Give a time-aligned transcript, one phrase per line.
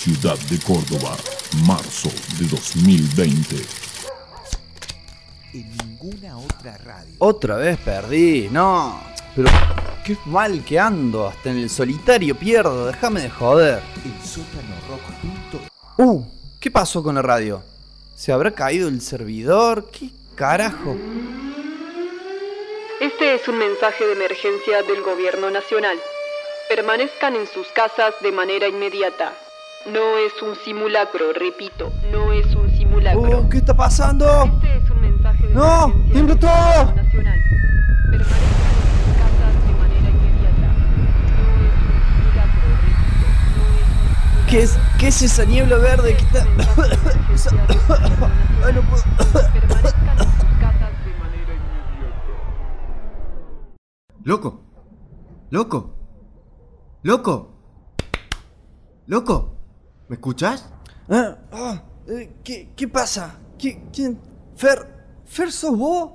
[0.00, 1.14] Ciudad de Córdoba,
[1.66, 3.56] marzo de 2020.
[5.52, 7.14] En ninguna otra radio.
[7.18, 8.98] Otra vez perdí, no.
[9.36, 9.50] Pero
[10.02, 13.82] qué mal que ando, hasta en el solitario pierdo, déjame de joder.
[14.02, 15.02] El sótano rock.
[15.98, 16.24] Uh,
[16.58, 17.62] ¿qué pasó con la radio?
[18.16, 19.90] ¿Se habrá caído el servidor?
[19.90, 20.96] ¿Qué carajo?
[23.02, 25.98] Este es un mensaje de emergencia del Gobierno Nacional.
[26.70, 29.34] Permanezcan en sus casas de manera inmediata.
[29.86, 33.40] No es un simulacro, repito, no es un simulacro.
[33.40, 34.44] Uh, ¿Qué está pasando?
[34.44, 35.94] Este es un mensaje de ¡No!
[36.12, 36.92] ¡Tiembla todo!
[36.94, 37.40] Nacional.
[44.50, 46.40] ¿Qué es, ¿Qué es esa niebla verde que está.?
[48.66, 49.02] Ay, no puedo.
[49.52, 52.10] Permanezcan en sus casas de manera inmediata.
[54.24, 54.60] ¡Loco!
[55.48, 55.94] ¡Loco!
[57.02, 57.54] ¡Loco!
[59.06, 59.56] ¡Loco!
[60.10, 60.68] ¿Me escuchas?
[61.08, 63.38] Ah, ah, eh, ¿qué, ¿Qué pasa?
[63.56, 64.18] ¿Qué, ¿Quién?
[64.56, 64.84] ¿Fer?
[65.24, 66.10] ¿Fer sos vos?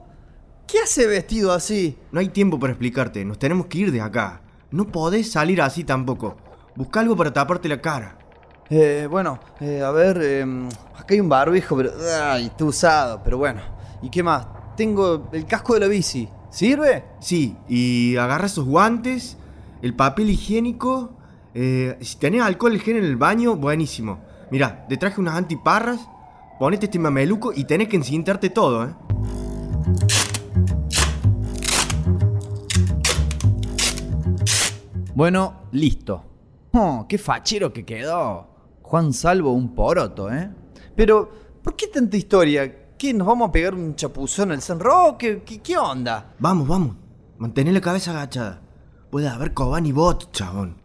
[0.67, 1.97] ¿Qué hace vestido así?
[2.11, 4.41] No hay tiempo para explicarte, nos tenemos que ir de acá.
[4.69, 6.35] No podés salir así tampoco.
[6.75, 8.17] Busca algo para taparte la cara.
[8.69, 10.45] Eh, bueno, eh, a ver, eh,
[10.97, 11.91] acá hay un barbijo, pero.
[12.21, 13.61] Ay, está usado, pero bueno.
[14.01, 14.45] ¿Y qué más?
[14.75, 16.27] Tengo el casco de la bici.
[16.49, 17.05] ¿Sirve?
[17.21, 19.37] Sí, y agarra esos guantes,
[19.81, 21.15] el papel higiénico.
[21.57, 24.19] Eh, si tenés alcohol en gel en el baño, buenísimo.
[24.51, 26.01] Mirá, te traje unas antiparras,
[26.59, 28.93] ponete este mameluco y tenés que encintarte todo, ¿eh?
[35.15, 36.25] Bueno, listo.
[36.73, 38.47] Oh, qué fachero que quedó.
[38.81, 40.51] Juan Salvo un poroto, ¿eh?
[40.93, 41.31] Pero,
[41.63, 42.97] ¿por qué tanta historia?
[42.97, 45.41] ¿Qué, nos vamos a pegar un chapuzón al San Roque?
[45.45, 46.33] ¿Qué, qué onda?
[46.37, 46.97] Vamos, vamos.
[47.37, 48.61] Mantén la cabeza agachada.
[49.09, 50.84] Puede haber Cobán y bot, chabón.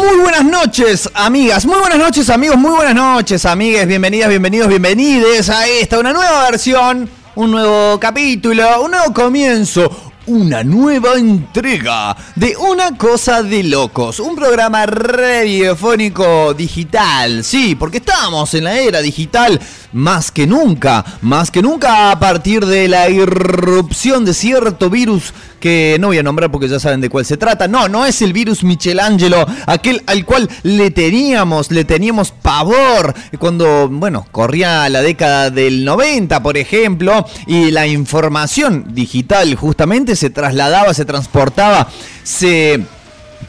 [0.00, 1.66] Muy buenas noches, amigas.
[1.66, 2.56] Muy buenas noches, amigos.
[2.56, 3.86] Muy buenas noches, amigues.
[3.86, 10.10] Bienvenidas, bienvenidos, bienvenides a esta, una nueva versión, un nuevo capítulo, un nuevo comienzo.
[10.26, 18.54] Una nueva entrega de Una Cosa de Locos, un programa radiofónico digital, sí, porque estamos
[18.54, 19.58] en la era digital
[19.92, 25.98] más que nunca, más que nunca a partir de la irrupción de cierto virus que
[26.00, 27.68] no voy a nombrar porque ya saben de cuál se trata.
[27.68, 33.88] No, no es el virus Michelangelo, aquel al cual le teníamos, le teníamos pavor cuando,
[33.88, 40.94] bueno, corría la década del 90, por ejemplo, y la información digital justamente se trasladaba,
[40.94, 41.88] se transportaba,
[42.22, 42.80] se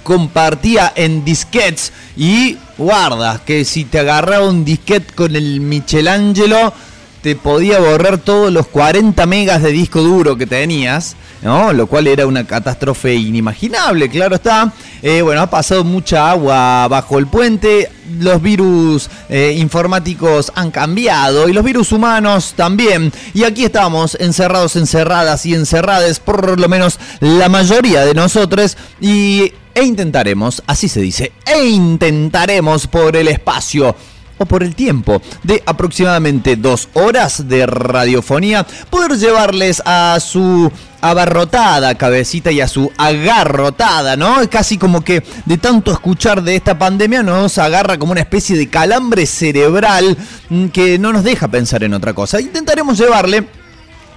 [0.03, 6.73] compartía en disquetes y guarda que si te agarraba un disquete con el Michelangelo
[7.21, 11.71] te podía borrar todos los 40 megas de disco duro que tenías, ¿no?
[11.71, 14.73] Lo cual era una catástrofe inimaginable, claro está.
[15.03, 17.89] Eh, bueno, ha pasado mucha agua bajo el puente,
[18.19, 23.11] los virus eh, informáticos han cambiado y los virus humanos también.
[23.35, 28.77] Y aquí estamos encerrados, encerradas y encerradas, por lo menos la mayoría de nosotros.
[28.99, 33.95] Y e intentaremos, así se dice, e intentaremos por el espacio
[34.41, 41.95] o por el tiempo de aproximadamente dos horas de radiofonía poder llevarles a su abarrotada
[41.95, 44.37] cabecita y a su agarrotada, ¿no?
[44.49, 48.69] Casi como que de tanto escuchar de esta pandemia nos agarra como una especie de
[48.69, 50.17] calambre cerebral
[50.49, 52.41] mm, que no nos deja pensar en otra cosa.
[52.41, 53.47] Intentaremos llevarle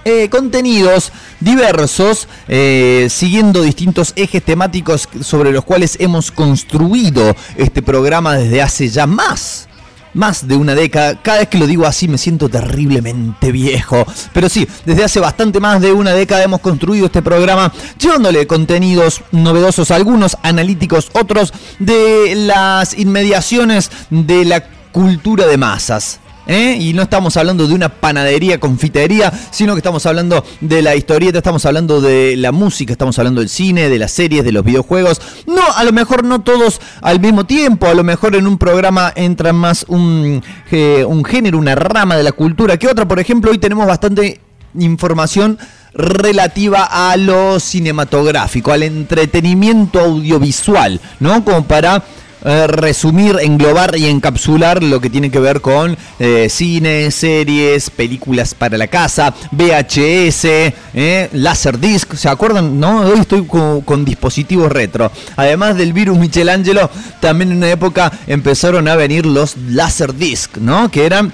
[0.07, 8.35] eh, contenidos diversos, eh, siguiendo distintos ejes temáticos sobre los cuales hemos construido este programa
[8.35, 9.67] desde hace ya más.
[10.13, 14.05] Más de una década, cada vez que lo digo así me siento terriblemente viejo.
[14.31, 19.21] Pero sí, desde hace bastante más de una década hemos construido este programa llevándole contenidos
[19.31, 26.19] novedosos, algunos analíticos, otros de las inmediaciones de la cultura de masas.
[26.47, 26.77] ¿Eh?
[26.79, 31.39] Y no estamos hablando de una panadería, confitería, sino que estamos hablando de la historieta,
[31.39, 35.21] estamos hablando de la música, estamos hablando del cine, de las series, de los videojuegos.
[35.47, 39.11] No, a lo mejor no todos al mismo tiempo, a lo mejor en un programa
[39.15, 43.07] entra más un, eh, un género, una rama de la cultura que otra.
[43.07, 44.39] Por ejemplo, hoy tenemos bastante
[44.77, 45.57] información
[45.93, 51.43] relativa a lo cinematográfico, al entretenimiento audiovisual, ¿no?
[51.45, 52.03] Como para
[52.45, 58.53] eh, resumir, englobar y encapsular lo que tiene que ver con eh, cine, series, películas
[58.53, 62.79] para la casa, VHS, eh, Laserdisc, ¿se acuerdan?
[62.79, 65.11] No, hoy estoy con, dispositivos retro.
[65.35, 70.91] Además del virus Michelangelo, también en una época empezaron a venir los Laserdisc, ¿no?
[70.91, 71.33] Que eran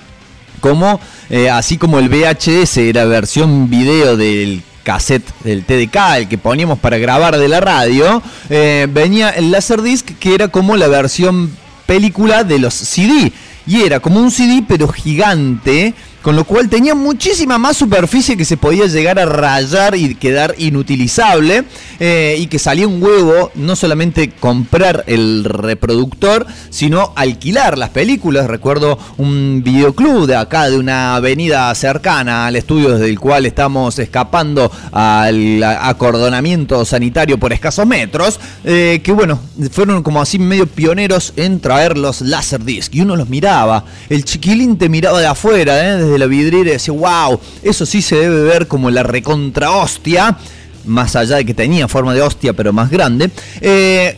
[0.62, 6.38] como, eh, así como el VHS era versión video del cassette del TDK, el que
[6.38, 11.52] poníamos para grabar de la radio, eh, venía el Laserdisc que era como la versión
[11.86, 13.32] película de los CD.
[13.68, 18.46] Y era como un CD pero gigante, con lo cual tenía muchísima más superficie que
[18.46, 21.63] se podía llegar a rayar y quedar inutilizable.
[22.04, 28.48] eh, y que salía un huevo no solamente comprar el reproductor, sino alquilar las películas.
[28.48, 34.00] Recuerdo un videoclub de acá, de una avenida cercana al estudio desde el cual estamos
[34.00, 38.40] escapando al acordonamiento sanitario por escasos metros.
[38.63, 39.40] eh, que bueno,
[39.72, 42.96] fueron como así medio pioneros en traer los Laserdisc.
[42.96, 43.86] Y uno los miraba.
[44.10, 48.01] El chiquilín te miraba de afuera, eh, desde la vidriera y decía, wow, eso sí
[48.01, 50.38] se debe ver como la recontra hostia.
[50.86, 53.30] Más allá de que tenía forma de hostia, pero más grande.
[53.62, 54.18] Eh,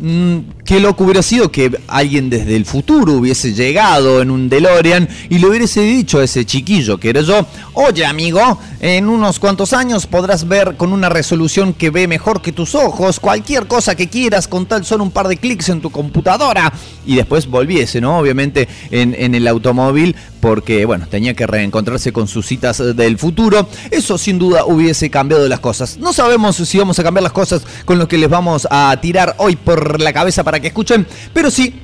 [0.00, 5.08] mm, qué loco hubiera sido que alguien desde el futuro hubiese llegado en un DeLorean
[5.28, 9.72] y le hubiese dicho a ese chiquillo que era yo, oye amigo, en unos cuantos
[9.72, 14.08] años podrás ver con una resolución que ve mejor que tus ojos cualquier cosa que
[14.08, 16.72] quieras con tal solo un par de clics en tu computadora
[17.06, 18.18] y después volviese, ¿no?
[18.18, 23.68] Obviamente en, en el automóvil porque, bueno, tenía que reencontrarse con sus citas del futuro.
[23.90, 25.98] Eso sin duda hubiese cambiado las cosas.
[25.98, 29.34] No sabemos si vamos a cambiar las cosas con lo que les vamos a tirar
[29.38, 31.74] hoy por la cabeza para que escuchen, pero sí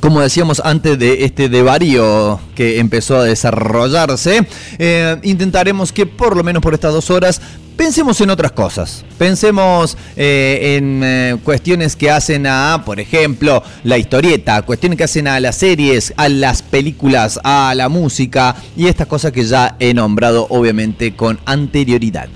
[0.00, 4.46] como decíamos antes de este devarío que empezó a desarrollarse,
[4.78, 7.40] eh, intentaremos que por lo menos por estas dos horas
[7.76, 9.04] pensemos en otras cosas.
[9.18, 15.28] Pensemos eh, en eh, cuestiones que hacen a, por ejemplo, la historieta, cuestiones que hacen
[15.28, 19.94] a las series, a las películas, a la música y estas cosas que ya he
[19.94, 22.28] nombrado obviamente con anterioridad.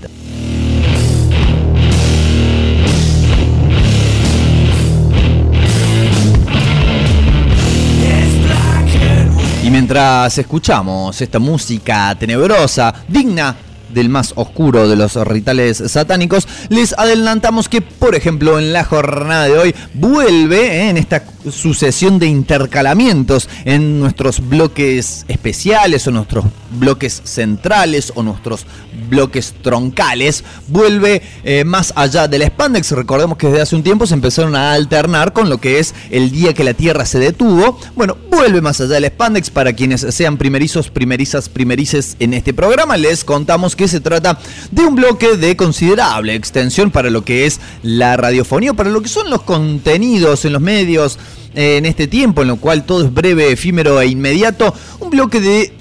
[9.81, 13.55] Mientras escuchamos esta música tenebrosa, digna
[13.93, 19.45] del más oscuro de los rituales satánicos, les adelantamos que, por ejemplo, en la jornada
[19.45, 26.45] de hoy vuelve eh, en esta sucesión de intercalamientos en nuestros bloques especiales o nuestros
[26.71, 28.65] bloques centrales o nuestros
[29.09, 32.91] bloques troncales, vuelve eh, más allá del spandex.
[32.91, 36.31] Recordemos que desde hace un tiempo se empezaron a alternar con lo que es el
[36.31, 37.77] día que la Tierra se detuvo.
[37.95, 42.97] Bueno, vuelve más allá del spandex para quienes sean primerizos, primerizas, primerices en este programa.
[42.97, 44.39] Les contamos que se trata
[44.71, 49.09] de un bloque de considerable extensión para lo que es la radiofonía, para lo que
[49.09, 51.17] son los contenidos en los medios
[51.53, 54.73] eh, en este tiempo, en lo cual todo es breve, efímero e inmediato.
[54.99, 55.73] Un bloque de,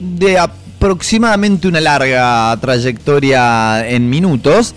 [0.00, 4.74] de aproximadamente una larga trayectoria en minutos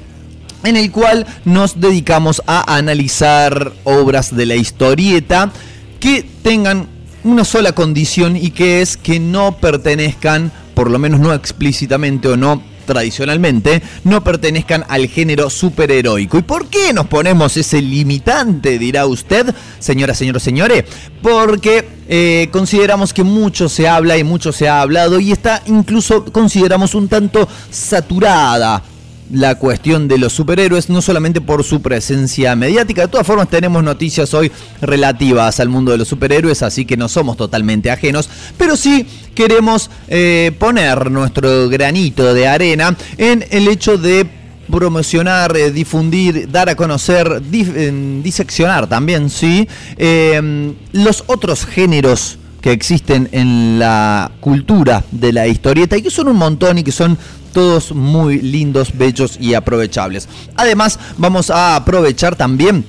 [0.63, 5.51] en el cual nos dedicamos a analizar obras de la historieta
[5.99, 6.87] que tengan
[7.23, 12.37] una sola condición y que es que no pertenezcan, por lo menos no explícitamente o
[12.37, 16.37] no tradicionalmente, no pertenezcan al género superheroico.
[16.37, 20.83] ¿Y por qué nos ponemos ese limitante, dirá usted, señora, señor, señores?
[21.23, 26.25] Porque eh, consideramos que mucho se habla y mucho se ha hablado y está incluso,
[26.25, 28.83] consideramos, un tanto saturada
[29.31, 33.83] la cuestión de los superhéroes, no solamente por su presencia mediática, de todas formas tenemos
[33.83, 38.75] noticias hoy relativas al mundo de los superhéroes, así que no somos totalmente ajenos, pero
[38.75, 39.05] sí
[39.35, 44.27] queremos eh, poner nuestro granito de arena en el hecho de
[44.69, 49.67] promocionar, eh, difundir, dar a conocer, eh, diseccionar también, sí,
[49.97, 56.27] eh, los otros géneros que existen en la cultura de la historieta y que son
[56.27, 57.17] un montón y que son
[57.57, 60.29] todos muy lindos, bellos y aprovechables.
[60.57, 62.85] Además, vamos a aprovechar también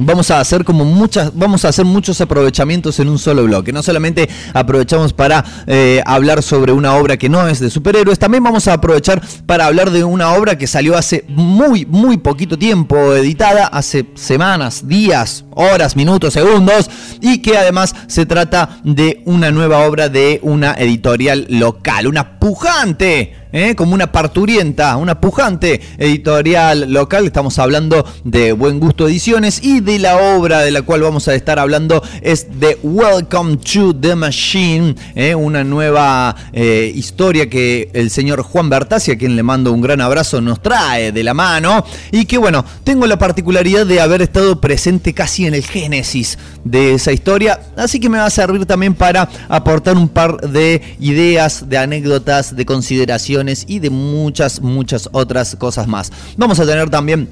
[0.00, 3.72] Vamos a hacer como muchas, vamos a hacer muchos aprovechamientos en un solo bloque.
[3.72, 8.44] No solamente aprovechamos para eh, hablar sobre una obra que no es de superhéroes, también
[8.44, 13.12] vamos a aprovechar para hablar de una obra que salió hace muy, muy poquito tiempo
[13.12, 16.88] editada, hace semanas, días, horas, minutos, segundos,
[17.20, 23.47] y que además se trata de una nueva obra de una editorial local, una pujante.
[23.52, 23.74] ¿Eh?
[23.74, 27.26] como una parturienta, una pujante editorial local.
[27.26, 31.34] Estamos hablando de Buen Gusto Ediciones y de la obra de la cual vamos a
[31.34, 35.34] estar hablando es de Welcome to the Machine, ¿eh?
[35.34, 40.00] una nueva eh, historia que el señor Juan Bertazzi, a quien le mando un gran
[40.00, 44.60] abrazo, nos trae de la mano y que bueno, tengo la particularidad de haber estado
[44.60, 48.94] presente casi en el génesis de esa historia, así que me va a servir también
[48.94, 55.56] para aportar un par de ideas, de anécdotas, de consideraciones y de muchas, muchas otras
[55.56, 56.12] cosas más.
[56.36, 57.28] Vamos a tener también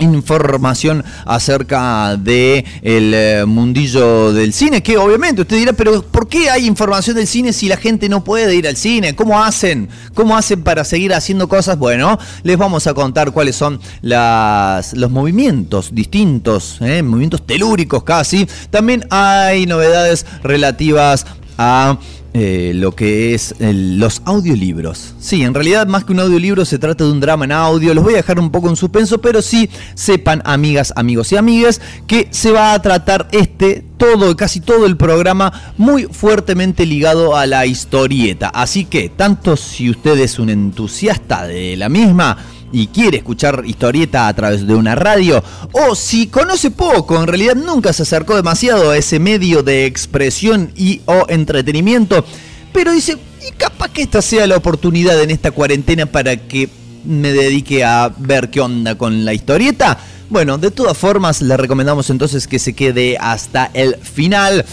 [0.00, 6.50] información acerca de el eh, mundillo del cine que obviamente usted dirá pero ¿por qué
[6.50, 9.14] hay información del cine si la gente no puede ir al cine?
[9.14, 9.88] ¿cómo hacen?
[10.12, 11.78] ¿cómo hacen para seguir haciendo cosas?
[11.78, 17.02] bueno les vamos a contar cuáles son las, los movimientos distintos ¿eh?
[17.02, 21.24] movimientos telúricos casi también hay novedades relativas
[21.56, 21.98] a
[22.36, 25.14] eh, lo que es el- los audiolibros.
[25.20, 27.94] Sí, en realidad más que un audiolibro se trata de un drama en audio.
[27.94, 31.80] Los voy a dejar un poco en suspenso, pero sí sepan, amigas, amigos y amigas,
[32.08, 37.46] que se va a tratar este, todo, casi todo el programa, muy fuertemente ligado a
[37.46, 38.48] la historieta.
[38.48, 42.36] Así que, tanto si usted es un entusiasta de la misma,
[42.74, 47.54] y quiere escuchar historieta a través de una radio, o si conoce poco, en realidad
[47.54, 52.24] nunca se acercó demasiado a ese medio de expresión y o entretenimiento,
[52.72, 53.16] pero dice,
[53.46, 56.68] y capaz que esta sea la oportunidad en esta cuarentena para que
[57.04, 59.96] me dedique a ver qué onda con la historieta.
[60.28, 64.64] Bueno, de todas formas, le recomendamos entonces que se quede hasta el final.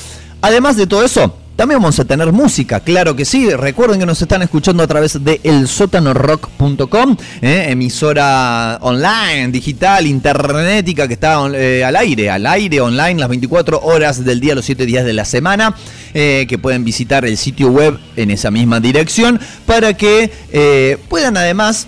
[0.41, 3.47] Además de todo eso, también vamos a tener música, claro que sí.
[3.51, 11.13] Recuerden que nos están escuchando a través de elsótanorock.com, eh, emisora online, digital, internetica que
[11.13, 15.05] está eh, al aire, al aire online las 24 horas del día, los 7 días
[15.05, 15.75] de la semana,
[16.15, 20.31] eh, que pueden visitar el sitio web en esa misma dirección para que
[21.09, 21.85] puedan además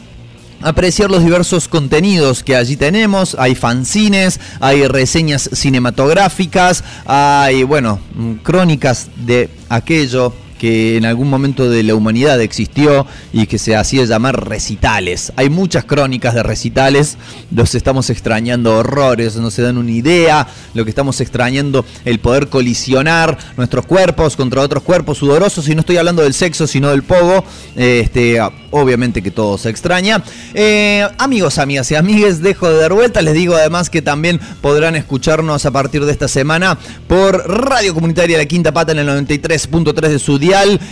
[0.64, 3.36] apreciar los diversos contenidos que allí tenemos.
[3.40, 11.70] Hay fanzines, hay reseñas cinematográficas, hay, bueno, mm, crónicas de aquello que en algún momento
[11.70, 15.34] de la humanidad existió y que se hacía llamar recitales.
[15.36, 17.18] Hay muchas crónicas de recitales,
[17.52, 22.50] los estamos extrañando horrores, no se dan una idea, lo que estamos extrañando, el poder
[22.50, 27.04] colisionar nuestros cuerpos contra otros cuerpos sudorosos, y no estoy hablando del sexo, sino del
[27.04, 27.44] pogo,
[27.76, 28.40] este,
[28.72, 30.24] obviamente que todo se extraña.
[30.54, 34.96] Eh, amigos, amigas y amigues, dejo de dar vuelta, les digo además que también podrán
[34.96, 40.08] escucharnos a partir de esta semana por Radio Comunitaria La Quinta Pata en el 93.3
[40.08, 40.40] de su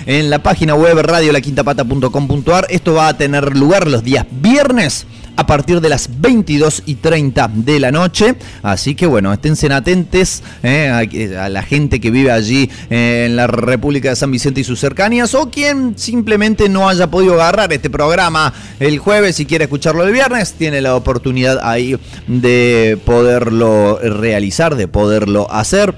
[0.07, 2.65] en la página web radiolaquintapata.com.ar.
[2.69, 7.51] Esto va a tener lugar los días viernes a partir de las 22 y 30
[7.53, 8.35] de la noche.
[8.63, 13.35] Así que bueno, esténse atentes eh, a, a la gente que vive allí eh, en
[13.35, 17.71] la República de San Vicente y sus cercanías o quien simplemente no haya podido agarrar
[17.71, 23.99] este programa el jueves y quiere escucharlo el viernes, tiene la oportunidad ahí de poderlo
[23.99, 25.93] realizar, de poderlo hacer.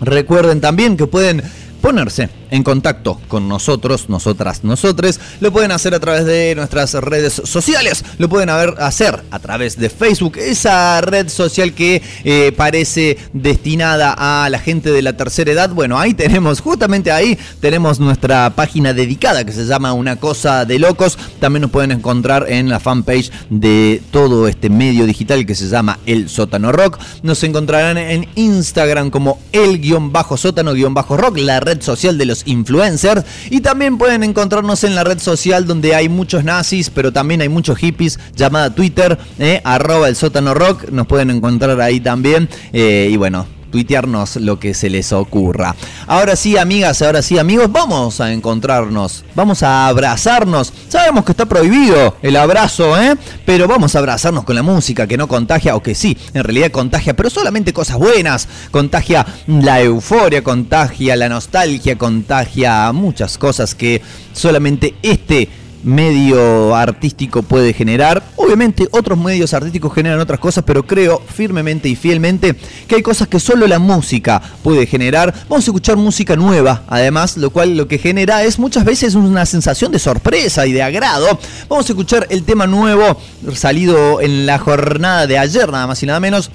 [0.00, 1.42] Recuerden también que pueden
[1.80, 7.40] ponerse en contacto con nosotros, nosotras, nosotres, lo pueden hacer a través de nuestras redes
[7.44, 13.16] sociales, lo pueden haber, hacer a través de Facebook, esa red social que eh, parece
[13.32, 15.70] destinada a la gente de la tercera edad.
[15.70, 20.78] Bueno, ahí tenemos, justamente ahí tenemos nuestra página dedicada que se llama Una Cosa de
[20.78, 21.18] Locos.
[21.40, 25.98] También nos pueden encontrar en la fanpage de todo este medio digital que se llama
[26.04, 26.98] El Sótano Rock.
[27.22, 33.24] Nos encontrarán en Instagram como el-sótano-rock, la red social de los influencers.
[33.50, 37.48] Y también pueden encontrarnos en la red social donde hay muchos nazis, pero también hay
[37.48, 40.90] muchos hippies, llamada Twitter, eh, arroba el sótano rock.
[40.90, 42.48] Nos pueden encontrar ahí también.
[42.72, 45.74] eh, y bueno, tuitearnos lo que se les ocurra.
[46.06, 50.72] Ahora sí, amigas, ahora sí, amigos, vamos a encontrarnos, vamos a abrazarnos.
[50.88, 53.16] Sabemos que está prohibido el abrazo, ¿eh?
[53.44, 56.70] Pero vamos a abrazarnos con la música que no contagia, o que sí, en realidad
[56.70, 58.46] contagia, pero solamente cosas buenas.
[58.70, 65.48] Contagia la euforia, contagia la nostalgia, contagia muchas cosas que solamente este
[65.82, 68.22] medio artístico puede generar.
[68.36, 72.54] Obviamente otros medios artísticos generan otras cosas, pero creo firmemente y fielmente
[72.86, 75.32] que hay cosas que solo la música puede generar.
[75.48, 79.46] Vamos a escuchar música nueva, además, lo cual lo que genera es muchas veces una
[79.46, 81.38] sensación de sorpresa y de agrado.
[81.68, 83.20] Vamos a escuchar el tema nuevo
[83.54, 86.50] salido en la jornada de ayer, nada más y nada menos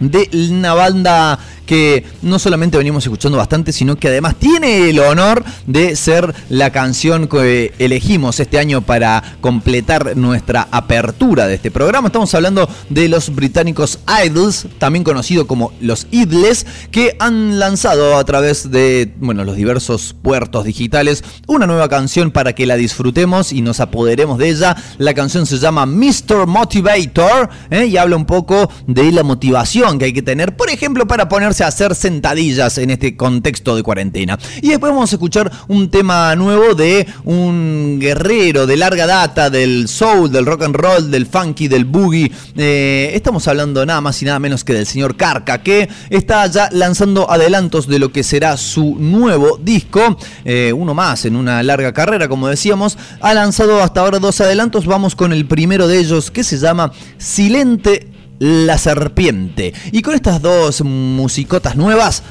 [0.00, 5.44] de una banda que no solamente venimos escuchando bastante, sino que además tiene el honor
[5.66, 12.08] de ser la canción que elegimos este año para completar nuestra apertura de este programa.
[12.08, 18.24] Estamos hablando de los británicos Idols, también conocido como los Idles, que han lanzado a
[18.24, 23.62] través de bueno, los diversos puertos digitales una nueva canción para que la disfrutemos y
[23.62, 24.76] nos apoderemos de ella.
[24.98, 26.46] La canción se llama Mr.
[26.46, 27.86] Motivator ¿eh?
[27.86, 31.55] y habla un poco de la motivación que hay que tener, por ejemplo, para ponerse
[31.64, 34.38] a hacer sentadillas en este contexto de cuarentena.
[34.62, 39.88] Y después vamos a escuchar un tema nuevo de un guerrero de larga data del
[39.88, 42.30] soul, del rock and roll, del funky, del boogie.
[42.56, 46.68] Eh, estamos hablando nada más y nada menos que del señor Carca, que está ya
[46.72, 50.18] lanzando adelantos de lo que será su nuevo disco.
[50.44, 52.98] Eh, uno más en una larga carrera, como decíamos.
[53.20, 54.86] Ha lanzado hasta ahora dos adelantos.
[54.86, 59.72] Vamos con el primero de ellos que se llama Silente la serpiente.
[59.92, 62.22] Y con estas dos musicotas nuevas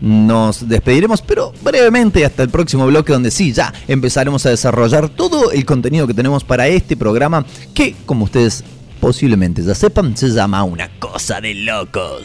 [0.00, 5.50] nos despediremos, pero brevemente hasta el próximo bloque donde sí, ya empezaremos a desarrollar todo
[5.50, 8.64] el contenido que tenemos para este programa que, como ustedes
[9.00, 12.22] posiblemente ya sepan, se llama Una cosa de locos.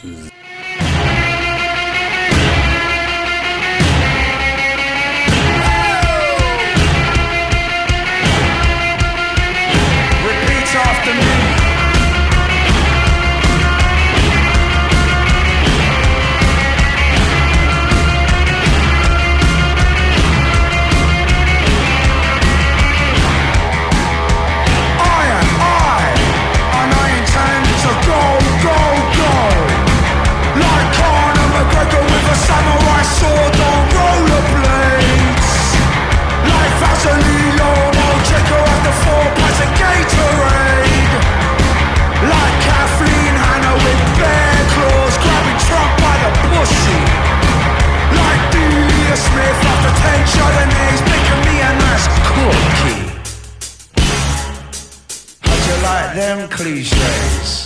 [56.14, 57.63] Them cliches.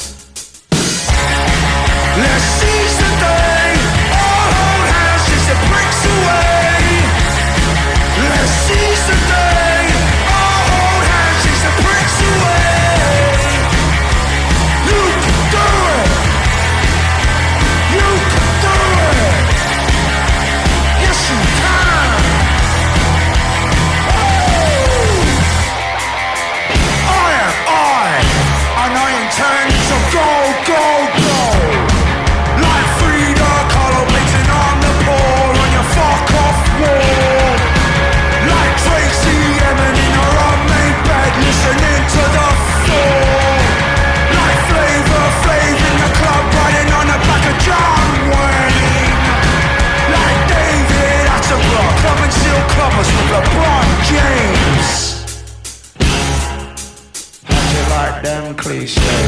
[58.54, 59.27] cliche.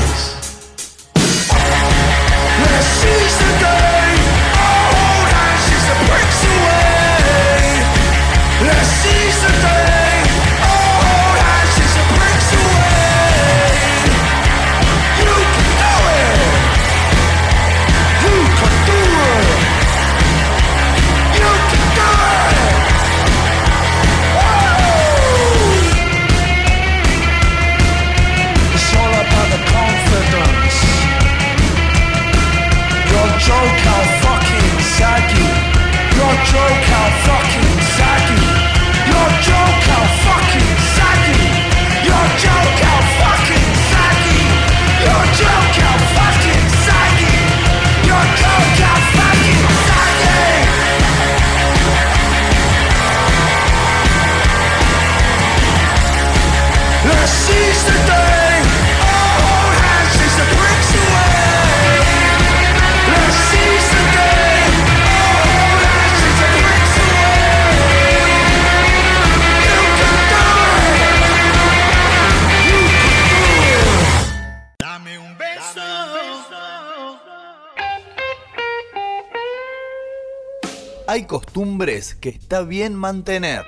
[81.21, 83.63] Hay costumbres que está bien mantener.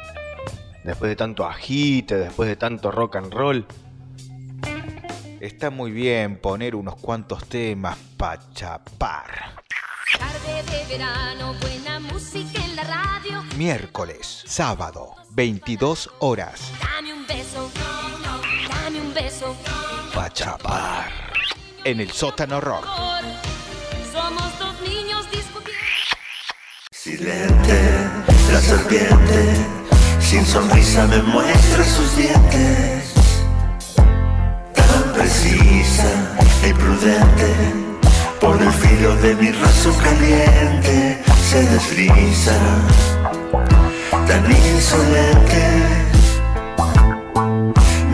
[0.85, 3.67] Después de tanto agite, después de tanto rock and roll.
[5.39, 9.57] Está muy bien poner unos cuantos temas pa' chapar.
[10.19, 13.45] Tarde de verano, buena música en la radio.
[13.59, 16.73] Miércoles, sábado, 22 horas.
[16.81, 17.71] Dame un beso,
[18.71, 19.55] dame un beso.
[20.15, 21.13] Pa' chapar.
[21.85, 22.87] En el sótano rock.
[24.11, 24.52] Somos.
[27.05, 27.81] Silente,
[28.53, 29.57] la serpiente,
[30.21, 33.13] sin sonrisa me muestra sus dientes.
[34.73, 36.07] Tan precisa
[36.63, 37.55] e prudente,
[38.41, 41.19] por el filo de mi razón caliente
[41.51, 42.57] se desliza.
[44.29, 45.65] Tan insolente,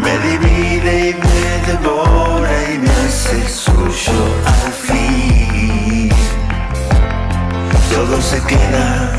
[0.03, 4.98] me divide y me devora y me hace suyo al fin
[7.93, 9.11] todo se queda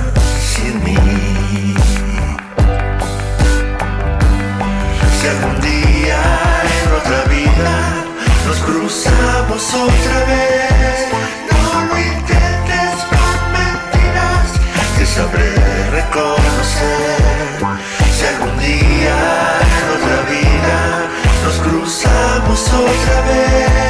[0.53, 0.95] sin mí.
[5.19, 6.19] Si algún día
[6.83, 7.75] en otra vida
[8.47, 11.07] nos cruzamos otra vez,
[11.49, 14.47] no lo intentes con mentiras,
[14.97, 15.53] que sabré
[15.99, 17.19] reconocer.
[18.15, 19.17] Si algún día
[19.77, 20.77] en otra vida
[21.43, 23.88] nos cruzamos otra vez,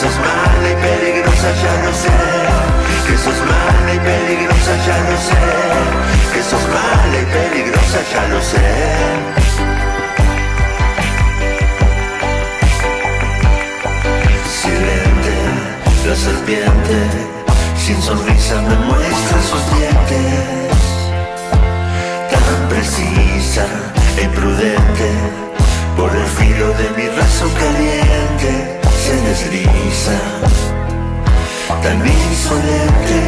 [0.00, 2.16] sos mala y peligrosa, ya lo sé.
[3.06, 5.42] Que sos mala y peligrosa, ya lo sé.
[6.32, 8.66] Que sos mala y peligrosa, ya lo sé.
[14.60, 15.36] Silente,
[16.06, 16.96] la serpiente,
[17.76, 20.78] sin sonrisa me muestra sus dientes.
[22.30, 23.66] Tan precisa
[24.16, 25.10] e prudente,
[25.96, 30.18] por el filo de mi razón caliente, se desliza.
[31.82, 33.18] Tan insolente,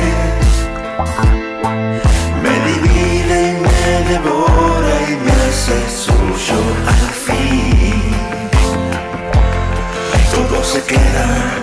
[2.42, 7.62] me divide y me devora y me hace suyo al fin
[10.32, 11.61] todo se queda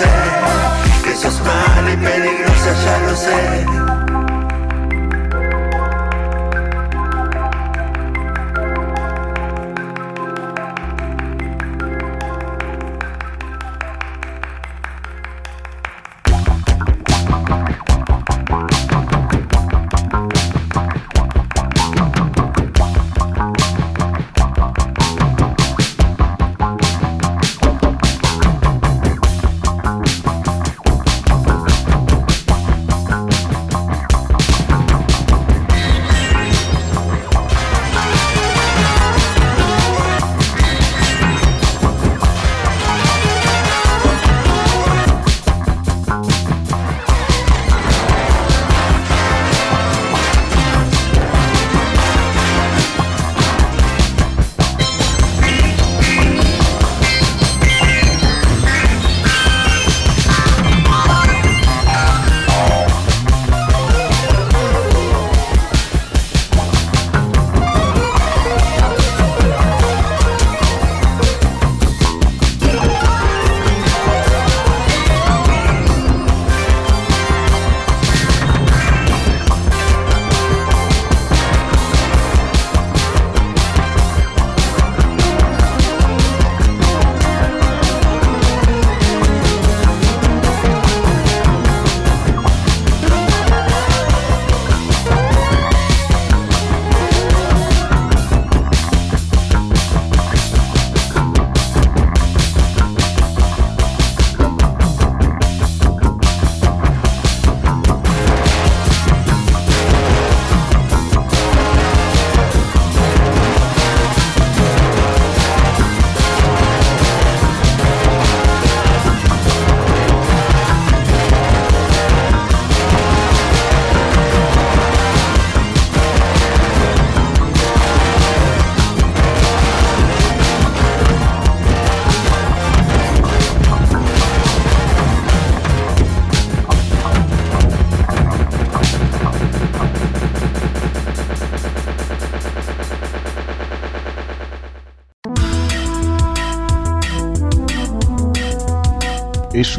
[0.00, 3.79] sé, que sos mal y peligrosa, ya lo sé.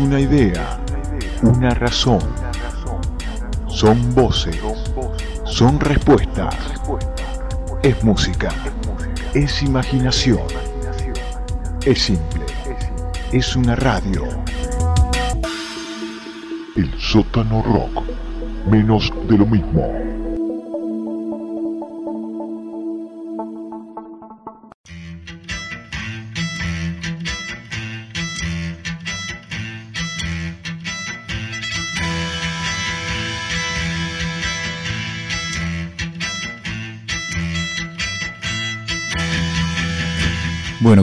[0.01, 0.79] Una idea,
[1.43, 2.19] una razón.
[3.67, 4.59] Son voces,
[5.45, 6.55] son respuestas.
[7.83, 8.49] Es música,
[9.33, 10.41] es imaginación.
[11.85, 12.45] Es simple,
[13.31, 14.27] es una radio.
[16.75, 18.03] El sótano rock,
[18.69, 20.10] menos de lo mismo.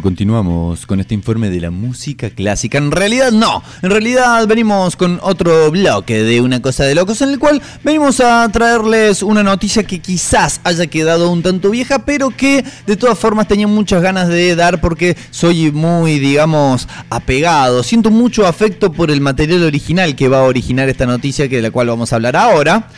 [0.09, 2.79] Continuamos con este informe de la música clásica.
[2.79, 7.29] En realidad no, en realidad venimos con otro bloque de una cosa de locos en
[7.29, 12.31] el cual venimos a traerles una noticia que quizás haya quedado un tanto vieja, pero
[12.31, 17.83] que de todas formas tenía muchas ganas de dar porque soy muy, digamos, apegado.
[17.83, 21.63] Siento mucho afecto por el material original que va a originar esta noticia que de
[21.63, 22.89] la cual vamos a hablar ahora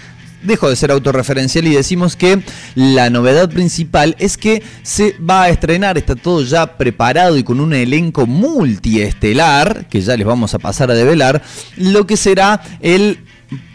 [0.43, 2.43] dejo de ser autorreferencial y decimos que
[2.75, 7.61] la novedad principal es que se va a estrenar, está todo ya preparado y con
[7.61, 11.43] un elenco multiestelar, que ya les vamos a pasar a develar,
[11.77, 13.19] lo que será el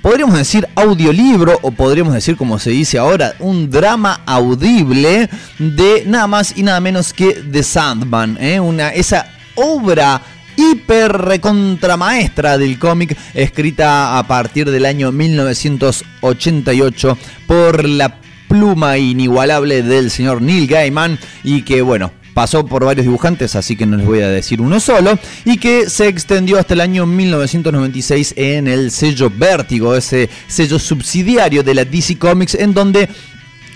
[0.01, 6.27] podríamos decir audiolibro o podríamos decir como se dice ahora, un drama audible de nada
[6.27, 8.59] más y nada menos que The Sandman, ¿eh?
[8.59, 10.21] una, esa obra
[10.55, 20.09] hiper recontramaestra del cómic, escrita a partir del año 1988 por la pluma inigualable del
[20.11, 24.19] señor Neil Gaiman y que bueno, pasó por varios dibujantes, así que no les voy
[24.19, 29.31] a decir uno solo, y que se extendió hasta el año 1996 en el sello
[29.35, 33.07] Vértigo, ese sello subsidiario de la DC Comics, en donde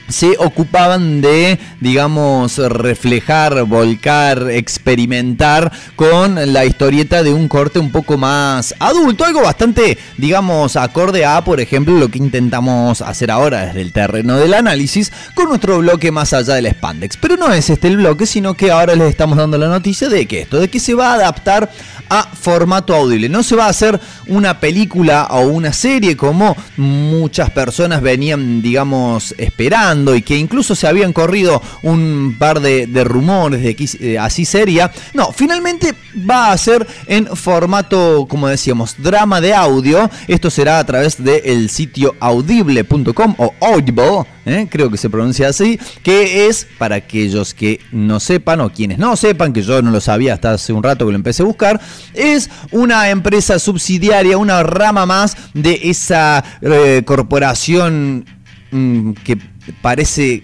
[0.09, 8.17] se ocupaban de, digamos, reflejar, volcar, experimentar con la historieta de un corte un poco
[8.17, 13.81] más adulto, algo bastante, digamos, acorde a, por ejemplo, lo que intentamos hacer ahora desde
[13.81, 17.17] el terreno del análisis con nuestro bloque más allá del spandex.
[17.17, 20.25] Pero no es este el bloque, sino que ahora les estamos dando la noticia de
[20.25, 21.69] que esto, de que se va a adaptar
[22.09, 23.29] a formato audible.
[23.29, 29.35] No se va a hacer una película o una serie como muchas personas venían, digamos,
[29.37, 34.45] esperando y que incluso se habían corrido un par de, rumores de que eh, así
[34.45, 34.91] sería.
[35.13, 35.93] No, finalmente
[36.29, 40.09] va a ser en formato, como decíamos, drama de audio.
[40.27, 44.67] Esto será a través del sitio audible.com o audible ¿eh?
[44.69, 49.15] creo que se pronuncia así, que es, para aquellos que no sepan o quienes no
[49.15, 51.79] sepan, que yo no lo sabía hasta hace un rato que lo empecé a buscar,
[52.13, 58.25] es una empresa subsidiaria, una rama más de esa eh, corporación
[58.71, 59.38] mm, que
[59.81, 60.43] parece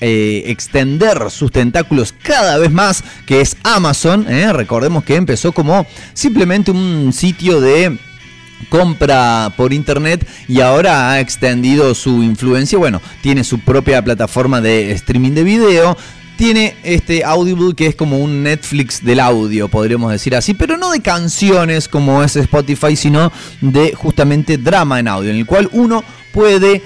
[0.00, 4.26] eh, extender sus tentáculos cada vez más, que es Amazon.
[4.52, 7.98] Recordemos que empezó como simplemente un sitio de
[8.68, 12.78] compra por internet y ahora ha extendido su influencia.
[12.78, 15.96] Bueno, tiene su propia plataforma de streaming de video.
[16.36, 20.90] Tiene este Audible que es como un Netflix del audio, podríamos decir así, pero no
[20.90, 26.02] de canciones como es Spotify, sino de justamente drama en audio, en el cual uno
[26.32, 26.82] puede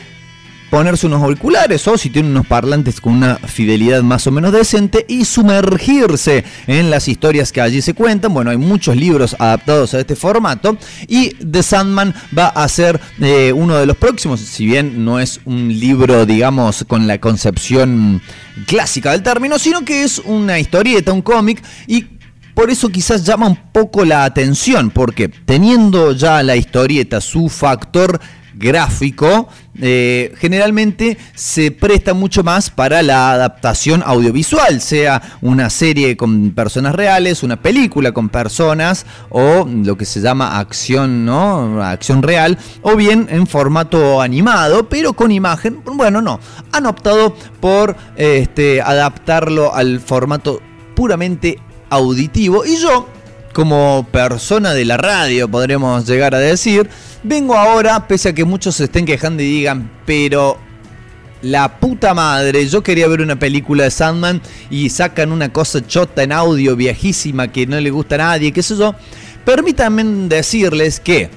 [0.70, 5.04] ponerse unos auriculares o si tiene unos parlantes con una fidelidad más o menos decente
[5.08, 8.34] y sumergirse en las historias que allí se cuentan.
[8.34, 10.76] Bueno, hay muchos libros adaptados a este formato
[11.06, 15.40] y The Sandman va a ser eh, uno de los próximos, si bien no es
[15.44, 18.20] un libro, digamos, con la concepción
[18.66, 22.06] clásica del término, sino que es una historieta, un cómic y
[22.54, 28.20] por eso quizás llama un poco la atención, porque teniendo ya la historieta su factor
[28.58, 29.48] gráfico,
[29.80, 36.94] eh, generalmente se presta mucho más para la adaptación audiovisual, sea una serie con personas
[36.94, 41.82] reales, una película con personas o lo que se llama acción, ¿no?
[41.82, 45.80] Acción real, o bien en formato animado, pero con imagen.
[45.84, 46.40] Bueno, no,
[46.72, 50.60] han optado por este, adaptarlo al formato
[50.94, 51.58] puramente
[51.90, 53.06] auditivo y yo
[53.52, 56.88] como persona de la radio, podremos llegar a decir,
[57.22, 60.58] vengo ahora, pese a que muchos se estén quejando y digan, pero
[61.42, 66.22] la puta madre, yo quería ver una película de Sandman y sacan una cosa chota
[66.22, 68.94] en audio viejísima que no le gusta a nadie, qué sé yo.
[69.44, 71.30] Permítanme decirles que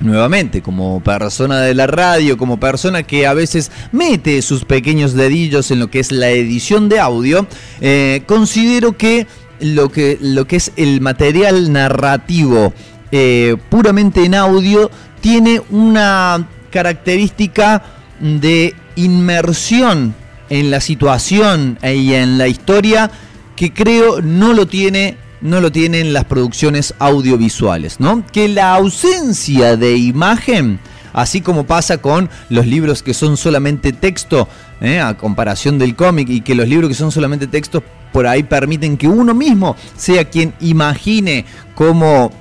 [0.00, 5.70] nuevamente, como persona de la radio, como persona que a veces mete sus pequeños dedillos
[5.70, 7.46] en lo que es la edición de audio,
[7.80, 9.26] eh, considero que
[9.60, 12.72] lo que, lo que es el material narrativo
[13.12, 17.82] eh, puramente en audio tiene una característica
[18.20, 20.14] de inmersión
[20.48, 23.10] en la situación y en la historia
[23.56, 28.24] que creo no lo tiene no lo tienen las producciones audiovisuales, ¿no?
[28.30, 30.78] Que la ausencia de imagen,
[31.14, 34.48] así como pasa con los libros que son solamente texto,
[34.82, 35.00] ¿eh?
[35.00, 38.96] a comparación del cómic, y que los libros que son solamente texto por ahí permiten
[38.98, 42.32] que uno mismo sea quien imagine cómo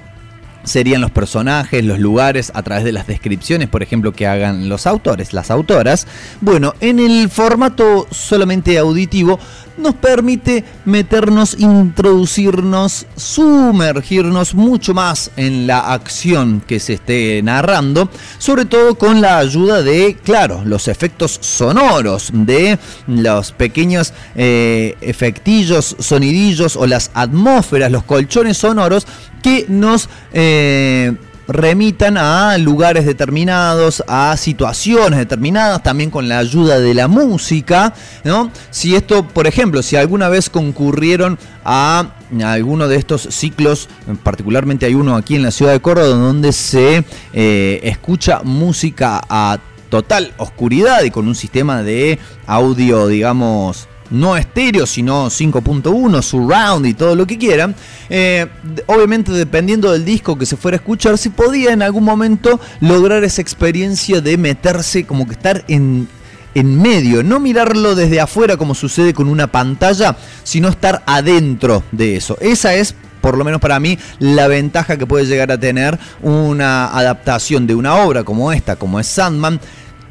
[0.69, 4.85] serían los personajes, los lugares, a través de las descripciones, por ejemplo, que hagan los
[4.85, 6.07] autores, las autoras.
[6.41, 9.39] Bueno, en el formato solamente auditivo
[9.79, 18.65] nos permite meternos, introducirnos, sumergirnos mucho más en la acción que se esté narrando, sobre
[18.65, 26.75] todo con la ayuda de, claro, los efectos sonoros, de los pequeños eh, efectillos, sonidillos
[26.75, 29.07] o las atmósferas, los colchones sonoros
[29.41, 30.09] que nos...
[30.33, 31.15] eh,
[31.49, 38.51] remitan a lugares determinados, a situaciones determinadas, también con la ayuda de la música, ¿no?
[38.69, 42.11] Si esto, por ejemplo, si alguna vez concurrieron a
[42.45, 43.89] alguno de estos ciclos,
[44.23, 49.57] particularmente hay uno aquí en la ciudad de Córdoba, donde se eh, escucha música a
[49.89, 56.93] total oscuridad y con un sistema de audio, digamos, no estéreo, sino 5.1, surround y
[56.93, 57.75] todo lo que quieran.
[58.09, 58.47] Eh,
[58.87, 63.23] obviamente, dependiendo del disco que se fuera a escuchar, se podía en algún momento lograr
[63.23, 66.07] esa experiencia de meterse, como que estar en,
[66.55, 72.15] en medio, no mirarlo desde afuera como sucede con una pantalla, sino estar adentro de
[72.15, 72.37] eso.
[72.41, 76.87] Esa es por lo menos para mí, la ventaja que puede llegar a tener una
[76.87, 79.59] adaptación de una obra como esta, como es Sandman,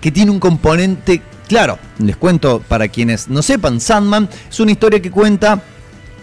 [0.00, 5.00] que tiene un componente Claro, les cuento para quienes no sepan, Sandman es una historia
[5.00, 5.62] que cuenta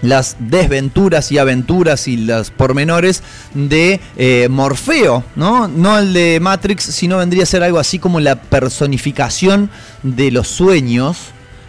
[0.03, 3.23] las desventuras y aventuras y los pormenores
[3.55, 5.67] de eh, Morfeo, ¿no?
[5.67, 9.71] No el de Matrix, sino vendría a ser algo así como la personificación
[10.03, 11.17] de los sueños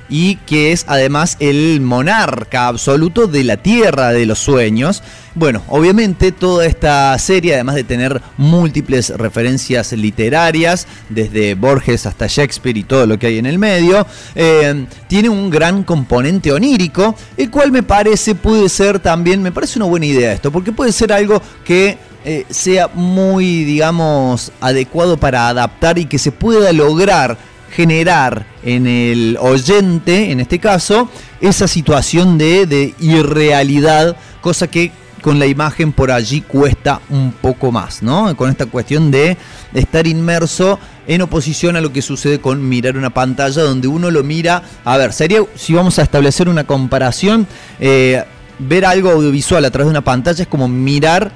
[0.09, 5.03] y que es además el monarca absoluto de la tierra de los sueños.
[5.35, 12.79] Bueno, obviamente toda esta serie, además de tener múltiples referencias literarias, desde Borges hasta Shakespeare
[12.79, 17.51] y todo lo que hay en el medio, eh, tiene un gran componente onírico, el
[17.51, 21.13] cual me parece puede ser también, me parece una buena idea esto, porque puede ser
[21.13, 27.39] algo que eh, sea muy, digamos, adecuado para adaptar y que se pueda lograr
[27.71, 31.09] generar en el oyente, en este caso,
[31.41, 34.93] esa situación de, de irrealidad, cosa que
[35.23, 38.37] con la imagen por allí cuesta un poco más, ¿no?
[38.37, 39.37] Con esta cuestión de
[39.75, 44.23] estar inmerso en oposición a lo que sucede con mirar una pantalla donde uno lo
[44.23, 47.47] mira, a ver, sería, si vamos a establecer una comparación,
[47.81, 48.25] eh,
[48.61, 51.33] ver algo audiovisual a través de una pantalla es como mirar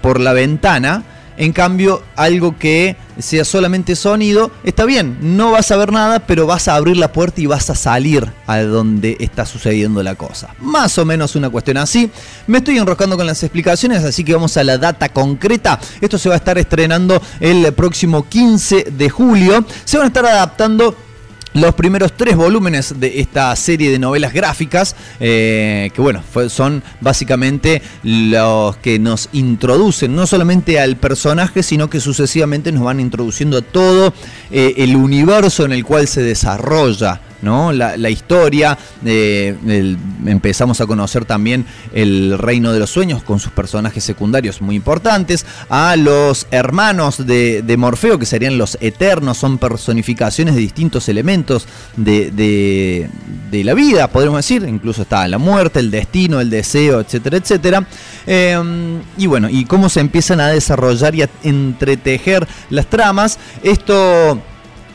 [0.00, 1.04] por la ventana,
[1.36, 6.46] en cambio, algo que sea solamente sonido, está bien, no vas a ver nada, pero
[6.46, 10.54] vas a abrir la puerta y vas a salir a donde está sucediendo la cosa.
[10.60, 12.10] Más o menos una cuestión así.
[12.46, 15.78] Me estoy enroscando con las explicaciones, así que vamos a la data concreta.
[16.00, 19.64] Esto se va a estar estrenando el próximo 15 de julio.
[19.84, 20.96] Se van a estar adaptando
[21.54, 27.82] los primeros tres volúmenes de esta serie de novelas gráficas, eh, que bueno, son básicamente
[28.02, 33.62] los que nos introducen no solamente al personaje, sino que sucesivamente nos van introduciendo a
[33.62, 34.14] todo
[34.50, 37.20] eh, el universo en el cual se desarrolla.
[37.42, 37.72] ¿No?
[37.72, 39.56] La, historia, eh,
[40.26, 45.44] empezamos a conocer también el reino de los sueños con sus personajes secundarios muy importantes,
[45.68, 51.66] a los hermanos de, Morfeo, que serían los eternos, son personificaciones de distintos elementos
[51.96, 53.08] de,
[53.52, 57.86] la vida, podríamos decir, incluso está la muerte, el destino, el deseo, etcétera, etcétera.
[58.26, 64.40] Eh, y bueno, y cómo se empiezan a desarrollar y a entretejer las tramas, esto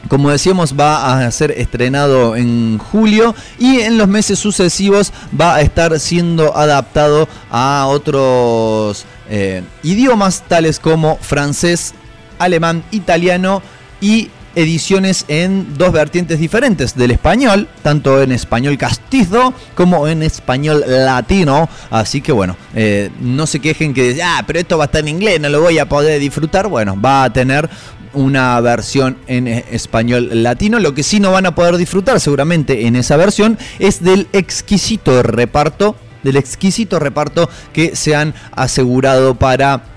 [0.07, 5.61] como decíamos, va a ser estrenado en julio y en los meses sucesivos va a
[5.61, 11.93] estar siendo adaptado a otros eh, idiomas tales como francés,
[12.39, 13.61] alemán, italiano
[13.99, 20.83] y ediciones en dos vertientes diferentes del español, tanto en español castizo como en español
[20.87, 21.69] latino.
[21.91, 25.09] Así que bueno, eh, no se quejen que, ah, pero esto va a estar en
[25.09, 26.67] inglés, no lo voy a poder disfrutar.
[26.67, 27.69] Bueno, va a tener
[28.13, 30.79] una versión en eh, español latino.
[30.79, 35.21] Lo que sí no van a poder disfrutar seguramente en esa versión es del exquisito
[35.21, 39.96] reparto, del exquisito reparto que se han asegurado para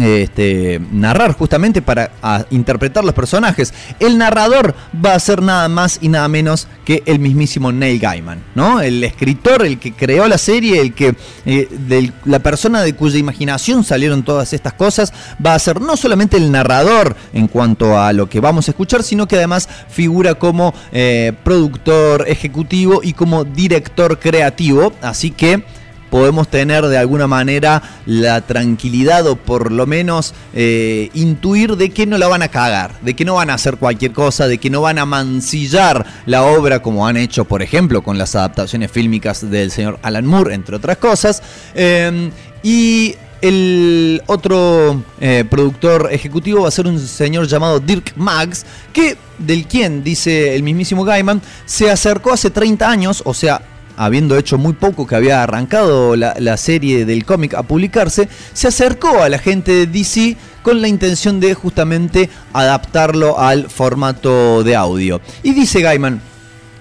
[0.00, 2.10] este, narrar justamente para
[2.50, 3.72] interpretar los personajes.
[4.00, 4.74] El narrador
[5.04, 8.80] va a ser nada más y nada menos que el mismísimo Neil Gaiman, ¿no?
[8.80, 11.14] El escritor, el que creó la serie, el que
[11.46, 15.12] eh, la persona de cuya imaginación salieron todas estas cosas,
[15.44, 19.02] va a ser no solamente el narrador en cuanto a lo que vamos a escuchar,
[19.02, 24.92] sino que además figura como eh, productor ejecutivo y como director creativo.
[25.02, 25.64] Así que
[26.12, 32.04] podemos tener de alguna manera la tranquilidad o por lo menos eh, intuir de que
[32.04, 34.68] no la van a cagar, de que no van a hacer cualquier cosa, de que
[34.68, 39.50] no van a mancillar la obra como han hecho, por ejemplo, con las adaptaciones fílmicas
[39.50, 41.42] del señor Alan Moore, entre otras cosas.
[41.74, 42.30] Eh,
[42.62, 49.16] y el otro eh, productor ejecutivo va a ser un señor llamado Dirk Maggs, que
[49.38, 53.62] del quien, dice el mismísimo Gaiman, se acercó hace 30 años, o sea,
[53.96, 58.68] habiendo hecho muy poco que había arrancado la, la serie del cómic a publicarse, se
[58.68, 64.76] acercó a la gente de DC con la intención de justamente adaptarlo al formato de
[64.76, 65.20] audio.
[65.42, 66.20] Y dice Gaiman,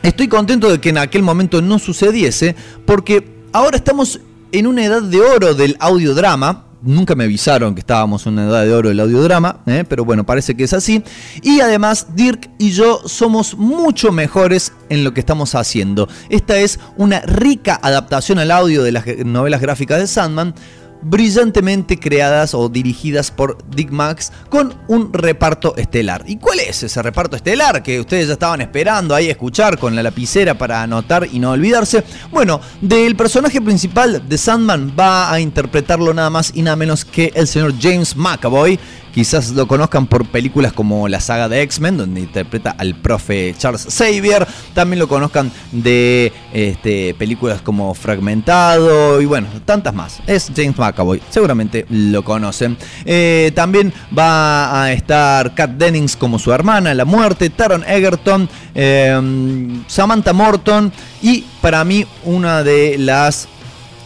[0.03, 2.55] estoy contento de que en aquel momento no sucediese,
[2.85, 4.19] porque ahora estamos
[4.51, 6.65] en una edad de oro del audiodrama.
[6.83, 9.83] Nunca me avisaron que estábamos en una edad de oro del audiodrama, ¿eh?
[9.87, 11.03] pero bueno, parece que es así.
[11.43, 16.09] Y además, Dirk y yo somos mucho mejores en lo que estamos haciendo.
[16.29, 20.55] Esta es una rica adaptación al audio de las novelas gráficas de Sandman,
[21.01, 26.23] brillantemente creadas o dirigidas por Dick Max con un reparto estelar.
[26.27, 30.03] ¿Y cuál es ese reparto estelar que ustedes ya estaban esperando ahí escuchar con la
[30.03, 32.03] lapicera para anotar y no olvidarse?
[32.31, 37.31] Bueno, del personaje principal de Sandman va a interpretarlo nada más y nada menos que
[37.35, 38.79] el señor James McAvoy.
[39.13, 43.87] Quizás lo conozcan por películas como la saga de X-Men, donde interpreta al profe Charles
[43.89, 44.47] Xavier.
[44.73, 50.19] También lo conozcan de este, películas como Fragmentado y bueno, tantas más.
[50.27, 52.77] Es James McAvoy, seguramente lo conocen.
[53.05, 59.81] Eh, también va a estar Kat Dennings como su hermana, La Muerte, Taron Egerton, eh,
[59.87, 60.91] Samantha Morton
[61.21, 63.47] y para mí una de las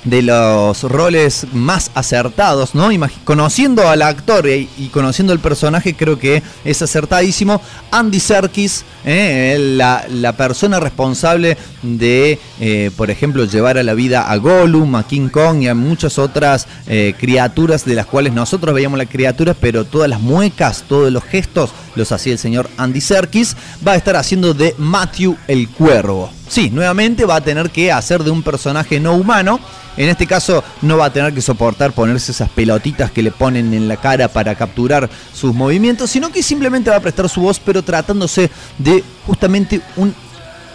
[0.06, 2.90] de los roles más acertados, ¿no?
[3.24, 7.62] Conociendo al actor y, y, conociendo el personaje, creo que es acertadísimo.
[7.92, 9.58] Andy Serkis, ¿eh?
[9.60, 15.08] la, la, persona responsable de, eh, por ejemplo, llevar a la vida a Gollum, a
[15.08, 19.56] King Kong y a muchas otras eh, criaturas de las cuales nosotros veíamos las criaturas,
[19.60, 23.56] pero todas las muecas, todos los gestos los hacía el señor Andy Serkis.
[23.86, 26.30] Va a estar haciendo de Matthew el Cuervo.
[26.48, 29.60] Sí, nuevamente va a tener que hacer de un personaje no humano.
[29.98, 33.74] En este caso no va a tener que soportar ponerse esas pelotitas que le ponen
[33.74, 37.60] en la cara para capturar sus movimientos, sino que simplemente va a prestar su voz,
[37.60, 40.14] pero tratándose de justamente un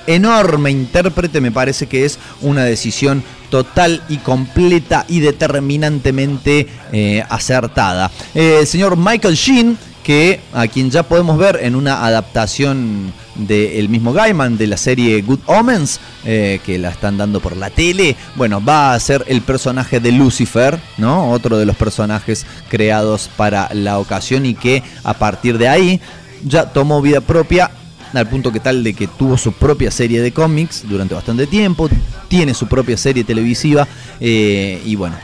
[0.06, 8.10] enorme intérprete, me parece que es una decisión total y completa y determinantemente eh, acertada.
[8.34, 13.12] Eh, el señor Michael Sheen, que a quien ya podemos ver en una adaptación
[13.46, 17.70] del mismo Gaiman de la serie Good Omens, eh, que la están dando por la
[17.70, 18.16] tele.
[18.36, 21.30] Bueno, va a ser el personaje de Lucifer, ¿no?
[21.30, 26.00] Otro de los personajes creados para la ocasión y que a partir de ahí
[26.44, 27.70] ya tomó vida propia
[28.12, 31.88] al punto que tal de que tuvo su propia serie de cómics durante bastante tiempo,
[32.28, 33.86] tiene su propia serie televisiva
[34.20, 35.16] eh, y bueno,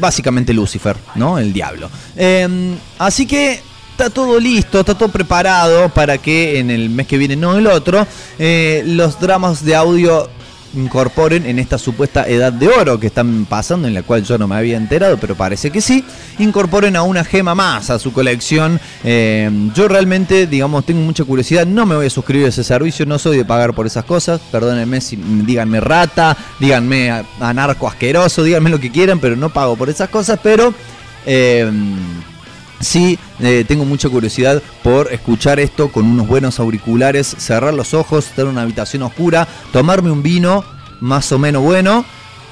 [0.00, 1.38] básicamente Lucifer, ¿no?
[1.38, 1.88] El diablo.
[2.16, 3.60] Eh, así que
[3.96, 7.66] está todo listo, está todo preparado para que en el mes que viene, no el
[7.66, 8.06] otro,
[8.38, 10.28] eh, los dramas de audio
[10.74, 14.46] incorporen en esta supuesta edad de oro que están pasando, en la cual yo no
[14.46, 16.04] me había enterado, pero parece que sí,
[16.38, 18.78] incorporen a una gema más a su colección.
[19.02, 23.06] Eh, yo realmente, digamos, tengo mucha curiosidad, no me voy a suscribir a ese servicio,
[23.06, 28.68] no soy de pagar por esas cosas, perdónenme si díganme rata, díganme anarco asqueroso, díganme
[28.68, 30.74] lo que quieran, pero no pago por esas cosas, pero...
[31.24, 31.72] Eh,
[32.80, 38.26] Sí, eh, tengo mucha curiosidad por escuchar esto con unos buenos auriculares, cerrar los ojos,
[38.26, 40.64] estar en una habitación oscura, tomarme un vino
[41.00, 42.04] más o menos bueno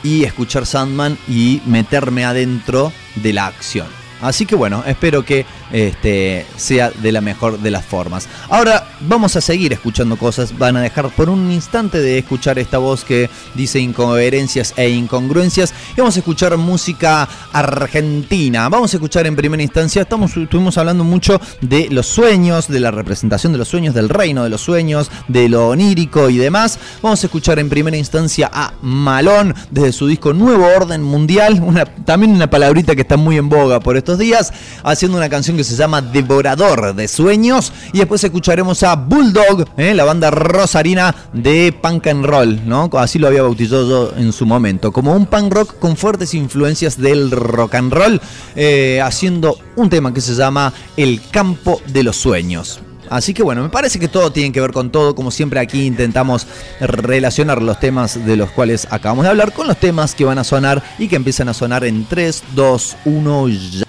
[0.02, 3.86] y escuchar Sandman y meterme adentro de la acción.
[4.20, 8.28] Así que bueno, espero que este, sea de la mejor de las formas.
[8.48, 10.56] Ahora vamos a seguir escuchando cosas.
[10.56, 15.74] Van a dejar por un instante de escuchar esta voz que dice incoherencias e incongruencias.
[15.96, 18.68] Y vamos a escuchar música argentina.
[18.68, 22.90] Vamos a escuchar en primera instancia, estamos, estuvimos hablando mucho de los sueños, de la
[22.90, 26.78] representación de los sueños, del reino de los sueños, de lo onírico y demás.
[27.02, 31.60] Vamos a escuchar en primera instancia a Malón desde su disco Nuevo Orden Mundial.
[32.04, 34.52] También una palabrita que está muy en boga por estos días,
[34.82, 37.72] haciendo una canción que se llama Devorador de Sueños.
[37.92, 39.94] Y después escucharemos a Bulldog, ¿eh?
[39.94, 42.90] la banda rosarina de punk and roll, ¿no?
[42.94, 47.00] Así lo había bautizado yo en su momento, como un punk rock con fuertes influencias
[47.00, 48.20] del rock and roll,
[48.56, 52.80] eh, haciendo un tema que se llama El campo de los sueños.
[53.10, 55.14] Así que bueno, me parece que todo tiene que ver con todo.
[55.14, 56.46] Como siempre aquí intentamos
[56.80, 60.44] relacionar los temas de los cuales acabamos de hablar con los temas que van a
[60.44, 63.84] sonar y que empiezan a sonar en 3, 2, 1 ya.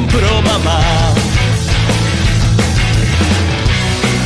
[0.00, 0.80] compró mamá.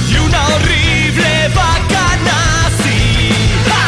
[0.09, 3.31] Y una horrible bacana así.
[3.69, 3.87] ¡Ja!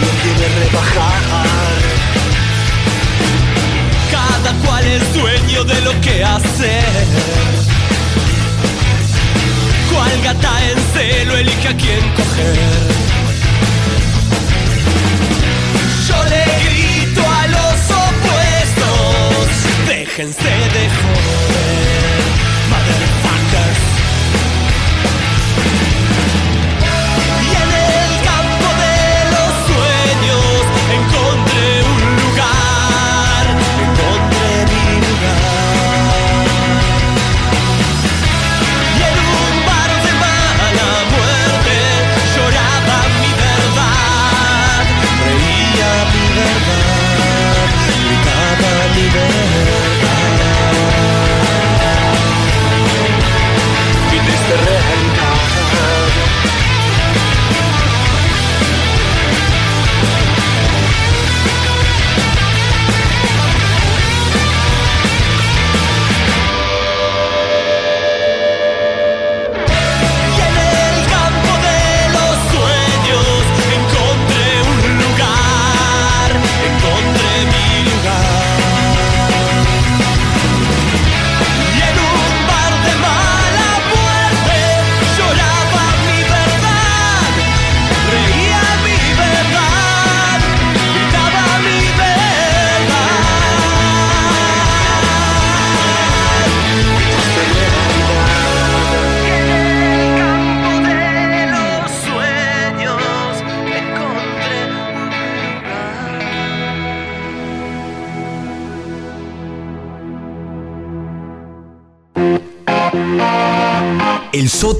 [0.00, 1.22] Lo quiere rebajar.
[4.10, 6.80] Cada cual es dueño de lo que hace.
[9.92, 12.97] Cual gata en celo elige a quién coger.
[20.18, 21.07] déjense de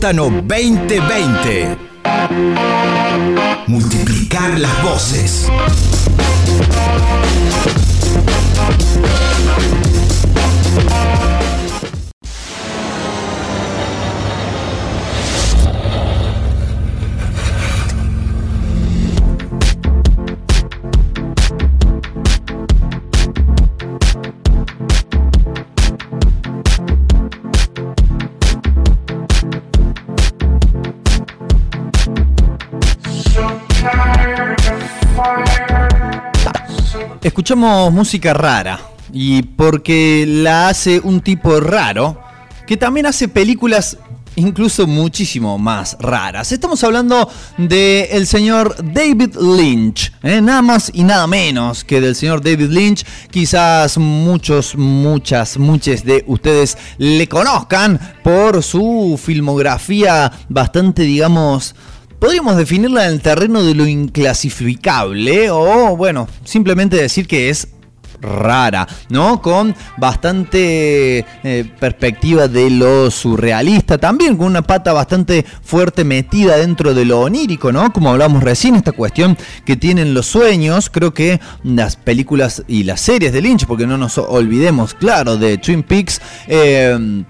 [0.08, 1.76] Sótano 2020.
[3.66, 5.50] Multiplicar las voces.
[37.48, 38.78] Escuchamos música rara
[39.10, 42.20] y porque la hace un tipo raro
[42.66, 43.96] que también hace películas
[44.36, 46.52] incluso muchísimo más raras.
[46.52, 47.26] Estamos hablando
[47.56, 50.42] del el señor David Lynch, ¿eh?
[50.42, 53.06] nada más y nada menos que del señor David Lynch.
[53.30, 61.74] Quizás muchos, muchas, muchos de ustedes le conozcan por su filmografía bastante, digamos,
[62.18, 67.68] Podríamos definirla en el terreno de lo inclasificable o, bueno, simplemente decir que es
[68.20, 69.40] rara, ¿no?
[69.40, 76.94] Con bastante eh, perspectiva de lo surrealista, también con una pata bastante fuerte metida dentro
[76.94, 77.92] de lo onírico, ¿no?
[77.92, 83.00] Como hablamos recién, esta cuestión que tienen los sueños, creo que las películas y las
[83.00, 87.24] series de Lynch, porque no nos olvidemos, claro, de Twin Peaks, eh,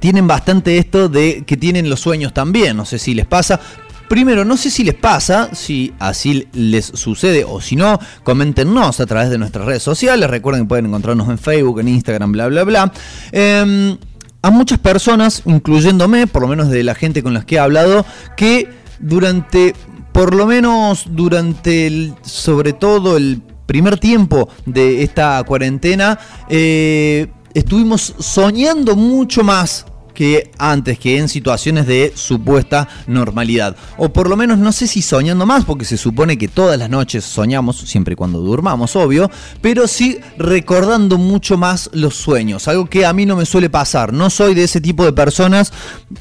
[0.00, 3.60] tienen bastante esto de que tienen los sueños también, no sé si les pasa,
[4.08, 9.06] Primero, no sé si les pasa, si así les sucede o si no, coméntenos a
[9.06, 10.30] través de nuestras redes sociales.
[10.30, 12.92] Recuerden que pueden encontrarnos en Facebook, en Instagram, bla, bla, bla.
[13.32, 13.96] Eh,
[14.46, 18.06] a muchas personas, incluyéndome, por lo menos de la gente con las que he hablado,
[18.36, 18.68] que
[19.00, 19.74] durante,
[20.12, 28.14] por lo menos durante el, sobre todo el primer tiempo de esta cuarentena, eh, estuvimos
[28.20, 29.84] soñando mucho más
[30.16, 33.76] que antes, que en situaciones de supuesta normalidad.
[33.98, 36.88] O por lo menos no sé si soñando más, porque se supone que todas las
[36.88, 43.04] noches soñamos, siempre cuando durmamos, obvio, pero sí recordando mucho más los sueños, algo que
[43.04, 44.12] a mí no me suele pasar.
[44.12, 45.72] No soy de ese tipo de personas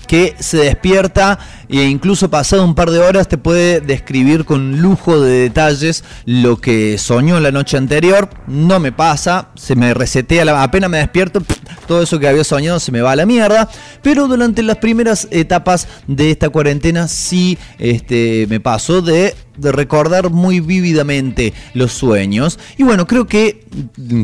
[0.08, 1.40] que se despierta
[1.70, 6.58] e incluso pasado un par de horas te puede describir con lujo de detalles lo
[6.58, 8.30] que soñó la noche anterior.
[8.48, 11.42] No me pasa, se me resetea, la, apenas me despierto,
[11.88, 13.70] todo eso que había soñado se me va a la mierda.
[14.02, 20.30] Pero durante las primeras etapas de esta cuarentena sí este, me pasó de, de recordar
[20.30, 22.60] muy vívidamente los sueños.
[22.78, 23.66] Y bueno, creo que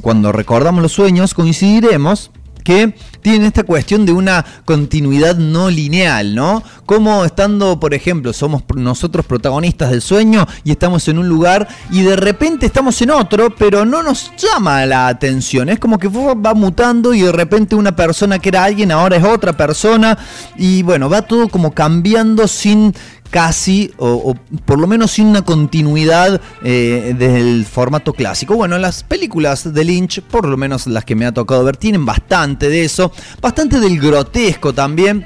[0.01, 2.31] cuando recordamos los sueños coincidiremos
[2.61, 6.63] que tienen esta cuestión de una continuidad no lineal, ¿no?
[6.85, 12.01] Como estando, por ejemplo, somos nosotros protagonistas del sueño y estamos en un lugar y
[12.01, 15.69] de repente estamos en otro, pero no nos llama la atención.
[15.69, 19.23] Es como que va mutando y de repente una persona que era alguien ahora es
[19.23, 20.17] otra persona
[20.57, 22.93] y bueno, va todo como cambiando sin
[23.31, 28.55] casi, o, o, por lo menos sin una continuidad eh, del formato clásico.
[28.55, 32.05] Bueno, las películas de Lynch, por lo menos las que me ha tocado ver, tienen
[32.05, 33.11] bastante de eso,
[33.41, 35.25] bastante del grotesco también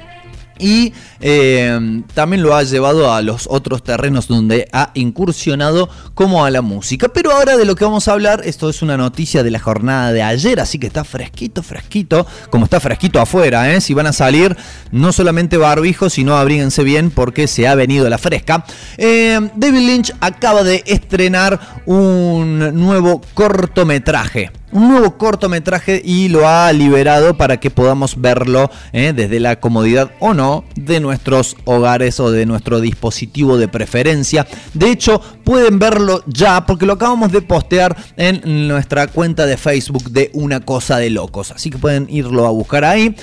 [0.58, 6.50] y eh, también lo ha llevado a los otros terrenos donde ha incursionado como a
[6.50, 7.08] la música.
[7.08, 10.12] Pero ahora de lo que vamos a hablar, esto es una noticia de la jornada
[10.12, 13.80] de ayer, así que está fresquito, fresquito, como está fresquito afuera, ¿eh?
[13.80, 14.56] si van a salir
[14.90, 18.64] no solamente barbijos, sino abríguense bien porque se ha venido la fresca.
[18.96, 26.72] Eh, David Lynch acaba de estrenar un nuevo cortometraje un nuevo cortometraje y lo ha
[26.72, 29.12] liberado para que podamos verlo ¿eh?
[29.14, 34.46] desde la comodidad o no de nuestros hogares o de nuestro dispositivo de preferencia.
[34.74, 40.10] De hecho, pueden verlo ya porque lo acabamos de postear en nuestra cuenta de Facebook
[40.10, 41.52] de Una Cosa de Locos.
[41.52, 43.14] Así que pueden irlo a buscar ahí.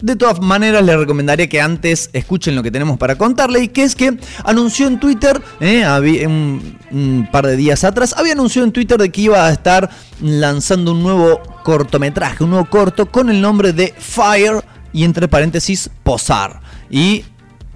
[0.00, 3.84] De todas maneras, les recomendaría que antes escuchen lo que tenemos para contarle y que
[3.84, 8.98] es que anunció en Twitter, eh, un, par de días atrás, había anunciado en Twitter
[8.98, 9.88] de que iba a estar
[10.20, 15.90] lanzando un nuevo cortometraje, un nuevo corto con el nombre de Fire y entre paréntesis
[16.02, 16.60] Posar.
[16.90, 17.24] Y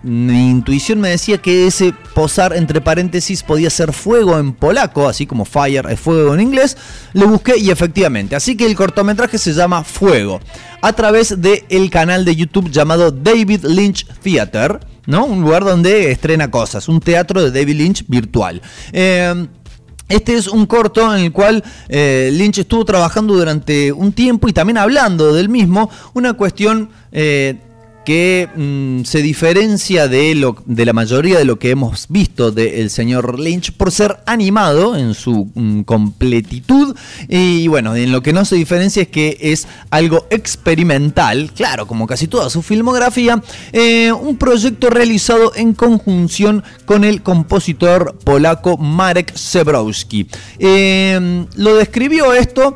[0.02, 5.26] mi intuición me decía que ese posar entre paréntesis podía ser fuego en polaco, así
[5.26, 6.76] como fire es fuego en inglés.
[7.14, 8.36] Lo busqué y efectivamente.
[8.36, 10.40] Así que el cortometraje se llama Fuego.
[10.80, 14.80] A través del canal de YouTube llamado David Lynch Theater.
[15.06, 15.24] ¿no?
[15.24, 16.88] Un lugar donde estrena cosas.
[16.88, 18.62] Un teatro de David Lynch virtual.
[18.92, 19.46] Eh,
[20.08, 24.54] este es un corto en el cual eh, Lynch estuvo trabajando durante un tiempo y
[24.54, 27.56] también hablando del mismo, una cuestión eh,
[28.08, 32.88] que mm, se diferencia de, lo, de la mayoría de lo que hemos visto del
[32.88, 36.96] señor Lynch por ser animado en su mm, completitud.
[37.28, 42.06] Y bueno, en lo que no se diferencia es que es algo experimental, claro, como
[42.06, 43.42] casi toda su filmografía,
[43.74, 50.28] eh, un proyecto realizado en conjunción con el compositor polaco Marek Zebrowski.
[50.58, 52.74] Eh, lo describió esto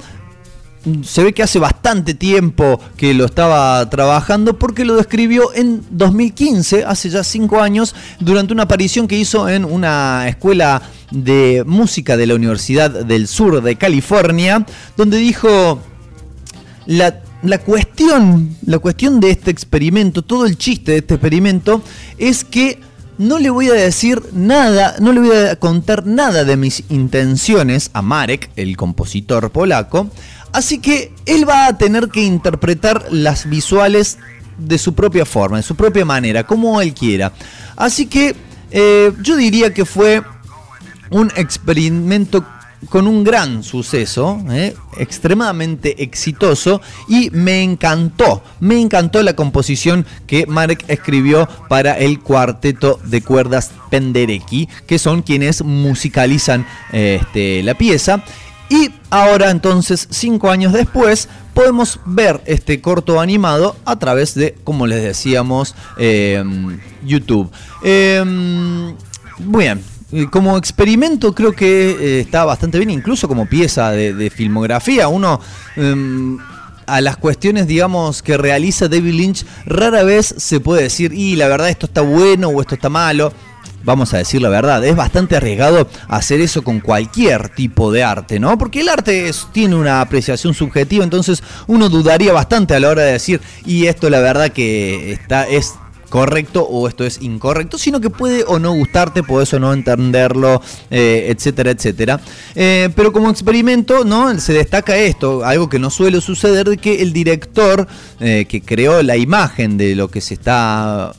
[1.02, 6.84] se ve que hace bastante tiempo que lo estaba trabajando porque lo describió en 2015,
[6.84, 12.26] hace ya cinco años, durante una aparición que hizo en una escuela de música de
[12.26, 14.66] la Universidad del Sur de California,
[14.96, 15.80] donde dijo
[16.86, 21.82] la, la cuestión, la cuestión de este experimento, todo el chiste de este experimento
[22.18, 22.80] es que
[23.18, 27.90] no le voy a decir nada, no le voy a contar nada de mis intenciones
[27.92, 30.10] a Marek, el compositor polaco,
[30.52, 34.18] Así que él va a tener que interpretar las visuales
[34.58, 37.32] de su propia forma, de su propia manera, como él quiera.
[37.76, 38.36] Así que
[38.70, 40.22] eh, yo diría que fue
[41.10, 42.44] un experimento
[42.88, 50.46] con un gran suceso, eh, extremadamente exitoso y me encantó, me encantó la composición que
[50.46, 57.74] Marek escribió para el cuarteto de cuerdas Penderecki, que son quienes musicalizan eh, este, la
[57.74, 58.24] pieza.
[58.72, 64.86] Y ahora entonces, cinco años después, podemos ver este corto animado a través de, como
[64.86, 67.50] les decíamos, em, YouTube.
[67.82, 68.94] Em,
[69.40, 69.84] bien,
[70.30, 75.06] como experimento creo que eh, está bastante bien, incluso como pieza de, filmografía.
[75.06, 75.38] Uno
[75.76, 76.38] em,
[76.86, 81.46] a las cuestiones, digamos, que realiza David Lynch, rara vez se puede decir, y la
[81.46, 83.34] verdad esto está bueno o esto está malo
[83.84, 88.38] vamos a decir la verdad, es bastante arriesgado hacer eso con cualquier tipo de arte,
[88.38, 88.58] ¿no?
[88.58, 93.12] Porque el arte tiene una apreciación subjetiva, entonces uno dudaría bastante a la hora de
[93.12, 95.74] decir, y esto la verdad que está, es
[96.12, 100.60] correcto o esto es incorrecto, sino que puede o no gustarte, puedes o no entenderlo,
[100.90, 102.20] eh, etcétera, etcétera.
[102.54, 104.38] Eh, pero como experimento, ¿no?
[104.38, 107.88] Se destaca esto, algo que no suele suceder, de que el director
[108.20, 111.14] eh, que creó la imagen de lo que se está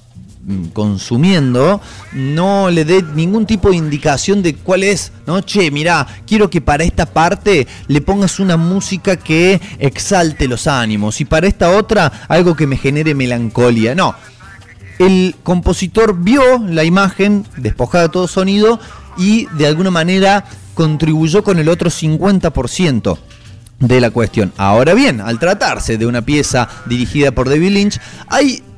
[0.74, 1.80] consumiendo
[2.12, 5.42] no le dé ningún tipo de indicación de cuál es, ¿no?
[5.42, 11.22] Che, mira, quiero que para esta parte le pongas una música que exalte los ánimos
[11.22, 13.96] y para esta otra algo que me genere melancolía.
[13.96, 14.16] No.
[15.00, 18.80] El compositor vio la imagen despojada de todo sonido
[19.18, 23.18] y de alguna manera contribuyó con el otro 50%
[23.80, 24.54] de la cuestión.
[24.58, 28.00] Ahora bien, al tratarse de una pieza dirigida por David Lynch,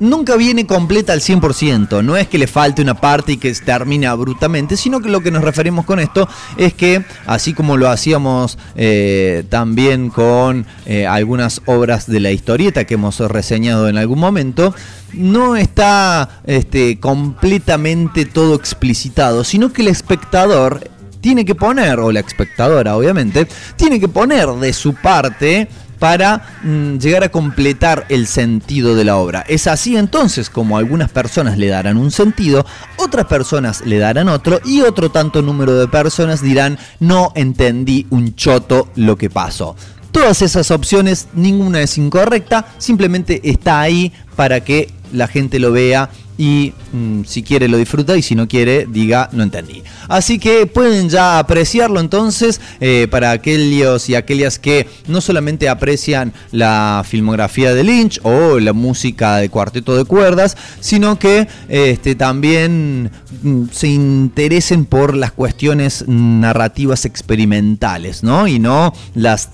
[0.00, 2.02] nunca viene completa al 100%.
[2.02, 5.30] No es que le falte una parte y que termine abruptamente, sino que lo que
[5.30, 11.62] nos referimos con esto es que, así como lo hacíamos eh, también con eh, algunas
[11.66, 14.74] obras de la historieta que hemos reseñado en algún momento,
[15.12, 20.90] no está este, completamente todo explicitado, sino que el espectador
[21.26, 25.66] tiene que poner, o la espectadora obviamente, tiene que poner de su parte
[25.98, 29.44] para mm, llegar a completar el sentido de la obra.
[29.48, 32.64] Es así entonces como algunas personas le darán un sentido,
[32.96, 38.36] otras personas le darán otro y otro tanto número de personas dirán no entendí un
[38.36, 39.74] choto lo que pasó.
[40.12, 46.08] Todas esas opciones, ninguna es incorrecta, simplemente está ahí para que la gente lo vea
[46.38, 49.82] y mm, si quiere lo disfruta y si no quiere diga no entendí.
[50.08, 56.32] Así que pueden ya apreciarlo entonces eh, para aquellos y aquellas que no solamente aprecian
[56.52, 63.10] la filmografía de Lynch o la música de cuarteto de cuerdas, sino que este, también
[63.42, 68.46] mm, se interesen por las cuestiones narrativas experimentales, ¿no?
[68.46, 69.50] Y no las,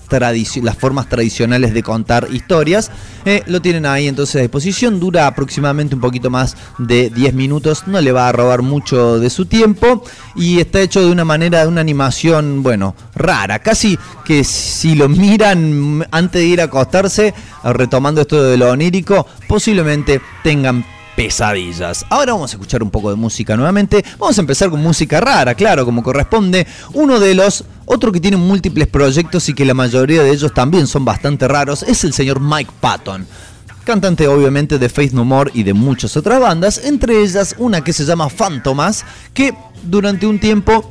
[0.61, 2.91] las formas tradicionales de contar historias.
[3.25, 7.87] Eh, lo tienen ahí entonces a disposición, dura aproximadamente un poquito más de 10 minutos,
[7.87, 10.03] no le va a robar mucho de su tiempo
[10.35, 15.09] y está hecho de una manera, de una animación, bueno, rara, casi que si lo
[15.09, 22.05] miran antes de ir a acostarse, retomando esto de lo onírico, posiblemente tengan pesadillas.
[22.09, 24.03] Ahora vamos a escuchar un poco de música nuevamente.
[24.17, 26.65] Vamos a empezar con música rara, claro, como corresponde.
[26.93, 30.87] Uno de los, otro que tiene múltiples proyectos y que la mayoría de ellos también
[30.87, 33.27] son bastante raros, es el señor Mike Patton
[33.83, 37.93] cantante obviamente de Faith No More y de muchas otras bandas, entre ellas una que
[37.93, 39.53] se llama Fantomas, que
[39.83, 40.89] durante un tiempo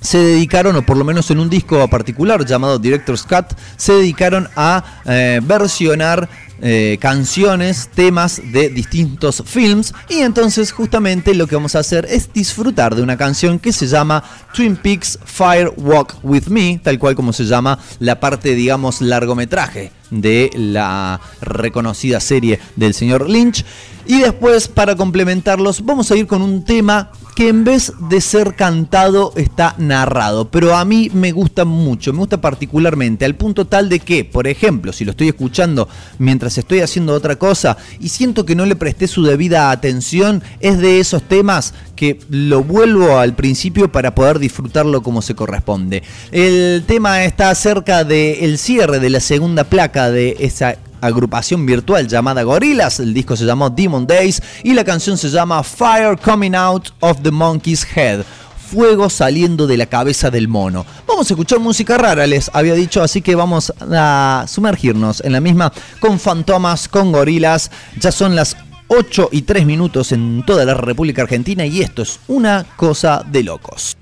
[0.00, 4.48] se dedicaron, o por lo menos en un disco particular llamado Director's Cut, se dedicaron
[4.54, 6.28] a eh, versionar
[6.60, 12.32] eh, canciones, temas de distintos films y entonces justamente lo que vamos a hacer es
[12.32, 14.22] disfrutar de una canción que se llama
[14.54, 19.90] Twin Peaks Fire Walk With Me, tal cual como se llama la parte digamos largometraje
[20.10, 23.64] de la reconocida serie del señor Lynch.
[24.06, 28.54] Y después, para complementarlos, vamos a ir con un tema que en vez de ser
[28.54, 30.50] cantado está narrado.
[30.50, 34.46] Pero a mí me gusta mucho, me gusta particularmente, al punto tal de que, por
[34.46, 35.88] ejemplo, si lo estoy escuchando
[36.18, 40.78] mientras estoy haciendo otra cosa y siento que no le presté su debida atención, es
[40.78, 46.02] de esos temas que lo vuelvo al principio para poder disfrutarlo como se corresponde.
[46.30, 52.42] El tema está cerca del cierre de la segunda placa de esa agrupación virtual llamada
[52.42, 53.00] Gorillaz.
[53.00, 57.22] El disco se llamó Demon Days y la canción se llama Fire Coming Out of
[57.22, 58.24] the Monkey's Head.
[58.70, 60.84] Fuego saliendo de la cabeza del mono.
[61.06, 65.40] Vamos a escuchar música rara, les había dicho, así que vamos a sumergirnos en la
[65.40, 67.70] misma con Fantomas, con Gorilas.
[68.00, 68.56] Ya son las
[68.88, 73.44] 8 y 3 minutos en toda la República Argentina y esto es una cosa de
[73.44, 73.96] locos.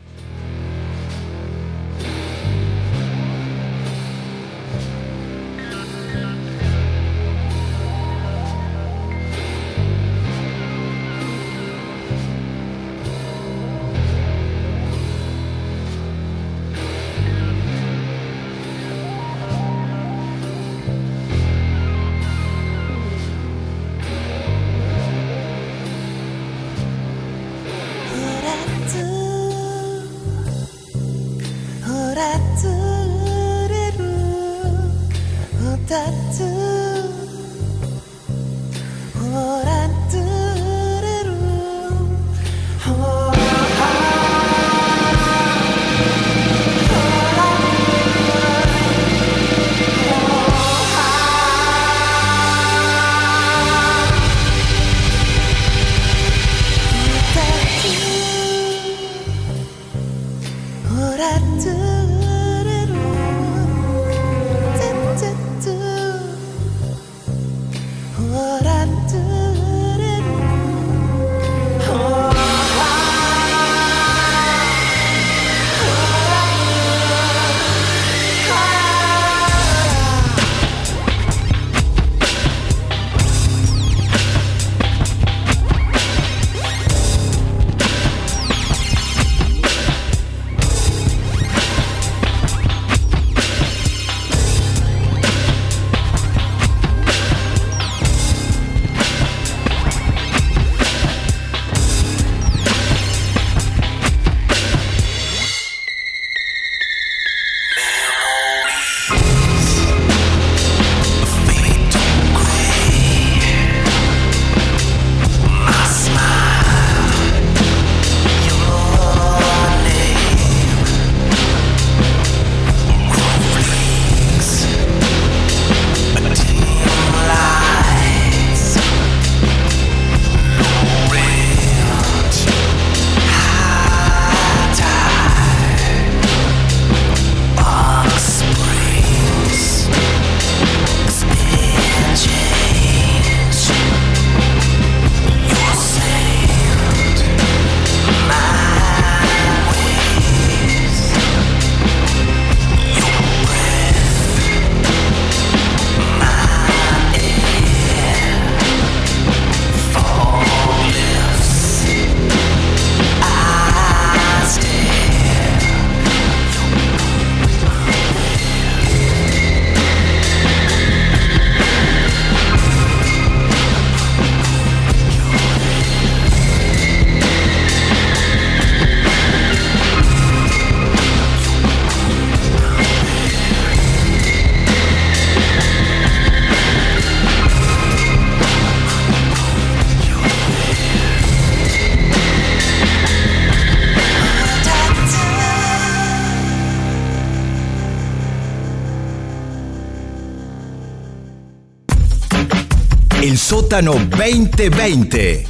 [203.73, 205.47] Sótano 2020.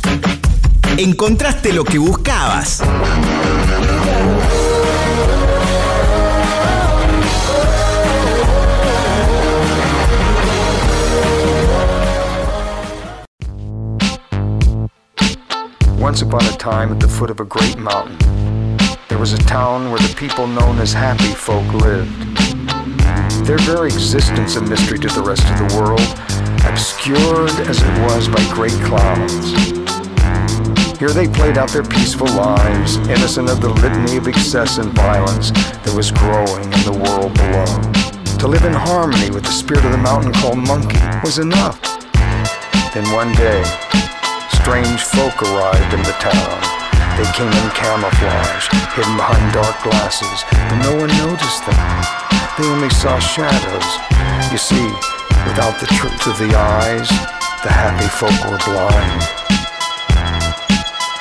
[0.96, 2.80] Encontraste lo que buscabas.
[15.98, 18.16] Once upon a time, at the foot of a great mountain,
[19.08, 22.08] there was a town where the people known as happy folk lived.
[23.44, 26.31] Their very existence a mystery to the rest of the world,
[27.02, 29.50] obscured as it was by great clouds.
[31.00, 35.50] Here they played out their peaceful lives, innocent of the litany of excess and violence
[35.50, 37.66] that was growing in the world below.
[38.38, 41.82] To live in harmony with the spirit of the mountain called Monkey was enough.
[42.94, 43.66] Then one day,
[44.62, 46.58] strange folk arrived in the town.
[47.18, 51.82] They came in camouflage, hidden behind dark glasses, but no one noticed them.
[52.54, 53.90] They only saw shadows.
[54.54, 54.86] You see,
[55.46, 57.08] without the truth of the eyes,
[57.62, 59.22] the happy folk were blind.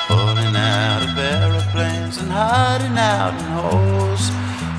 [0.08, 4.24] Falling out of aeroplanes and hiding out in holes.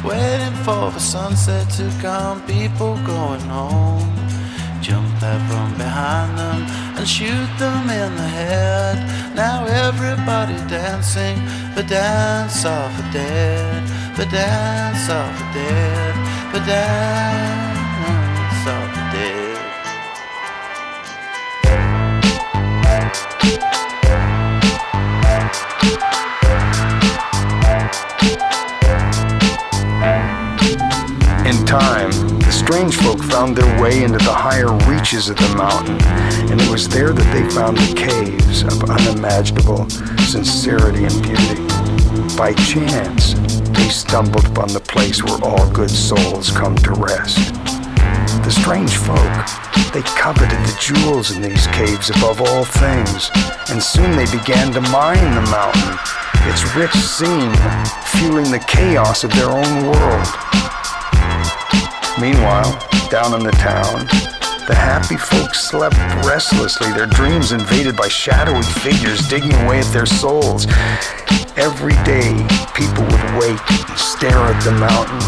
[0.03, 4.11] Waiting for the sunset to come, people going home.
[4.81, 6.59] Jump out from behind them
[6.97, 8.97] and shoot them in the head.
[9.35, 11.37] Now everybody dancing
[11.75, 13.81] the dance of the dead,
[14.17, 17.62] the dance of the dead, the dance
[33.43, 36.01] found their way into the higher reaches of the mountain,
[36.49, 39.83] and it was there that they found the caves of unimaginable
[40.31, 41.59] sincerity and beauty.
[42.37, 43.33] By chance,
[43.75, 47.53] they stumbled upon the place where all good souls come to rest.
[48.47, 49.35] The strange folk,
[49.91, 53.29] they coveted the jewels in these caves above all things,
[53.67, 55.99] and soon they began to mine the mountain,
[56.47, 57.51] its rich scene
[58.15, 60.27] fueling the chaos of their own world.
[62.21, 64.07] Meanwhile, down in the town,
[64.65, 65.95] the happy folks slept
[66.25, 70.65] restlessly, their dreams invaded by shadowy figures digging away at their souls.
[71.55, 72.33] Every day,
[72.73, 75.21] people would wake and stare at the mountain.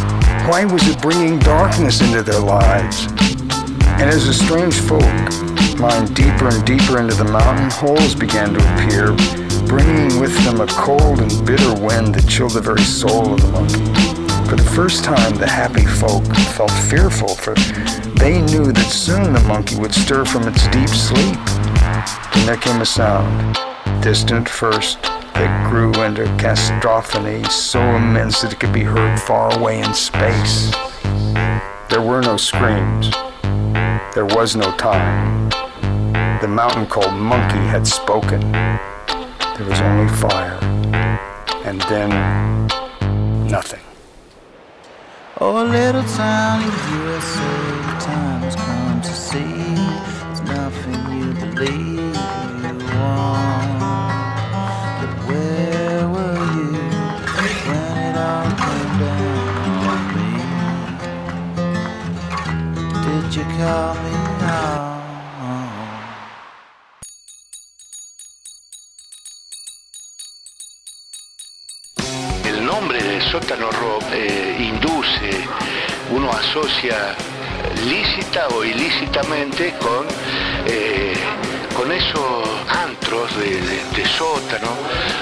[0.50, 3.06] Why was it bringing darkness into their lives?
[4.02, 5.06] And as the strange folk
[5.78, 9.14] climbed deeper and deeper into the mountain, holes began to appear,
[9.68, 13.52] bringing with them a cold and bitter wind that chilled the very soul of the
[13.52, 14.15] monkey.
[14.48, 16.24] For the first time, the happy folk
[16.56, 17.56] felt fearful, for
[18.20, 21.36] they knew that soon the monkey would stir from its deep sleep.
[22.34, 23.58] Then there came a sound,
[24.04, 29.80] distant first, that grew into cacophony so immense that it could be heard far away
[29.80, 30.72] in space.
[31.90, 33.10] There were no screams.
[34.14, 35.50] There was no time.
[36.40, 38.52] The mountain called Monkey had spoken.
[38.52, 40.60] There was only fire.
[41.66, 42.68] And then
[43.48, 43.82] nothing.
[45.38, 47.44] Oh, little town in USA,
[47.82, 49.76] the time has come to see.
[50.24, 53.84] There's nothing you believe you want.
[55.02, 56.80] But where were you
[57.68, 60.32] when it all came down on me?
[63.04, 64.95] Did you call me out?
[73.42, 73.70] Sótano
[74.14, 75.30] eh, induce,
[76.12, 77.14] uno asocia
[77.86, 80.06] lícita o ilícitamente con,
[80.66, 81.14] eh,
[81.76, 84.70] con esos antros de, sótano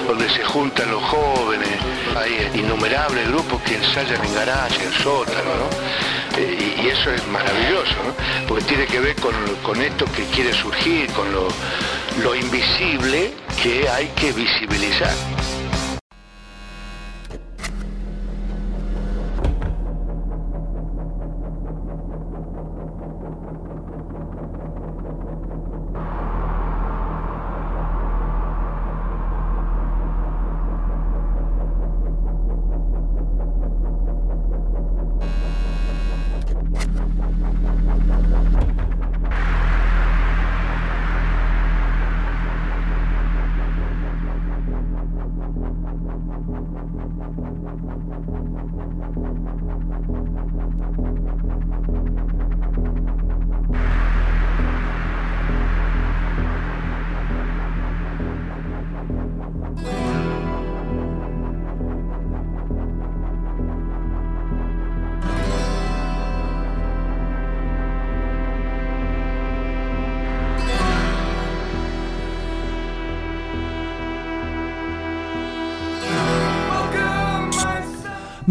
[0.06, 1.68] donde se juntan los jóvenes.
[2.16, 6.38] Hay innumerables grupos que ensayan en garaje, en sótano, ¿no?
[6.38, 7.96] Eh, y, eso es maravilloso.
[8.46, 9.34] Porque tiene que ver con,
[9.64, 11.26] con esto que quiere surgir, con
[12.22, 15.43] lo invisible que hay que visibilizar.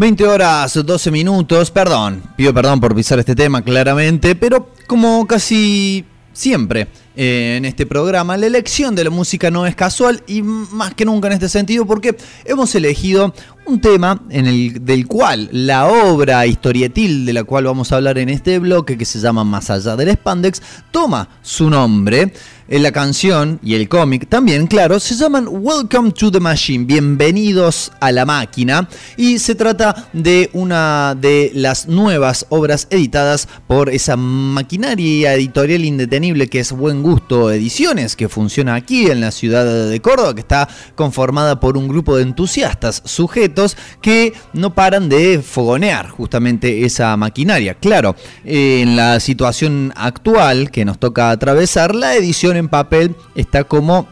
[0.04, 6.04] 20 horas 12 minutos, perdón, pido perdón por pisar este tema claramente, pero como casi
[6.34, 8.36] siempre eh, en este programa.
[8.36, 11.86] La elección de la música no es casual y más que nunca en este sentido
[11.86, 13.32] porque hemos elegido
[13.66, 18.18] un tema en el, del cual la obra historietil de la cual vamos a hablar
[18.18, 22.32] en este bloque que se llama Más allá del Spandex toma su nombre.
[22.66, 27.92] En la canción y el cómic también, claro, se llaman Welcome to the Machine, bienvenidos
[28.00, 28.88] a la máquina,
[29.18, 36.48] y se trata de una de las nuevas obras editadas por esa maquinaria editorial indetenible
[36.48, 40.66] que es Buen Gusto Ediciones, que funciona aquí en la ciudad de Córdoba, que está
[40.94, 43.53] conformada por un grupo de entusiastas sujetos
[44.00, 47.74] que no paran de fogonear justamente esa maquinaria.
[47.74, 54.08] Claro, en la situación actual que nos toca atravesar, la edición en papel está como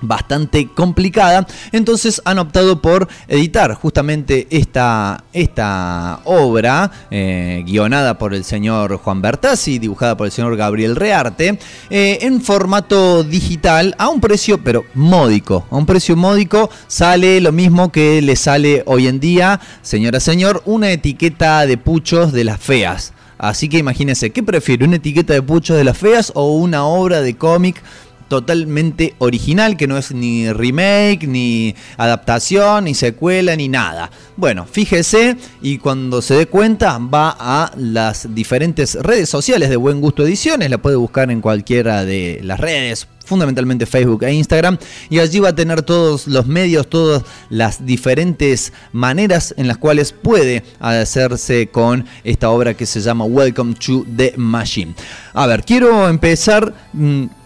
[0.00, 8.44] bastante complicada, entonces han optado por editar justamente esta, esta obra, eh, guionada por el
[8.44, 11.58] señor Juan Bertazzi, dibujada por el señor Gabriel Rearte,
[11.90, 17.52] eh, en formato digital a un precio, pero módico, a un precio módico sale lo
[17.52, 22.60] mismo que le sale hoy en día, señora, señor, una etiqueta de puchos de las
[22.60, 23.12] feas.
[23.38, 24.84] Así que imagínense, ¿qué prefiere?
[24.84, 27.82] ¿Una etiqueta de puchos de las feas o una obra de cómic
[28.30, 34.08] totalmente original, que no es ni remake, ni adaptación, ni secuela, ni nada.
[34.36, 40.00] Bueno, fíjese y cuando se dé cuenta va a las diferentes redes sociales de Buen
[40.00, 44.78] Gusto Ediciones, la puede buscar en cualquiera de las redes, fundamentalmente Facebook e Instagram,
[45.08, 50.12] y allí va a tener todos los medios, todas las diferentes maneras en las cuales
[50.12, 54.94] puede hacerse con esta obra que se llama Welcome to the Machine.
[55.34, 56.72] A ver, quiero empezar...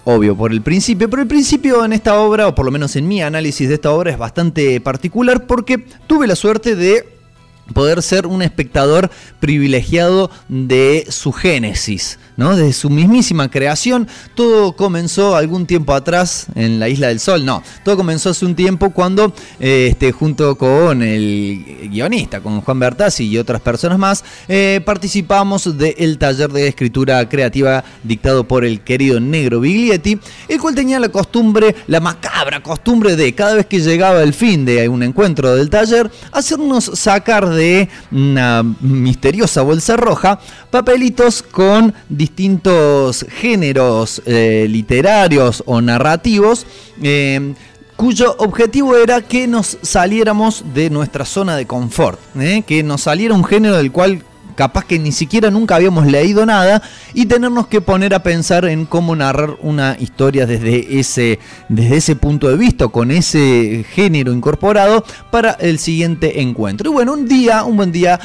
[0.05, 3.09] obvio, por el principio, pero el principio en esta obra, o por lo menos en
[3.09, 7.09] mi análisis de esta obra, es bastante particular porque tuve la suerte de
[7.73, 9.11] poder ser un espectador
[9.41, 12.57] privilegiado de su génesis, ¿no?
[12.57, 14.09] De su mismísima creación.
[14.35, 18.55] Todo comenzó algún tiempo atrás en la Isla del Sol, no, todo comenzó hace un
[18.55, 24.25] tiempo cuando, eh, este, junto con el guionista, con Juan Bertazzi y otras personas más,
[24.49, 30.75] eh, participamos del taller de escritura creativa dictado por el querido Negro Biglietti, el cual
[30.75, 35.03] tenía la costumbre, la macabra costumbre de cada vez que llegaba el fin de un
[35.03, 40.41] encuentro del taller, hacernos sacar de una misteriosa bolsa roja
[40.71, 41.95] papelitos con
[42.25, 46.67] distintos géneros eh, literarios o narrativos.
[47.03, 47.55] eh,
[47.97, 52.65] cuyo objetivo era que nos saliéramos de nuestra zona de confort, ¿eh?
[52.67, 54.25] que nos saliera un género del cual
[54.57, 56.83] capaz que ni siquiera nunca habíamos leído nada
[57.13, 61.39] y tenernos que poner a pensar en cómo narrar una historia desde ese,
[61.69, 66.91] desde ese punto de vista, con ese género incorporado para el siguiente encuentro.
[66.91, 68.19] Y bueno, un día, un buen día,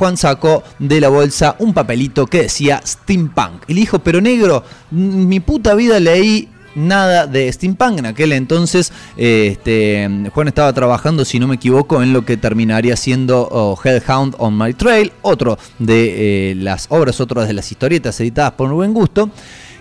[0.00, 3.64] Juan sacó de la bolsa un papelito que decía steampunk.
[3.68, 7.98] Y le dijo, pero negro, mi puta vida leí nada de steampunk.
[7.98, 12.96] En aquel entonces, este, Juan estaba trabajando, si no me equivoco, en lo que terminaría
[12.96, 18.18] siendo oh, Hellhound on My Trail, otro de eh, las obras, otro de las historietas
[18.20, 19.28] editadas por buen gusto.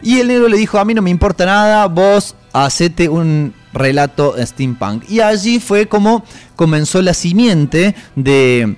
[0.02, 4.36] Y el negro le dijo, a mí no me importa nada, vos hacete un relato
[4.38, 5.10] steampunk.
[5.10, 6.26] Y allí fue como
[6.58, 8.76] comenzó la simiente de,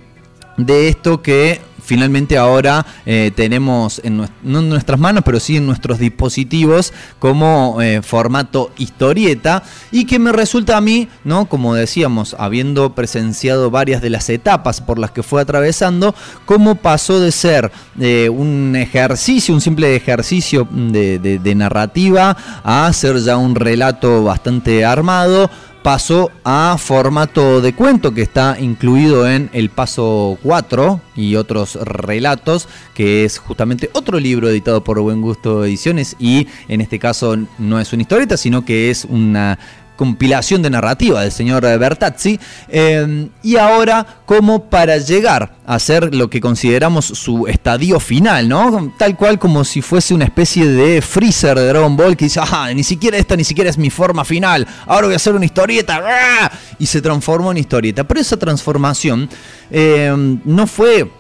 [0.66, 5.66] de esto que finalmente ahora eh, tenemos en no en nuestras manos, pero sí en
[5.66, 11.46] nuestros dispositivos como eh, formato historieta y que me resulta a mí, ¿no?
[11.48, 16.16] Como decíamos, habiendo presenciado varias de las etapas por las que fue atravesando,
[16.46, 23.18] cómo pasó de ser eh, un ejercicio, un simple ejercicio de- de narrativa, a ser
[23.20, 25.50] ya un relato bastante armado,
[25.84, 32.68] pasó a formato de cuento que está incluido en El Paso 4 y otros relatos,
[32.94, 37.80] que es justamente otro libro editado por Buen Gusto Ediciones y en este caso no
[37.80, 39.58] es una historieta, sino que es una
[39.96, 42.40] compilación de narrativa del señor Bertazzi
[42.70, 48.94] eh, y ahora como para llegar a ser lo que consideramos su estadio final, ¿no?
[48.98, 52.72] Tal cual como si fuese una especie de freezer de Dragon Ball que dice, ah,
[52.74, 56.02] ni siquiera esta ni siquiera es mi forma final, ahora voy a hacer una historieta,
[56.04, 56.52] ¡ah!
[56.80, 58.04] y se transformó en historieta.
[58.04, 59.30] Pero esa transformación
[59.70, 61.12] eh, no fue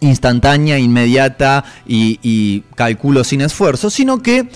[0.00, 4.48] instantánea, inmediata y, y calculo sin esfuerzo, sino que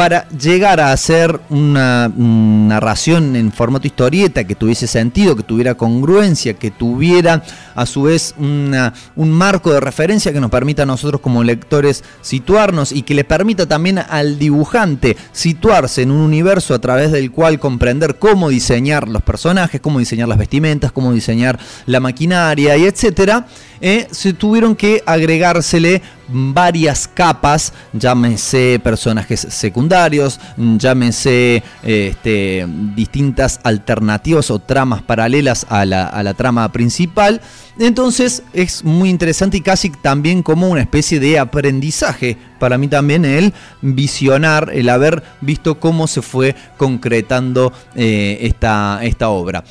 [0.00, 5.74] para llegar a hacer una mm, narración en formato historieta que tuviese sentido, que tuviera
[5.74, 7.42] congruencia, que tuviera
[7.74, 12.02] a su vez una- un marco de referencia que nos permita a nosotros como lectores
[12.22, 17.30] situarnos y que le permita también al dibujante situarse en un universo a través del
[17.30, 22.86] cual comprender cómo diseñar los personajes, cómo diseñar las vestimentas, cómo diseñar la maquinaria y
[22.86, 23.46] etcétera,
[23.82, 26.00] eh, se tuvieron que agregársele
[26.32, 36.22] varias capas, llámese personajes secundarios, llámese este, distintas alternativas o tramas paralelas a la, a
[36.22, 37.40] la trama principal.
[37.78, 43.24] Entonces es muy interesante y casi también como una especie de aprendizaje para mí también
[43.24, 49.64] el visionar, el haber visto cómo se fue concretando eh, esta, esta obra.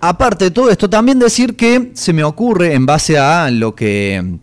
[0.00, 4.38] Aparte de todo esto, también decir que se me ocurre en base a lo que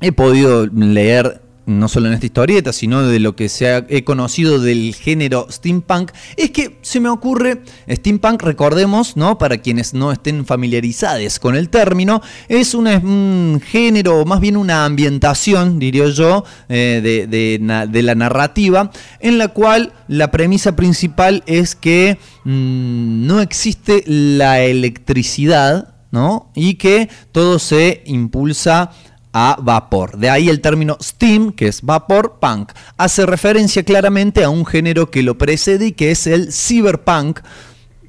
[0.00, 4.02] he podido leer no solo en esta historieta, sino de lo que se ha, he
[4.02, 9.38] conocido del género steampunk, es que se me ocurre, steampunk, recordemos, ¿no?
[9.38, 14.84] Para quienes no estén familiarizados con el término, es una- un género, más bien una
[14.84, 17.58] ambientación, diría yo, eh, de,
[17.88, 18.90] de la narrativa,
[19.20, 26.50] en la cual la premisa principal es que mm, no existe la electricidad, ¿no?
[26.56, 28.90] Y que todo se impulsa
[29.32, 30.18] a vapor.
[30.18, 32.72] De ahí el término steam, que es vapor punk.
[32.96, 37.40] Hace referencia claramente a un género que lo precede y que es el cyberpunk.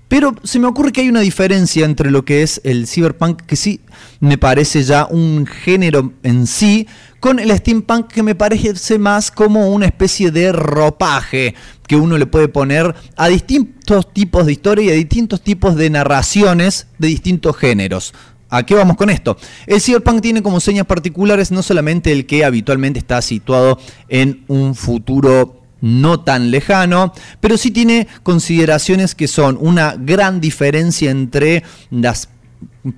[0.07, 3.55] Pero se me ocurre que hay una diferencia entre lo que es el cyberpunk, que
[3.55, 3.79] sí
[4.19, 6.85] me parece ya un género en sí,
[7.21, 11.55] con el steampunk que me parece más como una especie de ropaje
[11.87, 15.89] que uno le puede poner a distintos tipos de historia y a distintos tipos de
[15.89, 18.13] narraciones de distintos géneros.
[18.53, 19.37] ¿A qué vamos con esto?
[19.65, 23.79] El cyberpunk tiene como señas particulares no solamente el que habitualmente está situado
[24.09, 31.11] en un futuro no tan lejano, pero sí tiene consideraciones que son una gran diferencia
[31.11, 32.27] entre las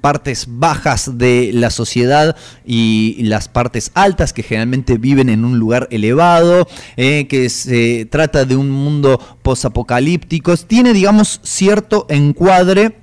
[0.01, 2.35] partes bajas de la sociedad
[2.65, 6.67] y las partes altas que generalmente viven en un lugar elevado,
[6.97, 13.02] eh, que se trata de un mundo posapocalíptico, tiene digamos cierto encuadre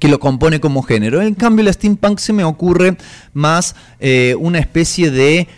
[0.00, 1.22] que lo compone como género.
[1.22, 2.96] En cambio, el steampunk se me ocurre
[3.32, 5.48] más eh, una especie de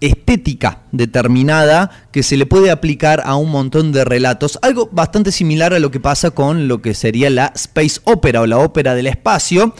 [0.00, 4.58] estética determinada que se le puede aplicar a un montón de relatos.
[4.62, 8.46] Algo bastante similar a lo que pasa con lo que sería la space opera o
[8.46, 9.74] la ópera del espacio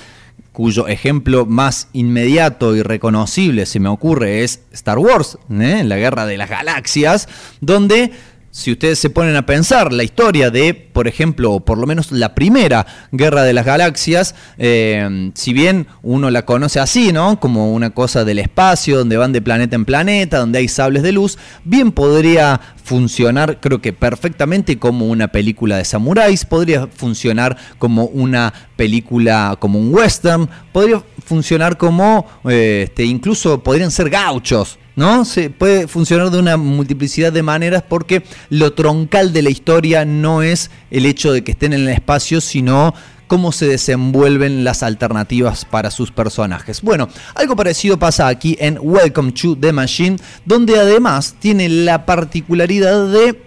[0.53, 5.83] cuyo ejemplo más inmediato y reconocible se me ocurre es Star Wars, ¿eh?
[5.85, 7.29] la guerra de las galaxias,
[7.61, 8.13] donde
[8.51, 12.35] si ustedes se ponen a pensar la historia de, por ejemplo, por lo menos la
[12.35, 17.39] primera guerra de las galaxias, eh, si bien uno la conoce así, ¿no?
[17.39, 21.13] Como una cosa del espacio, donde van de planeta en planeta, donde hay sables de
[21.13, 28.07] luz, bien podría funcionar, creo que perfectamente como una película de samuráis, podría funcionar como
[28.07, 35.25] una película, como un western, podría funcionar como, eh, este, incluso podrían ser gauchos, ¿no?
[35.25, 40.43] Se puede funcionar de una multiplicidad de maneras porque lo troncal de la historia no
[40.43, 42.93] es el hecho de que estén en el espacio, sino
[43.27, 46.83] cómo se desenvuelven las alternativas para sus personajes.
[46.83, 53.11] Bueno, algo parecido pasa aquí en Welcome to the Machine, donde además tiene la particularidad
[53.11, 53.43] de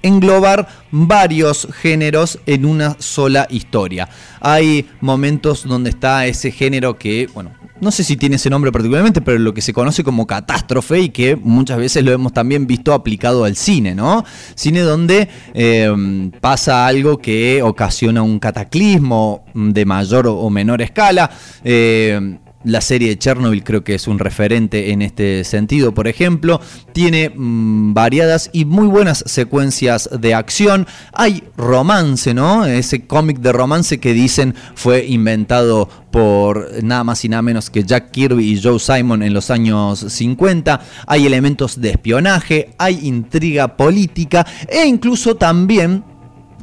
[0.00, 4.08] englobar varios géneros en una sola historia.
[4.40, 7.52] Hay momentos donde está ese género que, bueno,
[7.84, 11.08] no sé si tiene ese nombre particularmente, pero lo que se conoce como catástrofe y
[11.10, 14.24] que muchas veces lo hemos también visto aplicado al cine, ¿no?
[14.54, 21.30] Cine donde eh, pasa algo que ocasiona un cataclismo de mayor o menor escala.
[21.62, 26.60] Eh, la serie de Chernobyl creo que es un referente en este sentido, por ejemplo.
[26.92, 30.86] Tiene mm, variadas y muy buenas secuencias de acción.
[31.12, 32.64] Hay romance, ¿no?
[32.64, 37.82] Ese cómic de romance que dicen fue inventado por nada más y nada menos que
[37.82, 40.80] Jack Kirby y Joe Simon en los años 50.
[41.06, 46.04] Hay elementos de espionaje, hay intriga política e incluso también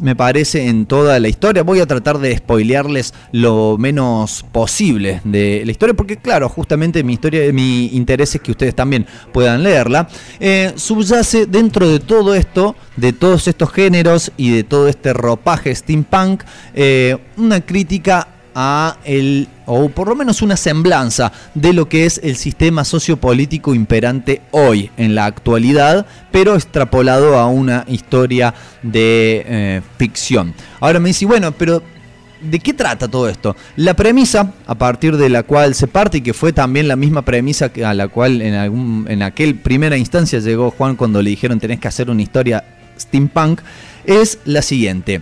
[0.02, 1.64] me parece, en toda la historia.
[1.64, 7.14] Voy a tratar de spoilearles lo menos posible de la historia, porque claro, justamente mi
[7.14, 10.10] historia, mi interés es que ustedes también puedan leerla.
[10.40, 15.74] Eh, subyace dentro de todo esto, de todos estos géneros y de todo este ropaje
[15.74, 22.06] steampunk, eh, una crítica a el o por lo menos una semblanza de lo que
[22.06, 29.46] es el sistema sociopolítico imperante hoy en la actualidad, pero extrapolado a una historia de
[29.46, 30.54] eh, ficción.
[30.80, 31.82] Ahora me dice, bueno, pero
[32.42, 33.56] ¿De qué trata todo esto?
[33.76, 37.22] La premisa a partir de la cual se parte y que fue también la misma
[37.22, 41.60] premisa a la cual en, algún, en aquel primera instancia llegó Juan cuando le dijeron
[41.60, 42.64] tenés que hacer una historia
[42.98, 43.62] steampunk,
[44.06, 45.22] es la siguiente.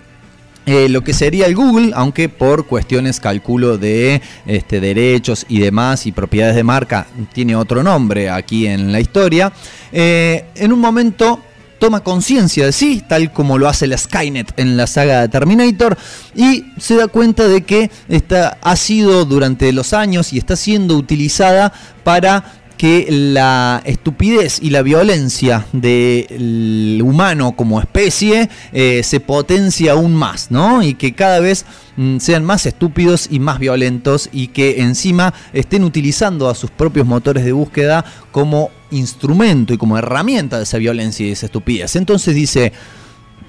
[0.72, 6.06] Eh, lo que sería el Google, aunque por cuestiones calculo de este, derechos y demás
[6.06, 9.52] y propiedades de marca tiene otro nombre aquí en la historia,
[9.92, 11.40] eh, en un momento
[11.80, 15.98] toma conciencia de sí, tal como lo hace la Skynet en la saga de Terminator,
[16.36, 20.96] y se da cuenta de que esta, ha sido durante los años y está siendo
[20.98, 21.74] utilizada
[22.04, 30.16] para que la estupidez y la violencia del humano como especie eh, se potencia aún
[30.16, 30.82] más, ¿no?
[30.82, 31.66] Y que cada vez
[31.98, 37.06] mm, sean más estúpidos y más violentos y que encima estén utilizando a sus propios
[37.06, 41.98] motores de búsqueda como instrumento y como herramienta de esa violencia y de esa estupidez.
[41.98, 42.72] Entonces dice,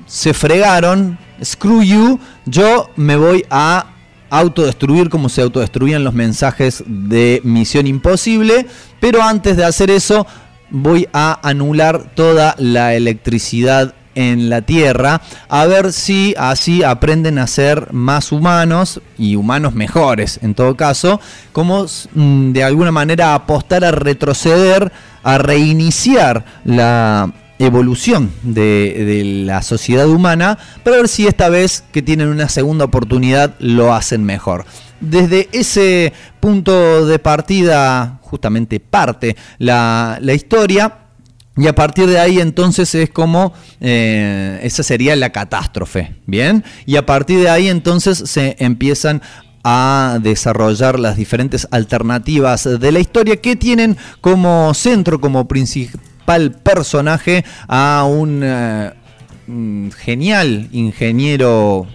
[0.07, 3.95] se fregaron, screw you, yo me voy a
[4.31, 8.67] autodestruir como se autodestruían los mensajes de Misión Imposible,
[9.01, 10.27] pero antes de hacer eso
[10.71, 17.47] voy a anular toda la electricidad en la Tierra, a ver si así aprenden a
[17.47, 21.21] ser más humanos y humanos mejores en todo caso,
[21.53, 24.93] como mm, de alguna manera apostar a retroceder,
[25.23, 32.29] a reiniciar la evolución de, la sociedad humana para ver si esta vez que tienen
[32.29, 34.65] una segunda oportunidad lo hacen mejor.
[35.01, 40.97] Desde ese punto de partida justamente parte la, la historia.
[41.57, 46.65] Y a partir de ahí entonces es como, eh, esa sería la catástrofe, ¿bien?
[46.87, 49.21] Y a partir de ahí entonces se empiezan
[49.63, 56.01] a desarrollar las diferentes alternativas de la historia que tienen como centro, como principal
[56.63, 58.93] personaje a un eh,
[59.47, 61.87] mm, genial ingeniero.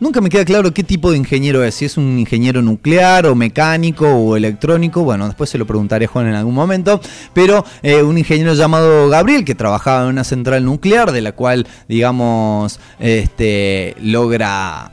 [0.00, 3.34] Nunca me queda claro qué tipo de ingeniero es, si es un ingeniero nuclear o
[3.34, 7.00] mecánico o electrónico, bueno, después se lo preguntaré a Juan en algún momento,
[7.32, 11.66] pero eh, un ingeniero llamado Gabriel que trabajaba en una central nuclear de la cual,
[11.88, 14.90] digamos, este, logra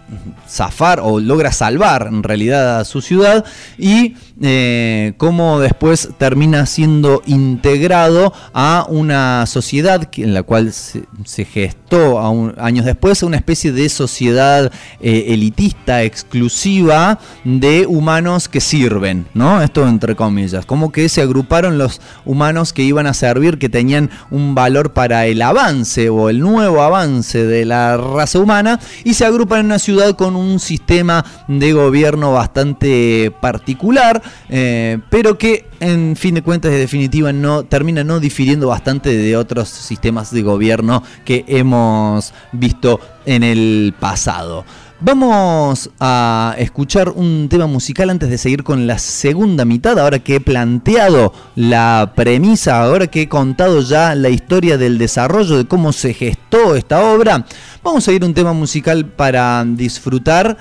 [0.48, 3.44] zafar o logra salvar en realidad a su ciudad.
[3.78, 12.20] Y eh, cómo después termina siendo integrado a una sociedad en la cual se, gestó
[12.58, 19.62] años después una especie de sociedad eh, elitista, exclusiva de humanos que sirven, ¿no?
[19.62, 24.10] Esto entre comillas, como que se agruparon los humanos que iban a servir, que tenían
[24.32, 29.26] un valor para el avance o el nuevo avance de la raza humana y se
[29.26, 36.16] agrupan en una ciudad con un sistema de gobierno bastante particular eh, pero que en
[36.16, 41.04] fin de cuentas, de definitiva, no termina no difiriendo bastante de otros sistemas de gobierno
[41.26, 44.64] que hemos visto en el pasado.
[45.04, 50.36] Vamos a escuchar un tema musical antes de seguir con la segunda mitad, ahora que
[50.36, 55.92] he planteado la premisa, ahora que he contado ya la historia del desarrollo, de cómo
[55.92, 57.48] se gestó esta obra.
[57.84, 60.56] Vamos a ir un tema musical para disfrutar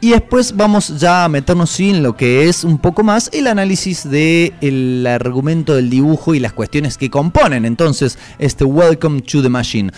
[0.00, 4.08] y después vamos ya a meternos en lo que es un poco más el análisis
[4.08, 9.90] del argumento del dibujo y las cuestiones que componen entonces este Welcome to the Machine.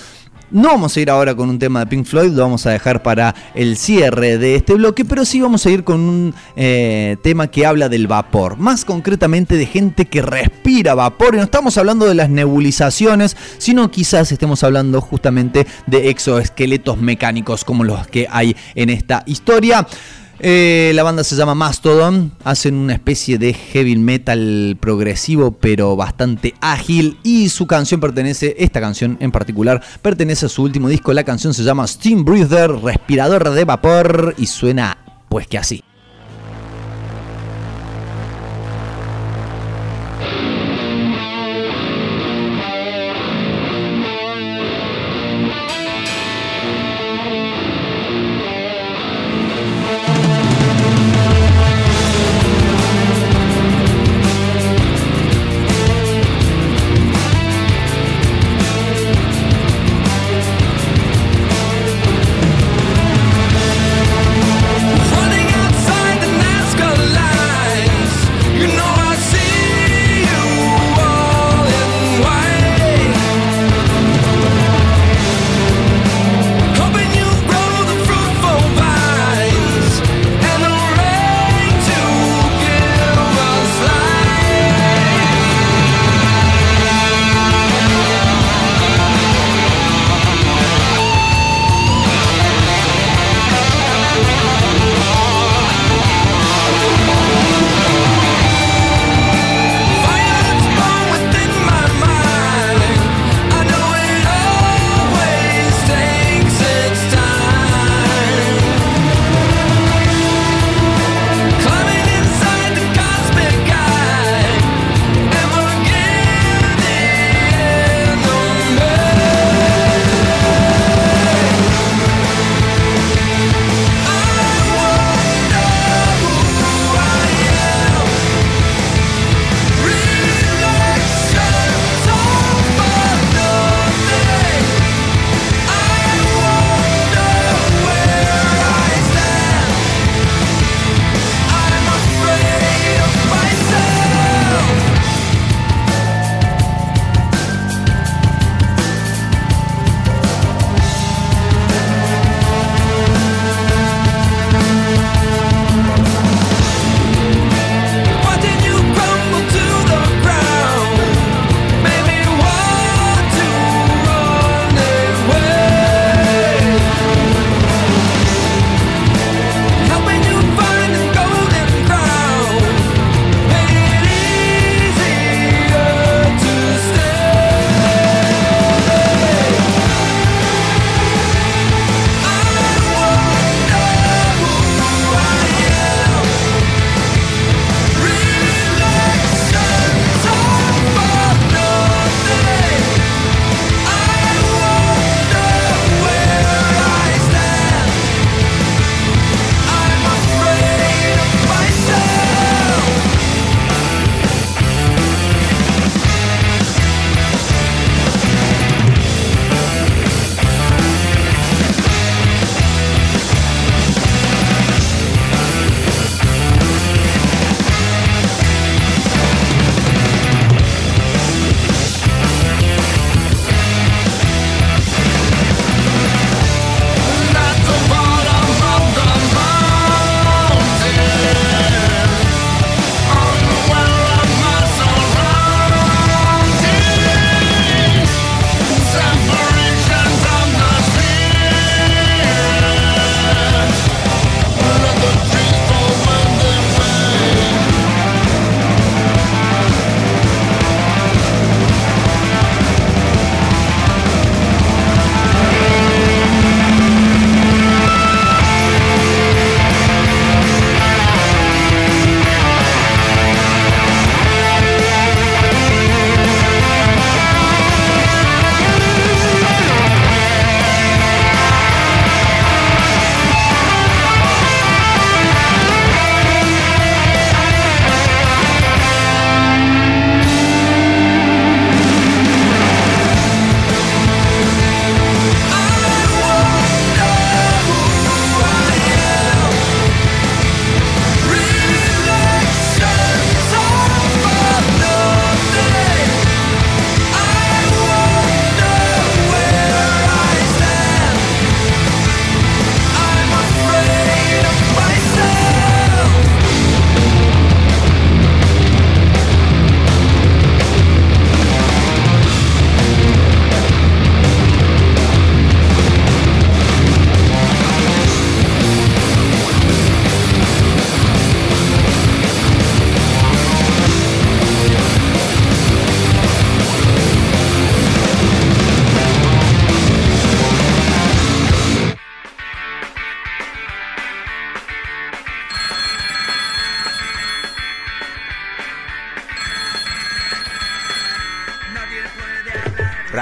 [0.50, 3.02] No vamos a ir ahora con un tema de Pink Floyd, lo vamos a dejar
[3.02, 7.48] para el cierre de este bloque, pero sí vamos a ir con un eh, tema
[7.48, 12.06] que habla del vapor, más concretamente de gente que respira vapor, y no estamos hablando
[12.06, 18.56] de las nebulizaciones, sino quizás estemos hablando justamente de exoesqueletos mecánicos como los que hay
[18.74, 19.86] en esta historia.
[20.40, 26.54] Eh, la banda se llama Mastodon, hacen una especie de heavy metal progresivo pero bastante
[26.60, 31.24] ágil y su canción pertenece, esta canción en particular, pertenece a su último disco, la
[31.24, 34.98] canción se llama Steam Breather, respirador de vapor y suena
[35.28, 35.82] pues que así.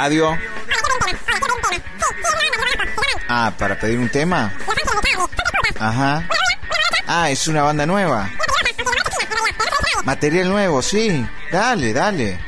[0.06, 0.38] ¿Radio?
[3.28, 4.54] Ah, ¿para pedir un tema?
[5.80, 6.28] Ajá.
[7.08, 8.30] Ah, es una banda nueva.
[10.04, 11.26] Material nuevo, sí.
[11.50, 12.38] Dale, dale.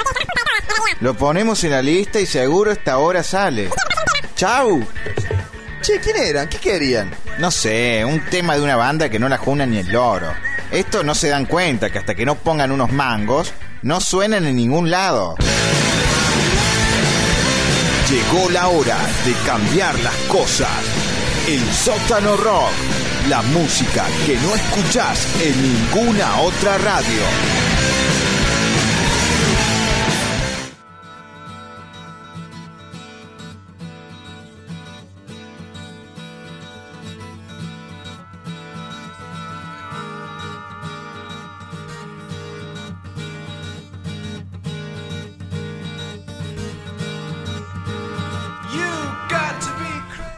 [1.01, 3.71] Lo ponemos en la lista y seguro esta hora sale.
[4.37, 4.87] ¡Chau!
[5.83, 6.49] Che, ¿quién eran?
[6.49, 7.13] ¿Qué querían?
[7.39, 10.33] No sé, un tema de una banda que no la juna ni el loro.
[10.71, 13.53] Estos no se dan cuenta que hasta que no pongan unos mangos,
[13.83, 15.35] no suenan en ningún lado.
[18.11, 20.71] Llegó la hora de cambiar las cosas.
[21.47, 22.73] El sótano rock.
[23.29, 27.58] La música que no escuchás en ninguna otra radio.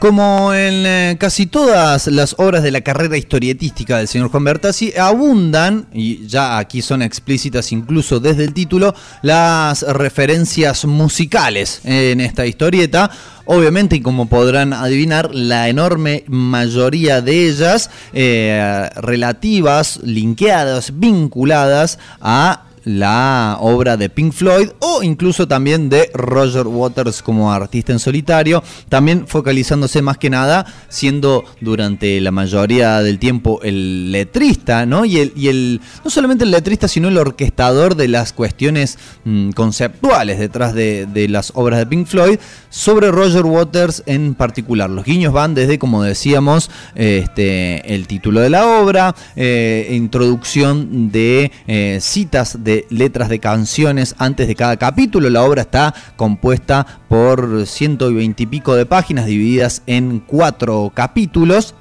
[0.01, 4.97] Como en eh, casi todas las obras de la carrera historietística del señor Juan Bertazzi,
[4.97, 12.47] abundan, y ya aquí son explícitas incluso desde el título, las referencias musicales en esta
[12.47, 13.11] historieta.
[13.45, 22.63] Obviamente, y como podrán adivinar, la enorme mayoría de ellas eh, relativas, linkeadas, vinculadas a
[22.83, 28.63] la obra de Pink Floyd o incluso también de Roger Waters como artista en solitario,
[28.89, 35.05] también focalizándose más que nada siendo durante la mayoría del tiempo el letrista, ¿no?
[35.05, 39.51] Y el, y el no solamente el letrista, sino el orquestador de las cuestiones mm,
[39.51, 42.39] conceptuales detrás de, las obras de Pink Floyd
[42.69, 44.89] sobre Roger Waters en particular.
[44.89, 51.51] Los guiños van desde, como decíamos, este, el título de la obra, eh, introducción de
[51.67, 55.29] eh, citas de letras de canciones antes de cada capítulo.
[55.29, 61.75] La obra está compuesta por 120 y pico de páginas divididas en cuatro capítulos.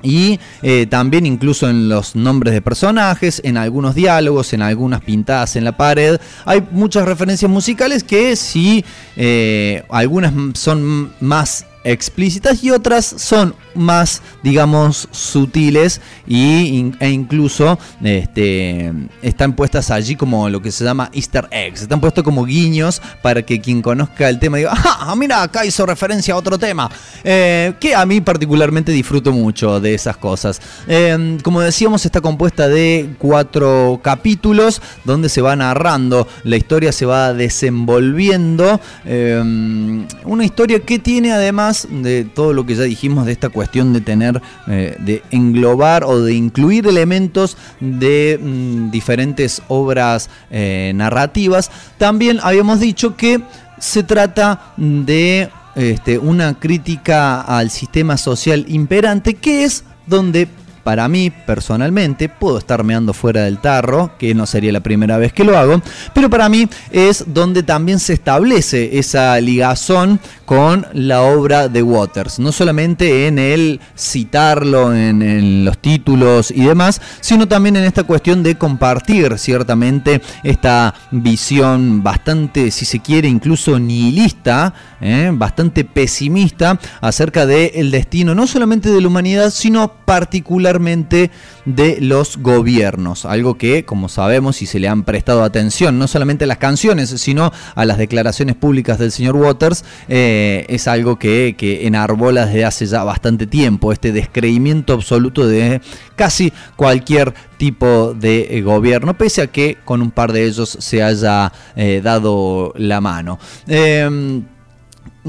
[0.00, 5.56] Y eh, también incluso en los nombres de personajes, en algunos diálogos, en algunas pintadas
[5.56, 8.84] en la pared, hay muchas referencias musicales que sí,
[9.16, 18.92] eh, algunas son más explícitas y otras son más, digamos, sutiles y, e incluso este,
[19.22, 21.82] están puestas allí como lo que se llama easter eggs.
[21.82, 25.14] Están puestos como guiños para que quien conozca el tema diga, ¡ah!
[25.16, 26.90] Mira, acá hizo referencia a otro tema.
[27.24, 30.60] Eh, que a mí particularmente disfruto mucho de esas cosas.
[30.86, 37.06] Eh, como decíamos, está compuesta de cuatro capítulos donde se va narrando, la historia se
[37.06, 38.80] va desenvolviendo.
[39.04, 43.67] eh, una historia que tiene además de todo lo que ya dijimos de esta cuestión
[43.72, 51.70] de tener, eh, de englobar o de incluir elementos de mm, diferentes obras eh, narrativas,
[51.98, 53.40] también habíamos dicho que
[53.78, 60.48] se trata de este, una crítica al sistema social imperante, que es donde
[60.88, 65.34] para mí, personalmente, puedo estar meando fuera del tarro, que no sería la primera vez
[65.34, 65.82] que lo hago,
[66.14, 72.38] pero para mí es donde también se establece esa ligazón con la obra de Waters.
[72.38, 78.42] No solamente en el citarlo en, los títulos y demás, sino también en esta cuestión
[78.42, 84.72] de compartir ciertamente esta visión bastante, si se quiere, incluso nihilista,
[85.02, 85.30] ¿eh?
[85.34, 91.30] bastante pesimista acerca del destino no solamente de la humanidad, sino particularmente
[91.66, 93.26] de los gobiernos.
[93.26, 97.10] Algo que, como sabemos, si se le han prestado atención, no solamente a las canciones,
[97.10, 100.37] sino a las declaraciones públicas del señor Waters, eh,
[100.68, 105.80] es algo que, que enarbola desde hace ya bastante tiempo, este descreimiento absoluto de
[106.16, 111.02] casi cualquier tipo de eh, gobierno, pese a que con un par de ellos se
[111.02, 113.38] haya eh, dado la mano.
[113.66, 114.44] Em,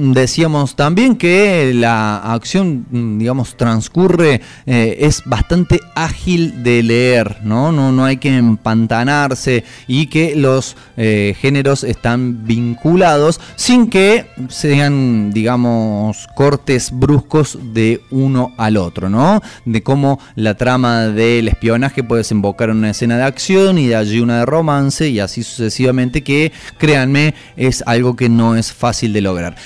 [0.02, 7.74] Decíamos también que la acción, mm, digamos, transcurre, eh, es bastante ágil de leer, ¿no?
[7.74, 15.34] No, no hay que empantanarse y que los eh, géneros están vinculados sin que sean,
[15.34, 19.42] digamos, cortes bruscos de uno al otro, ¿no?
[19.66, 23.98] De cómo la trama del espionaje puede desembocar en una escena de acción y de
[23.98, 29.12] allí una de romance y así sucesivamente, que créanme, es algo que no es fácil
[29.12, 29.58] de lograr.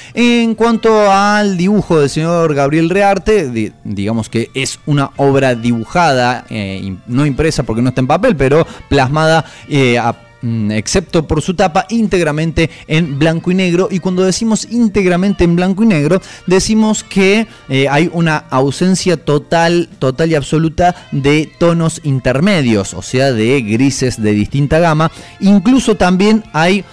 [0.57, 6.95] Cuanto al dibujo del señor Gabriel Rearte, di- digamos que es una obra dibujada, eh,
[7.07, 9.99] no impresa porque no está en papel, pero plasmada eh,
[10.41, 13.87] mm, excepto por su tapa, íntegramente en blanco y negro.
[13.91, 19.89] Y cuando decimos íntegramente en blanco y negro, decimos que eh, hay una ausencia total,
[19.99, 25.11] total y absoluta de tonos intermedios, o sea, de grises de distinta gama.
[25.39, 26.83] Incluso también hay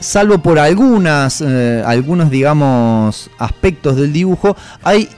[0.00, 5.08] salvo por algunas, eh, algunos, digamos, aspectos del dibujo, hay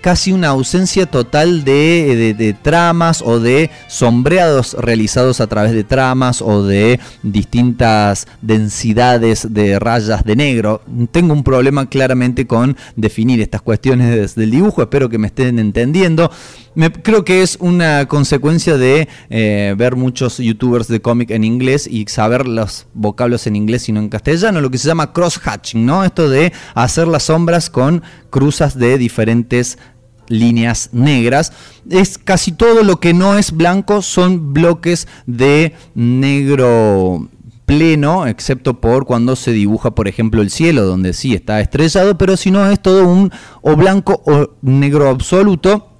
[0.00, 5.84] casi una ausencia total de, de- de tramas o de sombreados realizados a través de
[5.84, 10.82] tramas o de distintas densidades de rayas de negro.
[11.12, 16.32] Tengo un problema claramente con definir estas cuestiones del dibujo, espero que me estén entendiendo.
[17.02, 22.06] Creo que es una consecuencia de eh, ver muchos youtubers de cómic en inglés y
[22.06, 26.04] saber los vocablos en inglés y no en castellano, lo que se llama cross-hatching, ¿no?
[26.04, 29.78] Esto de hacer las sombras con cruzas de diferentes
[30.28, 31.52] líneas negras.
[31.90, 37.28] Es casi todo lo que no es blanco son bloques de negro
[37.66, 42.36] pleno, excepto por cuando se dibuja, por ejemplo, el cielo, donde sí está estrellado, pero
[42.36, 43.30] si no es todo un
[43.60, 45.91] o blanco o negro absoluto.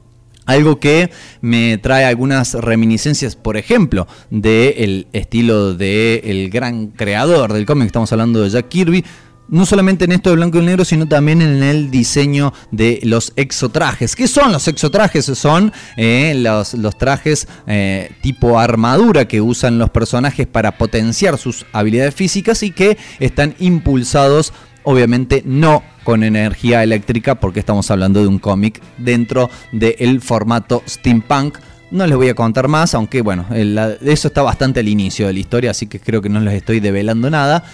[0.44, 1.10] Algo que
[1.40, 8.42] me trae algunas reminiscencias, por ejemplo, del estilo del gran creador del cómic, estamos hablando
[8.42, 9.04] de Jack Kirby,
[9.48, 13.32] no solamente en esto de blanco y negro, sino también en el diseño de los
[13.36, 14.16] exotrajes.
[14.16, 15.26] ¿Qué son los exotrajes?
[15.26, 22.14] Son eh, los, trajes eh, tipo armadura que usan los personajes para potenciar sus habilidades
[22.14, 24.52] físicas y que están impulsados,
[24.84, 31.58] obviamente, no con energía eléctrica, porque estamos hablando de un cómic dentro del formato steampunk.
[31.90, 35.32] No les voy a contar más, aunque bueno, el- eso está bastante al inicio de
[35.34, 37.64] la historia, así que creo que no les estoy develando nada.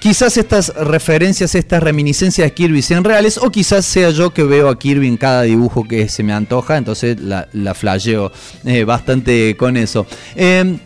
[0.00, 4.68] Quizás estas referencias, estas reminiscencias de Kirby sean reales, o quizás sea yo que veo
[4.68, 8.32] a Kirby en cada dibujo que se me antoja, entonces la, la flasheo
[8.64, 10.04] eh, bastante con eso.
[10.34, 10.76] Eh,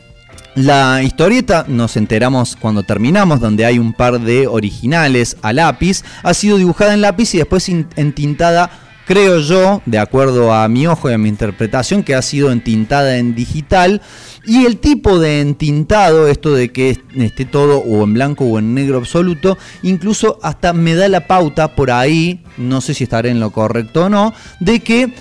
[0.57, 6.35] la historieta, nos enteramos cuando terminamos, donde hay un par de originales a lápiz, ha
[6.35, 8.71] sido dibujada en lápiz y después in- entintada,
[9.07, 13.19] creo yo, de acuerdo a mi ojo y a mi interpretación, que ha sido entintada
[13.19, 14.01] en digital.
[14.49, 18.59] Y el tipo de entintado, esto de que est- esté todo o en blanco o
[18.59, 23.31] en negro absoluto, incluso hasta me da la pauta por ahí, no sé si estaré
[23.31, 25.13] en lo correcto o no, de que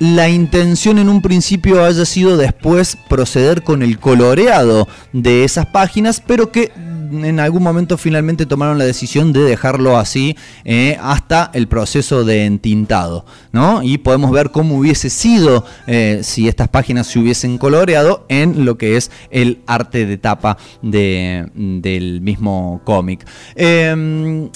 [0.00, 6.22] la intención en un principio haya sido después proceder con el coloreado de esas páginas,
[6.24, 6.70] pero que
[7.10, 12.44] en algún momento finalmente tomaron la decisión de dejarlo así eh, hasta el proceso de
[12.44, 13.82] entintado, ¿no?
[13.82, 18.76] Y podemos ver cómo hubiese sido eh, si estas páginas se hubiesen coloreado en lo
[18.76, 23.26] que es el arte de tapa de- del mismo cómic.
[23.56, 24.50] Em,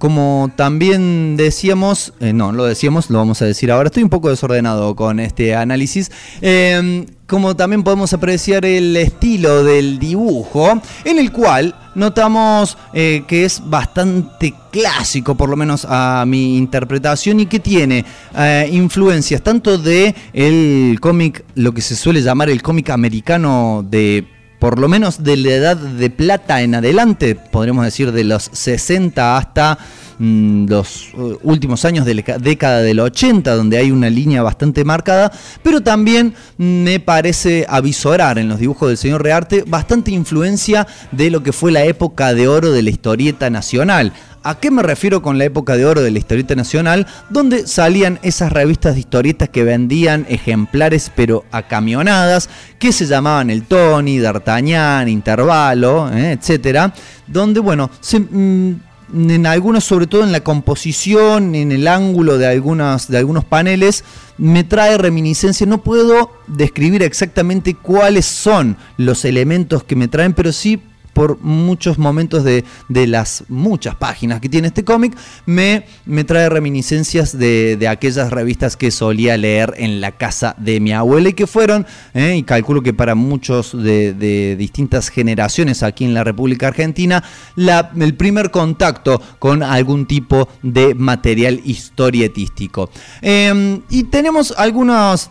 [0.00, 4.30] como también decíamos, eh, no, lo decíamos, lo vamos a decir ahora, estoy un poco
[4.30, 6.10] desordenado con este análisis.
[6.40, 13.44] Eh, como también podemos apreciar el estilo del dibujo, en el cual notamos eh, que
[13.44, 18.04] es bastante clásico, por lo menos a mi interpretación, y que tiene
[18.36, 24.26] eh, influencias tanto de el cómic, lo que se suele llamar el cómic americano de
[24.60, 29.36] por lo menos de la edad de plata en adelante, podríamos decir de los 60
[29.36, 29.78] hasta
[30.18, 34.42] mm, los uh, últimos años de la ca- década del 80, donde hay una línea
[34.42, 35.32] bastante marcada,
[35.62, 41.42] pero también me parece avisorar en los dibujos del señor Rearte bastante influencia de lo
[41.42, 44.12] que fue la época de oro de la historieta nacional.
[44.42, 47.06] ¿A qué me refiero con la época de oro de la historieta nacional?
[47.28, 52.48] Donde salían esas revistas de historietas que vendían ejemplares pero a camionadas,
[52.78, 56.94] que se llamaban el Tony, D'Artagnan, Intervalo, eh, etcétera,
[57.26, 58.72] donde bueno, mm,
[59.12, 64.04] en algunos, sobre todo en la composición, en el ángulo de, algunas, de algunos paneles,
[64.38, 65.66] me trae reminiscencia.
[65.66, 70.80] No puedo describir exactamente cuáles son los elementos que me traen, pero sí
[71.12, 75.16] por muchos momentos de, de las muchas páginas que tiene este cómic,
[75.46, 80.80] me, me trae reminiscencias de, de aquellas revistas que solía leer en la casa de
[80.80, 85.82] mi abuela y que fueron, eh, y calculo que para muchos de, de distintas generaciones
[85.82, 87.22] aquí en la República Argentina,
[87.56, 92.90] la- el primer contacto con algún tipo de material historietístico.
[93.22, 95.30] Eh, y tenemos algunos...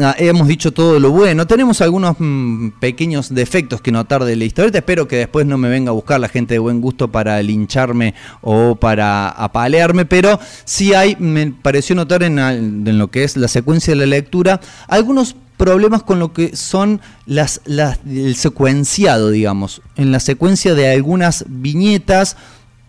[0.00, 1.46] Ah, hemos dicho todo lo bueno.
[1.46, 4.78] Tenemos algunos mm, pequeños defectos que notar de la historieta.
[4.78, 8.14] Espero que después no me venga a buscar la gente de buen gusto para lincharme
[8.40, 10.04] o para apalearme.
[10.04, 14.60] Pero sí hay, me pareció notar en, lo que es la secuencia de la lectura,
[14.88, 19.80] algunos problemas con lo que son las el secuenciado, digamos.
[19.94, 22.36] En la secuencia de algunas viñetas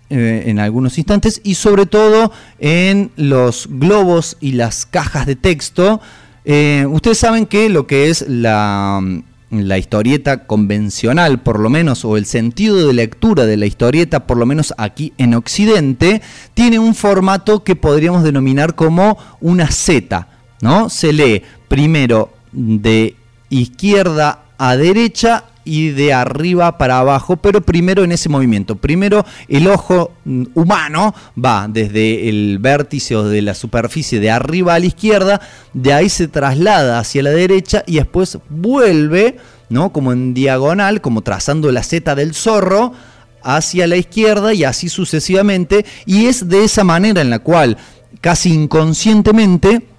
[0.09, 6.01] eh, en algunos instantes y sobre todo en los globos y las cajas de texto.
[6.45, 9.01] Eh, ustedes saben que lo que es la,
[9.49, 14.37] la historieta convencional, por lo menos, o el sentido de lectura de la historieta, por
[14.37, 16.21] lo menos aquí en Occidente,
[16.53, 20.27] tiene un formato que podríamos denominar como una Z,
[20.61, 20.89] ¿no?
[20.89, 23.15] Se lee primero de
[23.49, 28.75] izquierda a derecha y de arriba para abajo, pero primero en ese movimiento.
[28.75, 31.13] Primero el ojo mm, humano
[31.43, 35.41] va desde el vértice o de la superficie de arriba a la izquierda,
[35.73, 39.37] de ahí se traslada hacia la derecha y después vuelve,
[39.69, 39.91] ¿no?
[39.91, 42.93] Como en diagonal, como trazando la Z del zorro
[43.43, 45.85] hacia la izquierda y así sucesivamente.
[46.05, 47.77] Y es de esa manera en la cual
[48.21, 49.94] casi inconscientemente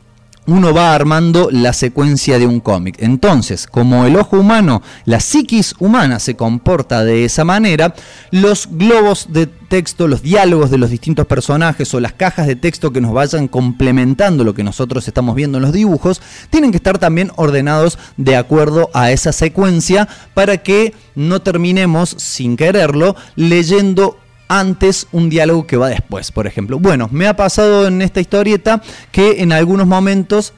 [0.46, 2.96] uno va armando la secuencia de un cómic.
[3.00, 7.94] Entonces, como el ojo humano, la psiquis humana se comporta de esa manera,
[8.30, 12.92] los globos de texto, los diálogos de los distintos personajes o las cajas de texto
[12.92, 16.98] que nos vayan complementando lo que nosotros estamos viendo en los dibujos, tienen que estar
[16.98, 24.18] también ordenados de acuerdo a esa secuencia para que no terminemos, sin quererlo, leyendo
[24.48, 26.78] antes un diálogo que va después, por ejemplo.
[26.78, 28.82] Bueno, me ha pasado en esta historieta
[29.12, 30.52] que en algunos momentos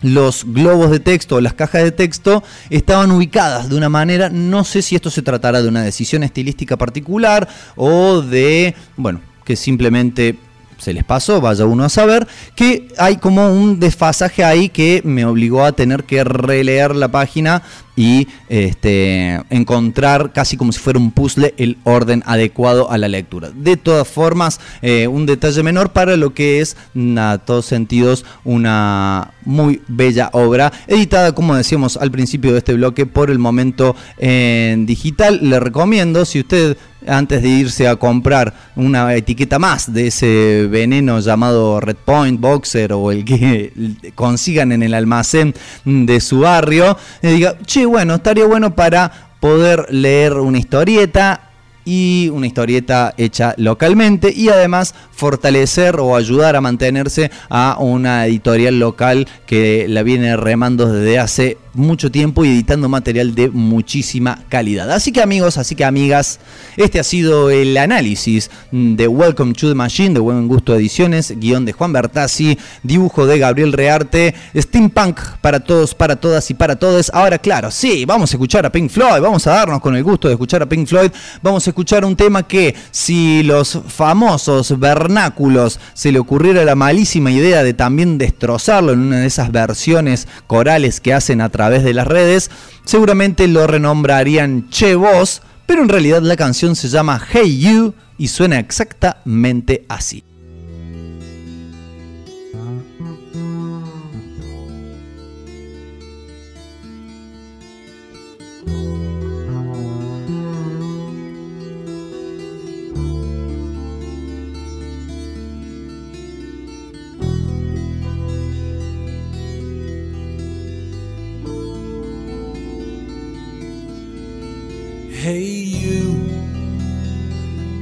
[0.00, 4.64] los globos de texto o las cajas de texto estaban ubicadas de una manera, no
[4.64, 10.36] sé si esto se tratará de una decisión estilística particular o de, bueno, que simplemente
[10.78, 15.24] se les pasó, vaya uno a saber, que hay como un desfasaje ahí que me
[15.24, 17.62] obligó a tener que releer la página
[17.98, 23.50] y este, encontrar casi como si fuera un puzzle el orden adecuado a la lectura.
[23.52, 26.76] De todas formas, eh, un detalle menor para lo que es,
[27.16, 33.04] a todos sentidos, una muy bella obra, editada, como decíamos al principio de este bloque,
[33.04, 35.40] por el momento en digital.
[35.42, 36.76] Le recomiendo, si usted
[37.06, 42.92] antes de irse a comprar una etiqueta más de ese veneno llamado Red Point, Boxer
[42.92, 43.72] o el que
[44.14, 45.54] consigan en el almacén
[45.84, 49.10] de su barrio, le diga, che, bueno, estaría bueno para
[49.40, 51.47] poder leer una historieta
[51.88, 58.78] y una historieta hecha localmente y además fortalecer o ayudar a mantenerse a una editorial
[58.78, 64.90] local que la viene remando desde hace mucho tiempo y editando material de muchísima calidad.
[64.90, 66.40] Así que amigos, así que amigas,
[66.76, 71.64] este ha sido el análisis de Welcome to the Machine de Buen Gusto Ediciones, guion
[71.64, 77.10] de Juan Bertazzi, dibujo de Gabriel Rearte, steampunk para todos, para todas y para todos.
[77.14, 80.28] Ahora claro, sí, vamos a escuchar a Pink Floyd, vamos a darnos con el gusto
[80.28, 81.10] de escuchar a Pink Floyd,
[81.42, 87.30] vamos a escuchar un tema que si los famosos vernáculos se le ocurriera la malísima
[87.30, 91.94] idea de también destrozarlo en una de esas versiones corales que hacen a través de
[91.94, 92.50] las redes,
[92.84, 98.26] seguramente lo renombrarían Che Vos, pero en realidad la canción se llama Hey You y
[98.26, 100.24] suena exactamente así.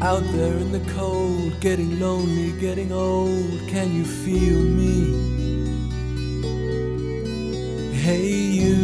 [0.06, 3.58] Out there in the cold, getting lonely, getting old.
[3.66, 5.00] Can you feel me?
[7.92, 8.28] Hey,
[8.60, 8.76] you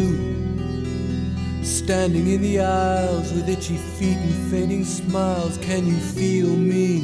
[1.63, 5.57] standing in the aisles with itchy feet and fading smiles.
[5.59, 6.99] Can you feel me?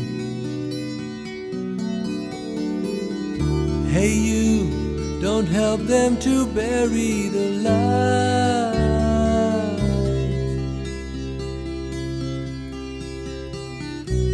[3.90, 8.89] Hey, you don't help them to bury the light.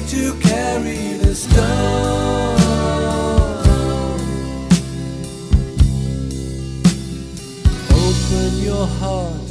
[0.00, 2.58] to carry the stone?
[7.90, 9.48] Open your heart,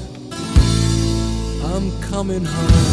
[1.63, 2.92] I'm coming home.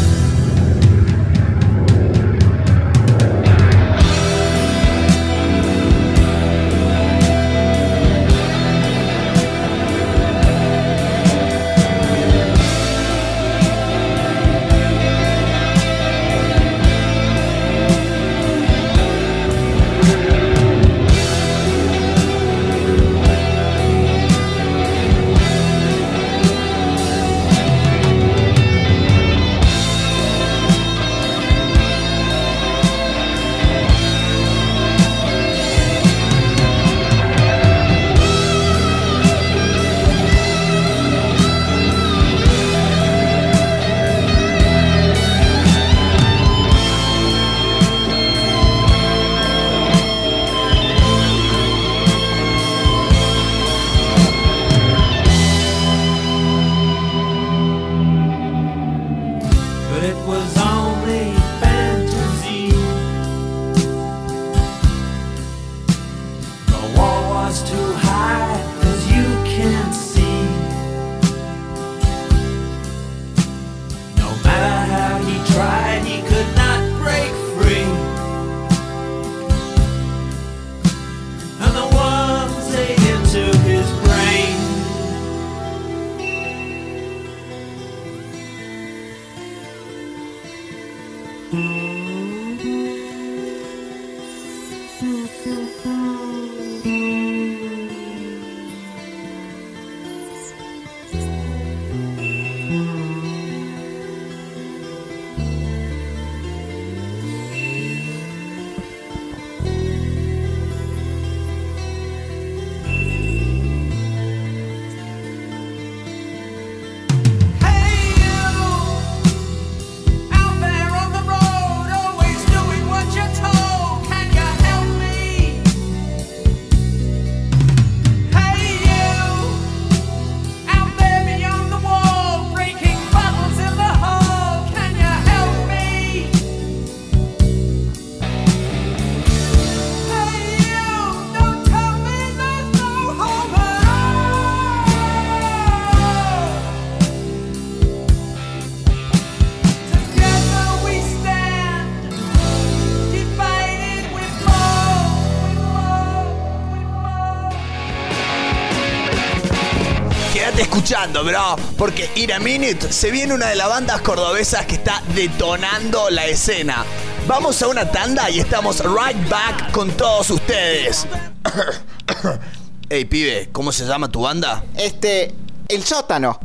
[161.01, 165.01] Escuchando, bro, porque In a Minute se viene una de las bandas cordobesas que está
[165.15, 166.85] detonando la escena.
[167.27, 171.07] Vamos a una tanda y estamos right back con todos ustedes.
[172.89, 174.63] Ey, pibe, ¿cómo se llama tu banda?
[174.75, 175.33] Este,
[175.67, 176.39] El Sótano.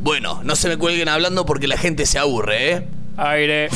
[0.00, 2.88] Bueno, no se me cuelguen hablando porque la gente se aburre, ¿eh?
[3.16, 3.68] Aire.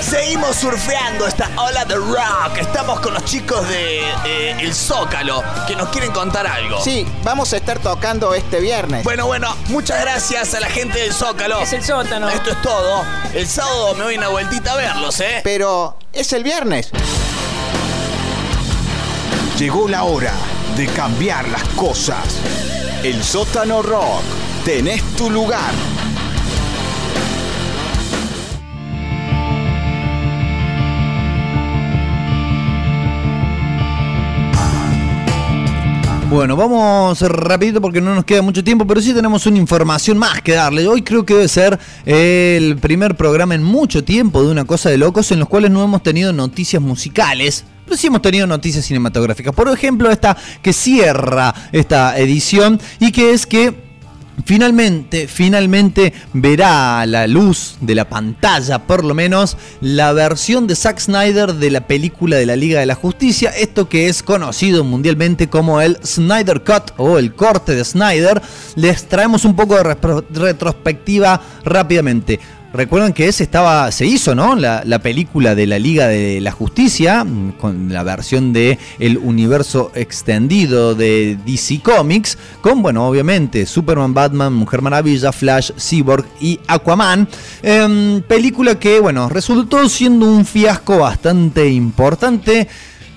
[0.00, 2.58] Seguimos surfeando esta ola de rock.
[2.60, 6.80] Estamos con los chicos de eh, El Zócalo que nos quieren contar algo.
[6.82, 9.04] Sí, vamos a estar tocando este viernes.
[9.04, 11.60] Bueno, bueno, muchas gracias a la gente del Zócalo.
[11.60, 12.28] Es el sótano.
[12.28, 13.04] Esto es todo.
[13.32, 15.40] El sábado me voy una vueltita a verlos, ¿eh?
[15.44, 16.90] Pero es el viernes.
[19.58, 20.34] Llegó la hora
[20.76, 22.24] de cambiar las cosas.
[23.02, 24.22] El sótano rock.
[24.64, 25.72] Tenés tu lugar.
[36.32, 40.40] Bueno, vamos rapidito porque no nos queda mucho tiempo, pero sí tenemos una información más
[40.40, 40.88] que darle.
[40.88, 44.96] Hoy creo que debe ser el primer programa en mucho tiempo de una cosa de
[44.96, 47.66] locos en los cuales no hemos tenido noticias musicales.
[47.84, 49.54] Pero sí hemos tenido noticias cinematográficas.
[49.54, 53.81] Por ejemplo, esta que cierra esta edición y que es que
[54.44, 60.74] Finalmente, finalmente verá a la luz de la pantalla, por lo menos, la versión de
[60.74, 64.84] Zack Snyder de la película de la Liga de la Justicia, esto que es conocido
[64.84, 68.42] mundialmente como el Snyder Cut o el corte de Snyder.
[68.74, 69.96] Les traemos un poco de
[70.32, 72.40] retrospectiva rápidamente.
[72.72, 74.56] Recuerdan que ese estaba, se hizo, ¿no?
[74.56, 79.18] La, la película de la Liga de la Justicia, mm, con la versión de el
[79.18, 86.60] universo extendido de DC Comics, con, bueno, obviamente, Superman, Batman, Mujer Maravilla, Flash, Cyborg y
[86.66, 87.28] Aquaman.
[87.62, 92.68] Em, película que, bueno, resultó siendo un fiasco bastante importante.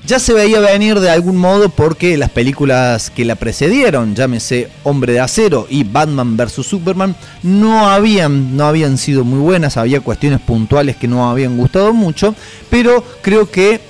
[0.07, 5.13] Ya se veía venir de algún modo porque las películas que la precedieron, llámese Hombre
[5.13, 6.63] de Acero y Batman vs.
[6.63, 11.91] Superman, no habían, no habían sido muy buenas, había cuestiones puntuales que no habían gustado
[11.91, 12.35] mucho,
[12.69, 13.81] pero creo que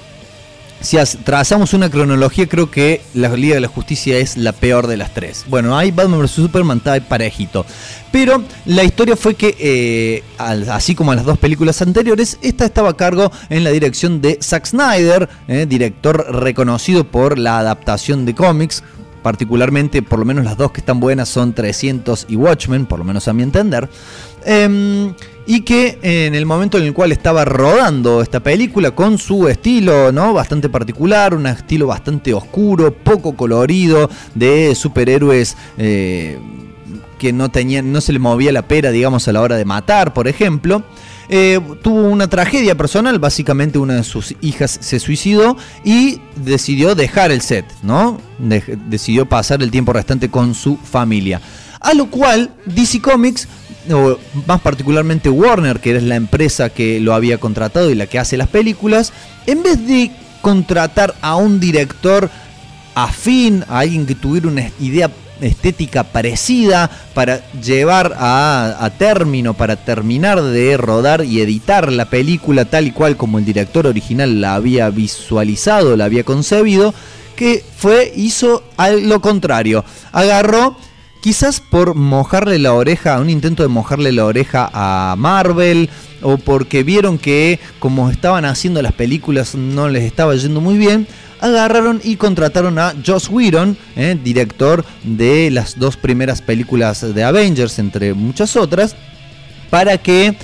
[0.81, 4.97] si trazamos una cronología, creo que la Liga de la Justicia es la peor de
[4.97, 5.45] las tres.
[5.47, 6.31] Bueno, ahí Batman vs.
[6.31, 7.65] Superman está parejito.
[8.11, 12.97] Pero la historia fue que, eh, así como las dos películas anteriores, esta estaba a
[12.97, 18.83] cargo en la dirección de Zack Snyder, eh, director reconocido por la adaptación de cómics.
[19.21, 23.05] Particularmente, por lo menos las dos que están buenas son 300 y Watchmen, por lo
[23.05, 23.89] menos a mi entender.
[24.45, 25.15] Em,
[25.47, 30.11] y que en el momento en el cual estaba rodando esta película con su estilo
[30.11, 36.39] no bastante particular un estilo bastante oscuro poco colorido de superhéroes eh,
[37.19, 37.49] que no
[37.83, 40.83] no se le movía la pera digamos a la hora de matar por ejemplo
[41.27, 47.31] eh, tuvo una tragedia personal, básicamente una de sus hijas se suicidó y decidió dejar
[47.31, 48.19] el set, ¿no?
[48.37, 51.41] De- decidió pasar el tiempo restante con su familia.
[51.79, 53.47] A lo cual DC Comics,
[53.91, 58.19] o más particularmente Warner, que es la empresa que lo había contratado y la que
[58.19, 59.13] hace las películas,
[59.45, 60.11] en vez de
[60.41, 62.29] contratar a un director
[62.95, 65.09] afín, a alguien que tuviera una idea
[65.41, 72.65] estética parecida para llevar a, a término, para terminar de rodar y editar la película
[72.65, 76.93] tal y cual como el director original la había visualizado, la había concebido,
[77.35, 78.63] que fue, hizo
[79.01, 79.83] lo contrario.
[80.11, 80.77] Agarró,
[81.25, 85.89] quizás por mojarle la oreja, un intento de mojarle la oreja a Marvel,
[86.21, 91.07] o porque vieron que como estaban haciendo las películas no les estaba yendo muy bien,
[91.41, 97.79] agarraron y contrataron a Joss Whedon, eh, director de las dos primeras películas de Avengers,
[97.79, 98.95] entre muchas otras,
[99.71, 100.37] para que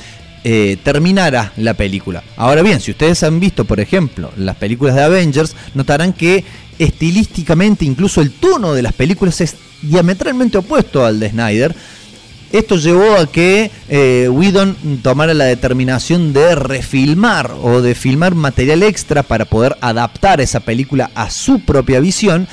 [0.43, 2.23] eh, terminara la película.
[2.37, 6.43] Ahora bien, si ustedes han visto, por ejemplo, las películas de Avengers, notarán que
[6.79, 11.75] estilísticamente incluso el tono de las películas es diametralmente opuesto al de Snyder.
[12.51, 18.83] Esto llevó a que eh, Whedon tomara la determinación de refilmar o de filmar material
[18.83, 22.49] extra para poder adaptar esa película a su propia visión,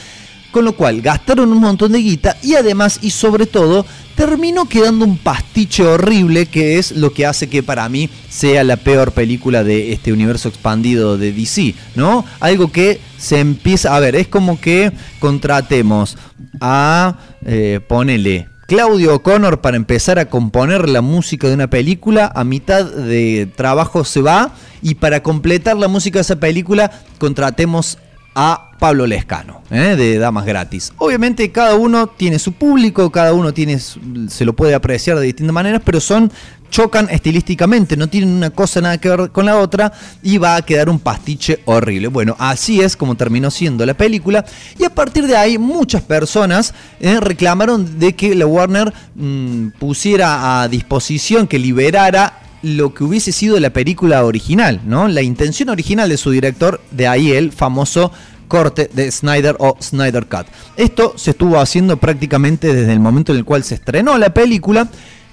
[0.53, 3.85] con lo cual gastaron un montón de guita y además y sobre todo
[4.19, 8.77] terminó quedando un pastiche horrible que es lo que hace que para mí sea la
[8.77, 12.25] peor película de este universo expandido de DC, ¿no?
[12.41, 14.91] Algo que se empieza, a ver, es como que
[15.21, 16.19] contratemos
[16.61, 17.17] a,
[17.47, 22.85] eh, ponele, Claudio O'Connor para empezar a componer la música de una película, a mitad
[22.85, 27.99] de trabajo se va y para completar la música de esa película contratemos
[28.35, 29.97] a Pablo Lescano, ¿eh?
[29.97, 30.93] de Damas Gratis.
[30.99, 35.53] Obviamente cada uno tiene su público, cada uno tiene se lo puede apreciar de distintas
[35.55, 36.31] maneras, pero son
[36.71, 39.93] chocan estilísticamente, no tienen una cosa nada que ver con la otra
[40.23, 42.09] y va a quedar un pastiche horrible.
[42.09, 44.45] Bueno, así es como terminó siendo la película
[44.79, 50.63] y a partir de ahí muchas personas eh, reclamaron de que la Warner mm, pusiera
[50.63, 55.07] a disposición, que liberara lo que hubiese sido la película original, ¿no?
[55.07, 58.13] La intención original de su director, de ahí el famoso
[58.49, 60.47] corte de Snyder o Snyder Cut.
[60.77, 64.89] Esto se estuvo haciendo prácticamente desde el momento en el cual se estrenó la película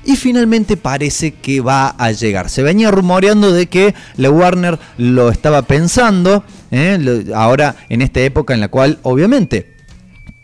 [0.05, 2.49] y finalmente parece que va a llegar.
[2.49, 7.25] Se venía rumoreando de que la Warner lo estaba pensando, ¿eh?
[7.33, 9.74] Ahora en esta época en la cual obviamente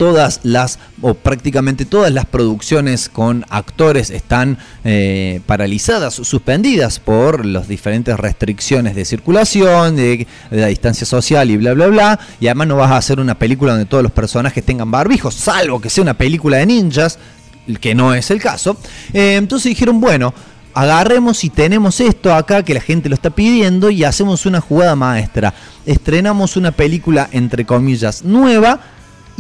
[0.02, 7.68] todas las, o prácticamente todas las producciones con actores están eh, paralizadas, suspendidas por las
[7.68, 12.20] diferentes restricciones de circulación, de, la distancia social y bla, bla, bla.
[12.40, 15.80] Y además no vas a hacer una película donde todos los personajes tengan barbijos, salvo
[15.80, 17.20] que sea una película de ninjas,
[17.80, 18.78] que no es el caso.
[19.14, 20.34] Eh, entonces dijeron, bueno,
[20.74, 24.96] agarremos y tenemos esto acá que la gente lo está pidiendo y hacemos una jugada
[24.96, 25.54] maestra.
[25.86, 28.80] Estrenamos una película, entre comillas, nueva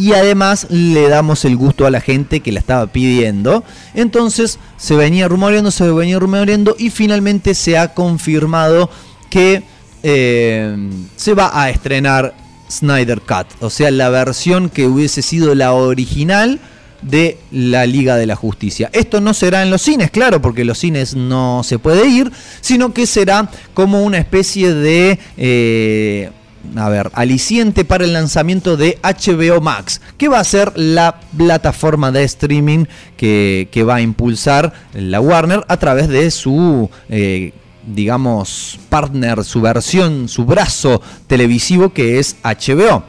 [0.01, 3.63] y además le damos el gusto a la gente que la estaba pidiendo.
[3.93, 8.89] Entonces se venía rumoreando, se venía rumoreando y finalmente se ha confirmado
[9.29, 9.61] que
[10.01, 10.75] eh,
[11.15, 12.33] se va a estrenar
[12.67, 16.59] Snyder Cut, o sea, la versión que hubiese sido la original
[17.03, 18.89] de la Liga de la Justicia.
[18.93, 22.91] Esto no será en los cines, claro, porque los cines no se puede ir, sino
[22.91, 25.19] que será como una especie de...
[25.37, 26.31] eh,
[26.75, 32.11] a ver, aliciente para el lanzamiento de HBO Max, que va a ser la plataforma
[32.11, 32.85] de streaming
[33.17, 37.53] que, va a impulsar la Warner a través de su, eh,
[37.85, 43.03] digamos, partner, su versión, su brazo televisivo que es HBO.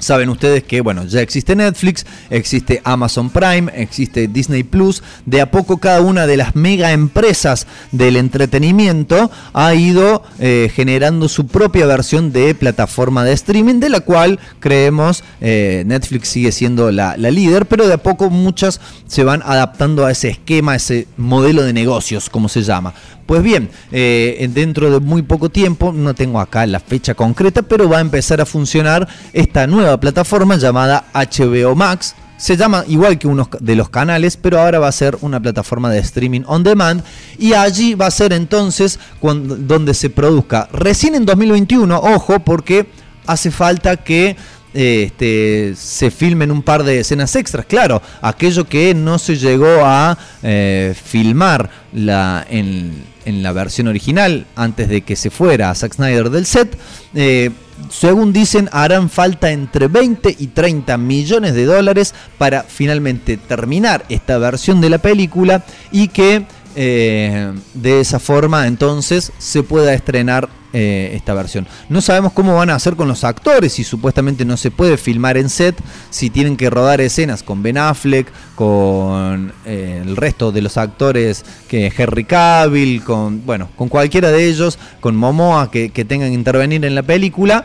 [0.00, 5.02] Saben ustedes que, bueno, ya existe Netflix, existe Amazon Prime, existe Disney Plus.
[5.26, 11.28] De a poco cada una de las mega empresas del entretenimiento ha ido eh, generando
[11.28, 16.90] su propia versión de plataforma de streaming, de la cual creemos eh, Netflix sigue siendo
[16.90, 20.76] la, la líder, pero de a poco muchas se van adaptando a ese esquema, a
[20.76, 22.94] ese modelo de negocios, como se llama.
[23.30, 27.88] Pues bien, eh, dentro de muy poco tiempo, no tengo acá la fecha concreta, pero
[27.88, 32.16] va a empezar a funcionar esta nueva plataforma llamada HBO Max.
[32.38, 35.90] Se llama igual que uno de los canales, pero ahora va a ser una plataforma
[35.90, 37.04] de streaming on demand.
[37.38, 40.68] Y allí va a ser entonces donde se produzca.
[40.72, 42.88] Recién en 2021, ojo, porque
[43.26, 44.34] hace falta que
[44.74, 47.66] este, se filmen un par de escenas extras.
[47.66, 55.02] Claro, aquello que no se llegó a eh, filmar en, la versión original antes de
[55.02, 56.76] que se fuera Zack Snyder del set.
[57.14, 57.50] eh,
[57.88, 64.38] según dicen, harán falta entre 20 y 30 millones de dólares para finalmente terminar esta
[64.38, 66.44] versión de la película y que
[66.76, 71.66] eh, de esa forma entonces se pueda estrenar eh, esta versión.
[71.88, 75.36] No sabemos cómo van a hacer con los actores, si supuestamente no se puede filmar
[75.36, 75.76] en set,
[76.10, 81.44] si tienen que rodar escenas con Ben Affleck, con eh, el resto de los actores,
[81.66, 86.34] que Henry Cavill, con bueno, con cualquiera de ellos, con Momoa que, que tengan que
[86.34, 87.64] intervenir en la película.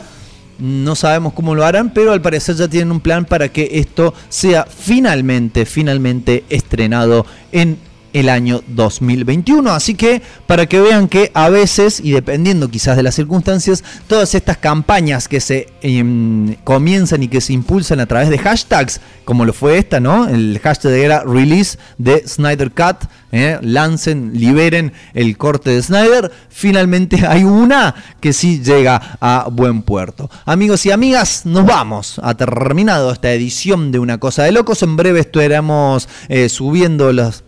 [0.58, 4.16] No sabemos cómo lo harán, pero al parecer ya tienen un plan para que esto
[4.30, 7.78] sea finalmente, finalmente estrenado en
[8.16, 9.70] el año 2021.
[9.72, 14.34] Así que para que vean que a veces, y dependiendo quizás de las circunstancias, todas
[14.36, 19.44] estas campañas que se em, comienzan y que se impulsan a través de hashtags, como
[19.44, 20.30] lo fue esta, ¿no?
[20.30, 23.60] El hashtag era release de Snyder Cut, ¿eh?
[23.62, 26.32] lancen, liberen el corte de Snyder.
[26.48, 30.30] Finalmente hay una que sí llega a buen puerto.
[30.46, 32.22] Amigos y amigas, nos vamos.
[32.24, 34.84] Ha terminado esta edición de Una Cosa de Locos.
[34.84, 37.44] En breve estaremos eh, subiendo los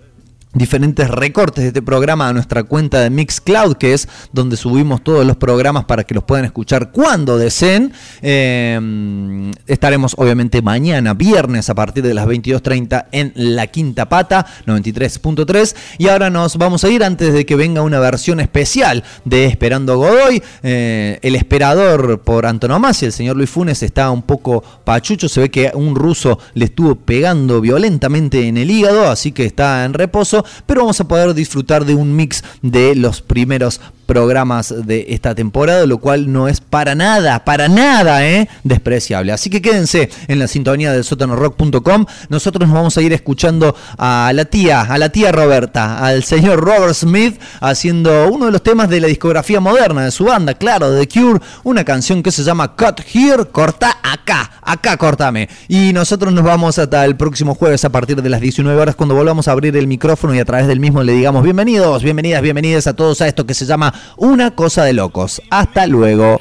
[0.53, 5.25] diferentes recortes de este programa a nuestra cuenta de Mixcloud, que es donde subimos todos
[5.25, 7.93] los programas para que los puedan escuchar cuando deseen.
[8.21, 15.75] Eh, estaremos obviamente mañana, viernes, a partir de las 22.30 en La Quinta Pata, 93.3.
[15.97, 19.97] Y ahora nos vamos a ir antes de que venga una versión especial de Esperando
[19.97, 20.41] Godoy.
[20.63, 25.29] Eh, el esperador por antonomasia, el señor Luis Funes, está un poco pachucho.
[25.29, 29.85] Se ve que un ruso le estuvo pegando violentamente en el hígado, así que está
[29.85, 35.05] en reposo pero vamos a poder disfrutar de un mix de los primeros programas de
[35.09, 38.49] esta temporada, lo cual no es para nada, para nada, ¿eh?
[38.63, 39.31] despreciable.
[39.31, 42.05] Así que quédense en la sintonía del sótanorock.com.
[42.29, 46.61] Nosotros nos vamos a ir escuchando a la tía, a la tía Roberta, al señor
[46.61, 50.89] Robert Smith, haciendo uno de los temas de la discografía moderna de su banda, claro,
[50.89, 55.49] de The Cure, una canción que se llama Cut Here, corta acá, acá cortame.
[55.67, 59.15] Y nosotros nos vamos hasta el próximo jueves a partir de las 19 horas cuando
[59.15, 62.87] volvamos a abrir el micrófono y a través del mismo le digamos bienvenidos, bienvenidas, bienvenidas
[62.87, 65.41] a todos a esto que se llama Una Cosa de Locos.
[65.49, 66.39] Hasta luego.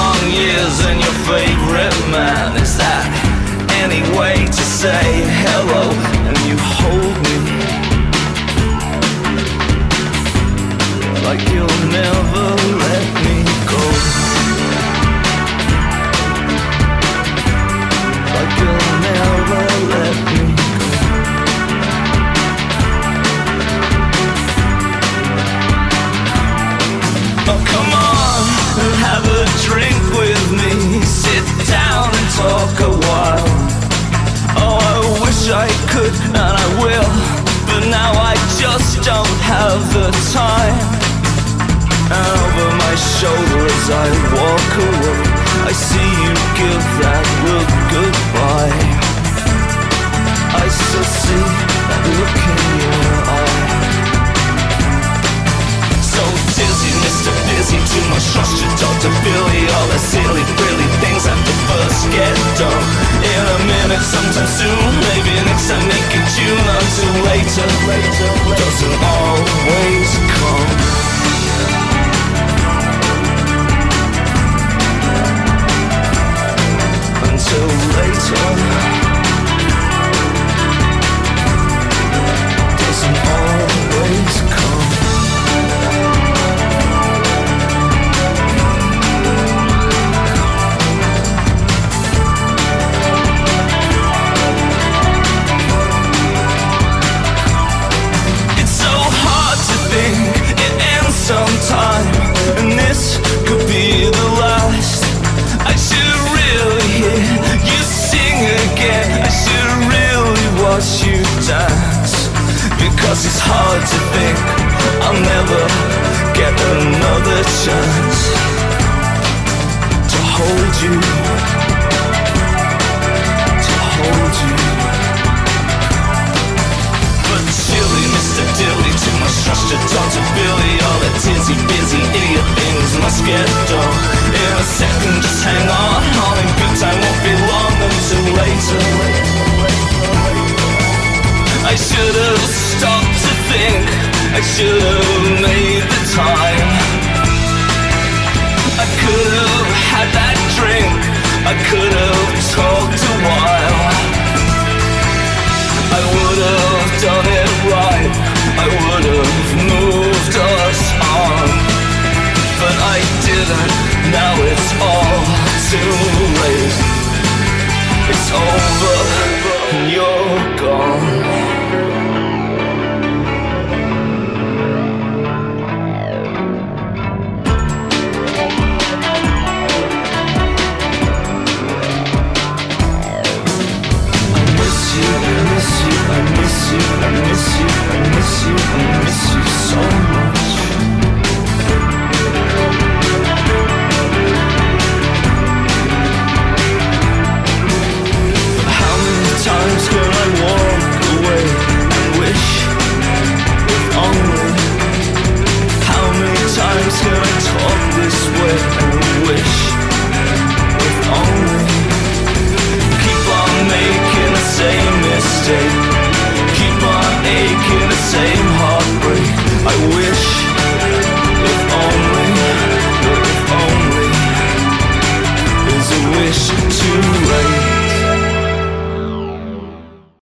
[0.00, 2.56] Long years and your favorite man.
[2.56, 3.04] Is that
[3.82, 5.90] any way to say hello?
[6.28, 6.59] And you